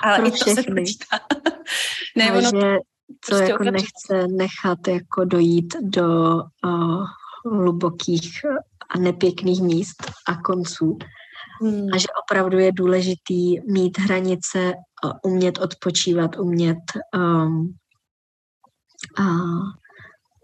Ale 0.03 0.17
pro 0.17 0.27
i 0.27 0.31
to 0.31 0.35
všechny. 0.35 0.63
se 0.63 0.71
počítá. 0.71 1.19
ne, 2.17 2.31
ono 2.31 2.41
že 2.41 2.77
co 3.21 3.35
prostě 3.35 3.51
jako 3.51 3.63
nechce 3.63 4.27
nechat 4.27 4.87
jako 4.87 5.25
dojít 5.25 5.75
do 5.81 6.35
uh, 6.65 7.05
hlubokých 7.45 8.45
a 8.89 8.99
nepěkných 8.99 9.61
míst 9.61 10.11
a 10.27 10.35
konců. 10.35 10.97
Hmm. 11.61 11.87
A 11.93 11.97
že 11.97 12.07
opravdu 12.23 12.59
je 12.59 12.71
důležitý 12.71 13.71
mít 13.71 13.99
hranice, 13.99 14.73
umět 15.23 15.57
odpočívat, 15.57 16.37
umět 16.37 16.79
um, 17.15 17.75
uh, 19.19 19.63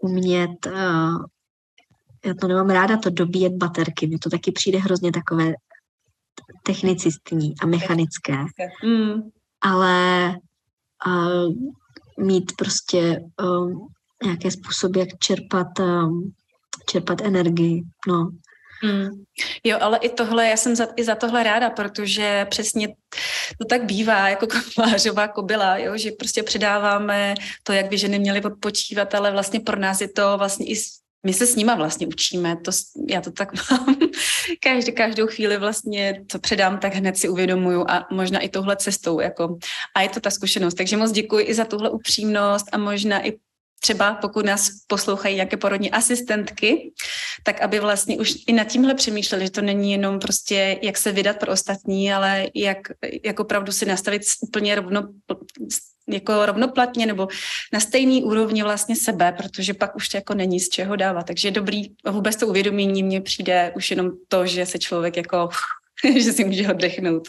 umět 0.02 0.66
uh, 0.66 1.24
já 2.24 2.34
to 2.40 2.48
nemám 2.48 2.70
ráda, 2.70 2.96
to 2.96 3.10
dobíjet 3.10 3.52
baterky. 3.52 4.06
Mně 4.06 4.18
to 4.18 4.30
taky 4.30 4.52
přijde 4.52 4.78
hrozně 4.78 5.12
takové 5.12 5.52
technicistní 6.62 7.54
a 7.62 7.66
mechanické. 7.66 8.36
Mm 8.84 9.30
ale 9.60 10.34
a 11.06 11.26
mít 12.18 12.52
prostě 12.56 13.20
um, 13.42 13.88
nějaké 14.24 14.50
způsoby, 14.50 15.00
jak 15.00 15.08
čerpat, 15.18 15.78
um, 15.78 16.32
čerpat 16.90 17.20
energii. 17.20 17.82
No. 18.08 18.30
Hmm. 18.82 19.24
Jo, 19.64 19.78
ale 19.80 19.98
i 19.98 20.08
tohle, 20.08 20.48
já 20.48 20.56
jsem 20.56 20.76
za, 20.76 20.86
i 20.96 21.04
za 21.04 21.14
tohle 21.14 21.42
ráda, 21.42 21.70
protože 21.70 22.46
přesně 22.50 22.88
to 23.58 23.64
tak 23.68 23.84
bývá, 23.84 24.28
jako 24.28 24.46
kovářová 24.74 25.28
kobila, 25.28 25.76
jo, 25.76 25.96
že 25.96 26.10
prostě 26.12 26.42
předáváme 26.42 27.34
to, 27.62 27.72
jak 27.72 27.88
by 27.88 27.98
ženy 27.98 28.18
měly 28.18 28.42
odpočívat, 28.42 29.14
ale 29.14 29.32
vlastně 29.32 29.60
pro 29.60 29.78
nás 29.78 30.00
je 30.00 30.08
to 30.08 30.38
vlastně 30.38 30.66
i 30.66 30.74
my 31.26 31.32
se 31.32 31.46
s 31.46 31.56
nima 31.56 31.74
vlastně 31.74 32.06
učíme, 32.06 32.56
to, 32.56 32.70
já 33.08 33.20
to 33.20 33.30
tak 33.30 33.52
mám. 33.70 33.96
Každý, 34.62 34.92
každou 34.92 35.26
chvíli 35.26 35.58
vlastně, 35.58 36.24
co 36.28 36.38
předám, 36.38 36.78
tak 36.78 36.94
hned 36.94 37.18
si 37.18 37.28
uvědomuju 37.28 37.84
a 37.88 38.06
možná 38.10 38.40
i 38.40 38.48
touhle 38.48 38.76
cestou. 38.76 39.20
Jako, 39.20 39.58
a 39.96 40.02
je 40.02 40.08
to 40.08 40.20
ta 40.20 40.30
zkušenost. 40.30 40.74
Takže 40.74 40.96
moc 40.96 41.12
děkuji 41.12 41.46
i 41.46 41.54
za 41.54 41.64
tuhle 41.64 41.90
upřímnost 41.90 42.66
a 42.72 42.78
možná 42.78 43.26
i 43.26 43.32
třeba 43.80 44.14
pokud 44.14 44.44
nás 44.44 44.70
poslouchají 44.86 45.34
nějaké 45.34 45.56
porodní 45.56 45.90
asistentky, 45.90 46.92
tak 47.42 47.60
aby 47.60 47.80
vlastně 47.80 48.18
už 48.18 48.34
i 48.46 48.52
nad 48.52 48.64
tímhle 48.64 48.94
přemýšleli, 48.94 49.44
že 49.44 49.50
to 49.50 49.62
není 49.62 49.92
jenom 49.92 50.18
prostě, 50.18 50.78
jak 50.82 50.98
se 50.98 51.12
vydat 51.12 51.38
pro 51.38 51.52
ostatní, 51.52 52.12
ale 52.12 52.46
jak, 52.54 52.78
jak 53.24 53.40
opravdu 53.40 53.72
si 53.72 53.86
nastavit 53.86 54.22
úplně 54.42 54.74
rovno, 54.74 55.08
jako 56.12 56.46
rovnoplatně 56.46 57.06
nebo 57.06 57.28
na 57.72 57.80
stejný 57.80 58.24
úrovni 58.24 58.62
vlastně 58.62 58.96
sebe, 58.96 59.32
protože 59.32 59.74
pak 59.74 59.96
už 59.96 60.08
to 60.08 60.16
jako 60.16 60.34
není 60.34 60.60
z 60.60 60.68
čeho 60.68 60.96
dávat. 60.96 61.26
Takže 61.26 61.50
dobrý, 61.50 61.82
vůbec 62.10 62.36
to 62.36 62.46
uvědomění 62.46 63.02
mně 63.02 63.20
přijde 63.20 63.72
už 63.76 63.90
jenom 63.90 64.10
to, 64.28 64.46
že 64.46 64.66
se 64.66 64.78
člověk 64.78 65.16
jako 65.16 65.48
že 66.18 66.32
si 66.32 66.44
může 66.44 66.68
oddechnout. 66.68 67.28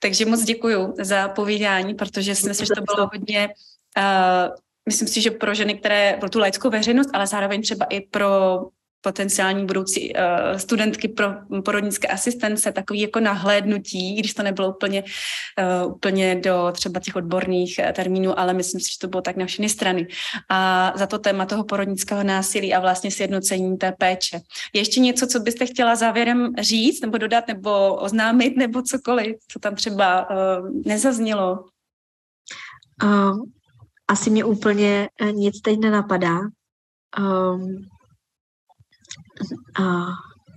Takže 0.00 0.24
moc 0.24 0.44
děkuji 0.44 0.94
za 0.98 1.28
povídání, 1.28 1.94
protože 1.94 2.34
si 2.34 2.48
myslím, 2.48 2.66
že 2.66 2.74
to 2.76 2.94
bylo 2.94 3.08
hodně 3.12 3.48
uh, 3.98 4.54
myslím 4.86 5.08
si, 5.08 5.20
že 5.20 5.30
pro 5.30 5.54
ženy, 5.54 5.74
které 5.74 6.16
pro 6.20 6.30
tu 6.30 6.38
laickou 6.38 6.70
veřejnost, 6.70 7.10
ale 7.12 7.26
zároveň 7.26 7.62
třeba 7.62 7.84
i 7.84 8.00
pro 8.00 8.60
potenciální 9.02 9.66
budoucí 9.66 10.12
uh, 10.14 10.56
studentky 10.56 11.08
pro 11.08 11.26
porodnické 11.64 12.08
asistence, 12.08 12.72
takový 12.72 13.00
jako 13.00 13.20
nahlédnutí, 13.20 14.16
když 14.16 14.34
to 14.34 14.42
nebylo 14.42 14.74
úplně, 14.74 15.04
uh, 15.82 15.92
úplně 15.92 16.34
do 16.34 16.72
třeba 16.72 17.00
těch 17.00 17.16
odborných 17.16 17.80
uh, 17.84 17.92
termínů, 17.92 18.38
ale 18.38 18.54
myslím 18.54 18.80
si, 18.80 18.92
že 18.92 18.98
to 19.00 19.08
bylo 19.08 19.22
tak 19.22 19.36
na 19.36 19.46
všechny 19.46 19.68
strany. 19.68 20.06
A 20.48 20.92
za 20.96 21.06
to 21.06 21.18
téma 21.18 21.46
toho 21.46 21.64
porodnického 21.64 22.22
násilí 22.22 22.74
a 22.74 22.80
vlastně 22.80 23.10
sjednocení 23.10 23.76
té 23.76 23.92
péče. 23.92 24.40
Je 24.72 24.80
ještě 24.80 25.00
něco, 25.00 25.26
co 25.26 25.40
byste 25.40 25.66
chtěla 25.66 25.96
závěrem 25.96 26.54
říct, 26.60 27.00
nebo 27.00 27.18
dodat, 27.18 27.48
nebo 27.48 27.94
oznámit, 27.94 28.56
nebo 28.56 28.82
cokoliv, 28.82 29.36
co 29.48 29.58
tam 29.58 29.74
třeba 29.74 30.30
uh, 30.30 30.36
nezaznělo? 30.86 31.64
Um, 33.04 33.52
asi 34.08 34.30
mě 34.30 34.44
úplně 34.44 35.08
nic 35.32 35.60
teď 35.60 35.78
nenapadá. 35.78 36.38
Um, 37.18 37.88
a, 39.80 40.06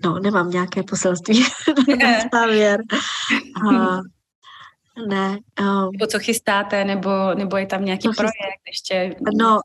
no, 0.03 0.20
nemám 0.20 0.49
nějaké 0.49 0.84
poselství 0.84 1.45
na 1.99 2.07
závěr. 2.34 2.80
A, 3.70 3.99
ne. 5.07 5.38
Um, 5.60 5.90
nebo 5.91 6.07
co 6.07 6.20
chystáte, 6.20 6.86
nebo, 6.86 7.10
nebo 7.36 7.57
je 7.57 7.66
tam 7.66 7.86
nějaký 7.86 8.10
projekt 8.18 8.32
chystá... 8.70 8.95
ještě? 8.98 9.16
No, 9.40 9.60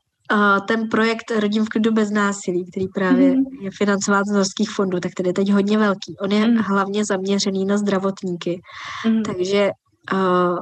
ten 0.67 0.89
projekt 0.89 1.31
Rodím 1.31 1.65
v 1.65 1.69
klidu 1.69 1.91
bez 1.91 2.11
násilí, 2.11 2.65
který 2.71 2.87
právě 2.87 3.29
mm. 3.29 3.43
je 3.61 3.69
financován 3.77 4.23
z 4.25 4.31
norských 4.33 4.69
fondů, 4.69 4.99
tak 4.99 5.11
ten 5.17 5.25
je 5.25 5.33
teď 5.33 5.51
hodně 5.51 5.77
velký. 5.77 6.15
On 6.21 6.31
je 6.31 6.47
mm. 6.47 6.57
hlavně 6.57 7.05
zaměřený 7.05 7.65
na 7.65 7.77
zdravotníky, 7.77 8.61
mm. 9.07 9.23
takže 9.23 9.69
uh, 10.13 10.57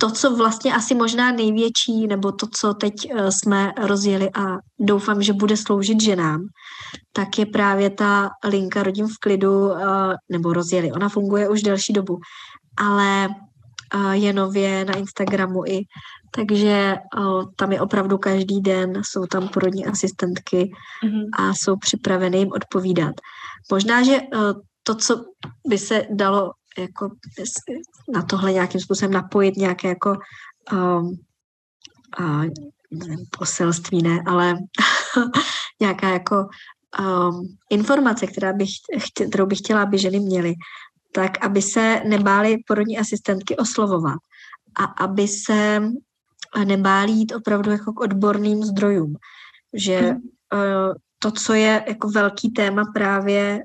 to, 0.00 0.10
co 0.10 0.36
vlastně 0.36 0.74
asi 0.74 0.94
možná 0.94 1.32
největší, 1.32 2.06
nebo 2.06 2.32
to, 2.32 2.46
co 2.46 2.74
teď 2.74 2.94
uh, 3.12 3.28
jsme 3.28 3.72
rozjeli 3.78 4.30
a 4.34 4.56
doufám, 4.80 5.22
že 5.22 5.32
bude 5.32 5.56
sloužit 5.56 6.02
ženám, 6.02 6.40
tak 7.12 7.38
je 7.38 7.46
právě 7.46 7.90
ta 7.90 8.30
linka 8.44 8.82
Rodím 8.82 9.08
v 9.08 9.18
klidu, 9.20 9.68
uh, 9.68 9.78
nebo 10.32 10.52
rozjeli. 10.52 10.92
Ona 10.92 11.08
funguje 11.08 11.48
už 11.48 11.62
delší 11.62 11.92
dobu, 11.92 12.18
ale 12.78 13.28
je 14.12 14.32
nově 14.32 14.84
na 14.84 14.96
Instagramu 14.96 15.64
i, 15.66 15.80
takže 16.36 16.96
tam 17.56 17.72
je 17.72 17.80
opravdu 17.80 18.18
každý 18.18 18.60
den, 18.60 19.02
jsou 19.04 19.26
tam 19.26 19.48
porodní 19.48 19.86
asistentky 19.86 20.70
mm-hmm. 21.04 21.24
a 21.38 21.54
jsou 21.54 21.76
připraveny 21.76 22.38
jim 22.38 22.52
odpovídat. 22.52 23.14
Možná, 23.72 24.02
že 24.02 24.20
to, 24.82 24.94
co 24.94 25.24
by 25.68 25.78
se 25.78 26.02
dalo 26.10 26.50
jako 26.80 27.10
na 28.14 28.22
tohle 28.22 28.52
nějakým 28.52 28.80
způsobem 28.80 29.12
napojit, 29.12 29.56
nějaké 29.56 29.88
jako 29.88 30.16
um, 30.72 31.18
uh, 32.20 32.44
nevím, 32.90 33.26
poselství, 33.38 34.02
ne, 34.02 34.18
ale 34.26 34.54
nějaká 35.80 36.08
jako 36.08 36.46
um, 37.00 37.56
informace, 37.70 38.26
která 38.26 38.52
bych, 38.52 38.68
kterou 39.30 39.46
bych 39.46 39.58
chtěla, 39.58 39.82
aby 39.82 39.98
ženy 39.98 40.20
měly, 40.20 40.54
tak 41.12 41.44
aby 41.44 41.62
se 41.62 42.02
nebály 42.08 42.56
porodní 42.66 42.98
asistentky 42.98 43.56
oslovovat 43.56 44.18
a 44.78 44.84
aby 44.84 45.28
se 45.28 45.82
nebáli 46.64 47.12
jít 47.12 47.32
opravdu 47.34 47.70
jako 47.70 47.92
k 47.92 48.00
odborným 48.00 48.64
zdrojům. 48.64 49.16
Že 49.72 49.98
hmm. 49.98 50.20
to, 51.18 51.30
co 51.30 51.54
je 51.54 51.84
jako 51.88 52.08
velký 52.08 52.50
téma 52.50 52.84
právě, 52.94 53.60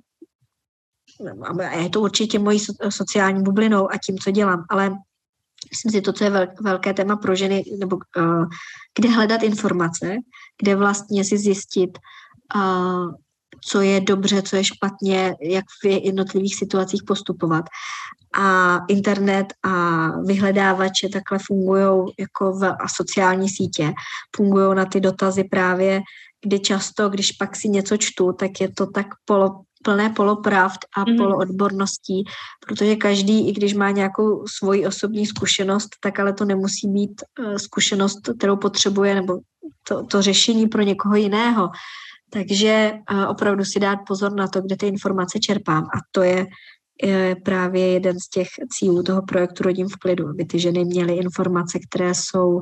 a 1.69 1.76
je 1.76 1.90
to 1.90 2.02
určitě 2.02 2.40
mojí 2.40 2.60
sociální 2.90 3.44
bublinou 3.44 3.91
a 3.91 3.98
tím, 4.06 4.18
co 4.18 4.31
dělám, 4.31 4.65
ale 4.69 4.91
myslím 5.69 5.91
si, 5.91 6.02
to, 6.02 6.14
co 6.14 6.23
je 6.23 6.48
velké 6.61 6.94
téma 6.94 7.15
pro 7.15 7.35
ženy, 7.35 7.64
nebo 7.80 7.98
uh, 8.18 8.45
kde 8.99 9.10
hledat 9.10 9.44
informace, 9.44 10.15
kde 10.61 10.76
vlastně 10.76 11.26
si 11.26 11.38
zjistit, 11.38 11.99
uh, 12.56 13.11
co 13.65 13.81
je 13.81 14.02
dobře, 14.02 14.41
co 14.41 14.56
je 14.56 14.64
špatně, 14.64 15.35
jak 15.41 15.65
v 15.84 15.85
jednotlivých 15.85 16.56
situacích 16.56 17.03
postupovat. 17.07 17.65
A 18.35 18.80
internet 18.88 19.53
a 19.64 20.07
vyhledávače 20.22 21.10
takhle 21.10 21.40
fungují 21.48 22.14
jako 22.19 22.52
v, 22.52 22.65
a 22.65 22.88
sociální 22.88 23.49
sítě, 23.49 23.94
fungují 24.35 24.76
na 24.76 24.85
ty 24.85 24.99
dotazy 24.99 25.44
právě, 25.44 26.02
kdy 26.45 26.60
často, 26.60 27.10
když 27.10 27.31
pak 27.31 27.56
si 27.56 27.69
něco 27.69 27.98
čtu, 27.98 28.34
tak 28.34 28.61
je 28.61 28.72
to 28.72 28.85
tak 28.85 29.07
polo, 29.26 29.61
plné 29.84 30.10
polopravd 30.10 30.80
a 30.97 31.10
mm. 31.10 31.18
poloodborností, 31.18 32.23
protože 32.68 32.95
každý, 32.95 33.49
i 33.49 33.51
když 33.51 33.73
má 33.73 33.91
nějakou 33.91 34.47
svoji 34.47 34.88
osobní 34.88 35.26
zkušenost, 35.26 35.89
tak 35.99 36.19
ale 36.19 36.34
to 36.34 36.45
nemusí 36.45 36.88
být 36.88 37.22
uh, 37.39 37.55
zkušenost, 37.55 38.19
kterou 38.38 38.57
potřebuje, 38.57 39.15
nebo 39.15 39.39
to, 39.88 40.05
to 40.05 40.22
řešení 40.22 40.68
pro 40.68 40.81
někoho 40.81 41.15
jiného. 41.15 41.69
Takže 42.30 42.93
uh, 43.11 43.30
opravdu 43.30 43.65
si 43.65 43.80
dát 43.80 43.99
pozor 44.07 44.34
na 44.35 44.47
to, 44.47 44.61
kde 44.61 44.77
ty 44.77 44.88
informace 44.88 45.39
čerpám. 45.39 45.84
A 45.84 45.97
to 46.11 46.23
je, 46.23 46.47
je 47.03 47.35
právě 47.45 47.88
jeden 47.88 48.19
z 48.19 48.30
těch 48.30 48.47
cílů 48.80 49.03
toho 49.03 49.22
projektu 49.22 49.64
Rodím 49.64 49.89
v 49.89 49.95
klidu, 49.95 50.27
aby 50.27 50.45
ty 50.45 50.60
ženy 50.60 50.85
měly 50.85 51.14
informace, 51.15 51.80
které 51.89 52.15
jsou 52.15 52.61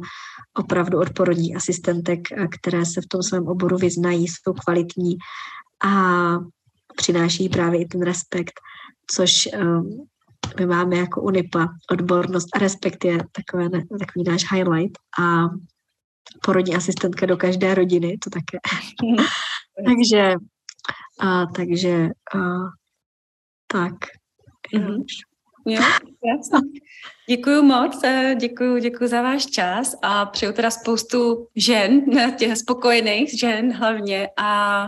opravdu 0.58 1.00
od 1.00 1.14
porodní 1.14 1.56
asistentek, 1.56 2.20
které 2.60 2.86
se 2.86 3.02
v 3.02 3.08
tom 3.08 3.24
svém 3.24 3.48
oboru 3.48 3.78
vyznají, 3.78 4.28
jsou 4.28 4.54
kvalitní 4.54 5.18
a 5.84 6.34
přináší 6.96 7.50
právě 7.50 7.82
i 7.82 7.86
ten 7.86 8.02
respekt, 8.02 8.54
což 9.16 9.50
um, 9.54 10.08
my 10.60 10.66
máme 10.66 10.98
jako 10.98 11.22
UNIPA, 11.22 11.68
odbornost 11.92 12.48
a 12.56 12.60
respekt 12.60 13.06
je 13.06 13.18
takové, 13.32 13.70
ne, 13.70 13.84
takový 14.00 14.24
náš 14.28 14.52
highlight 14.52 14.98
a 15.20 15.44
porodní 16.46 16.76
asistentka 16.76 17.26
do 17.26 17.38
každé 17.38 17.76
rodiny, 17.76 18.18
to 18.18 18.30
také. 18.30 18.58
takže, 19.86 20.34
a, 21.20 21.46
takže 21.46 22.10
a, 22.36 22.40
tak. 23.68 23.94
Mm-hmm. 24.74 25.04
Jo, 25.66 25.82
jasně. 26.26 26.70
Děkuji 27.30 27.64
moc, 27.64 28.04
eh, 28.04 28.36
děkuji, 28.40 28.82
děkuji 28.82 29.08
za 29.08 29.22
váš 29.22 29.46
čas 29.46 29.96
a 30.02 30.26
přeju 30.26 30.54
teda 30.54 30.72
spoustu 30.72 31.48
žen, 31.56 32.02
těch 32.38 32.58
spokojených 32.58 33.40
žen 33.40 33.74
hlavně 33.74 34.30
a 34.38 34.86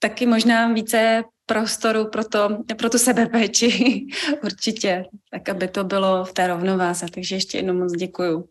taky 0.00 0.26
možná 0.26 0.72
více 0.72 1.22
prostoru 1.46 2.08
pro, 2.10 2.24
to, 2.24 2.48
pro 2.78 2.90
tu 2.90 2.98
sebepéči 2.98 4.06
určitě, 4.44 5.04
tak 5.30 5.48
aby 5.48 5.68
to 5.68 5.84
bylo 5.84 6.24
v 6.24 6.32
té 6.32 6.46
rovnováze. 6.46 7.06
Takže 7.14 7.36
ještě 7.36 7.58
jednou 7.58 7.74
moc 7.74 7.92
děkuju. 7.92 8.48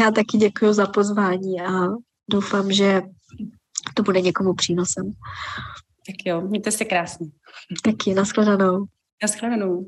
Já 0.00 0.10
taky 0.10 0.38
děkuji 0.38 0.72
za 0.72 0.86
pozvání 0.86 1.60
a 1.60 1.70
doufám, 2.30 2.72
že 2.72 3.02
to 3.94 4.02
bude 4.02 4.20
někomu 4.20 4.54
přínosem. 4.54 5.10
Tak 6.06 6.16
jo, 6.24 6.40
mějte 6.40 6.70
se 6.70 6.84
krásně. 6.84 7.26
Taky, 7.84 8.14
nashledanou. 8.14 8.84
Nashledanou. 9.22 9.86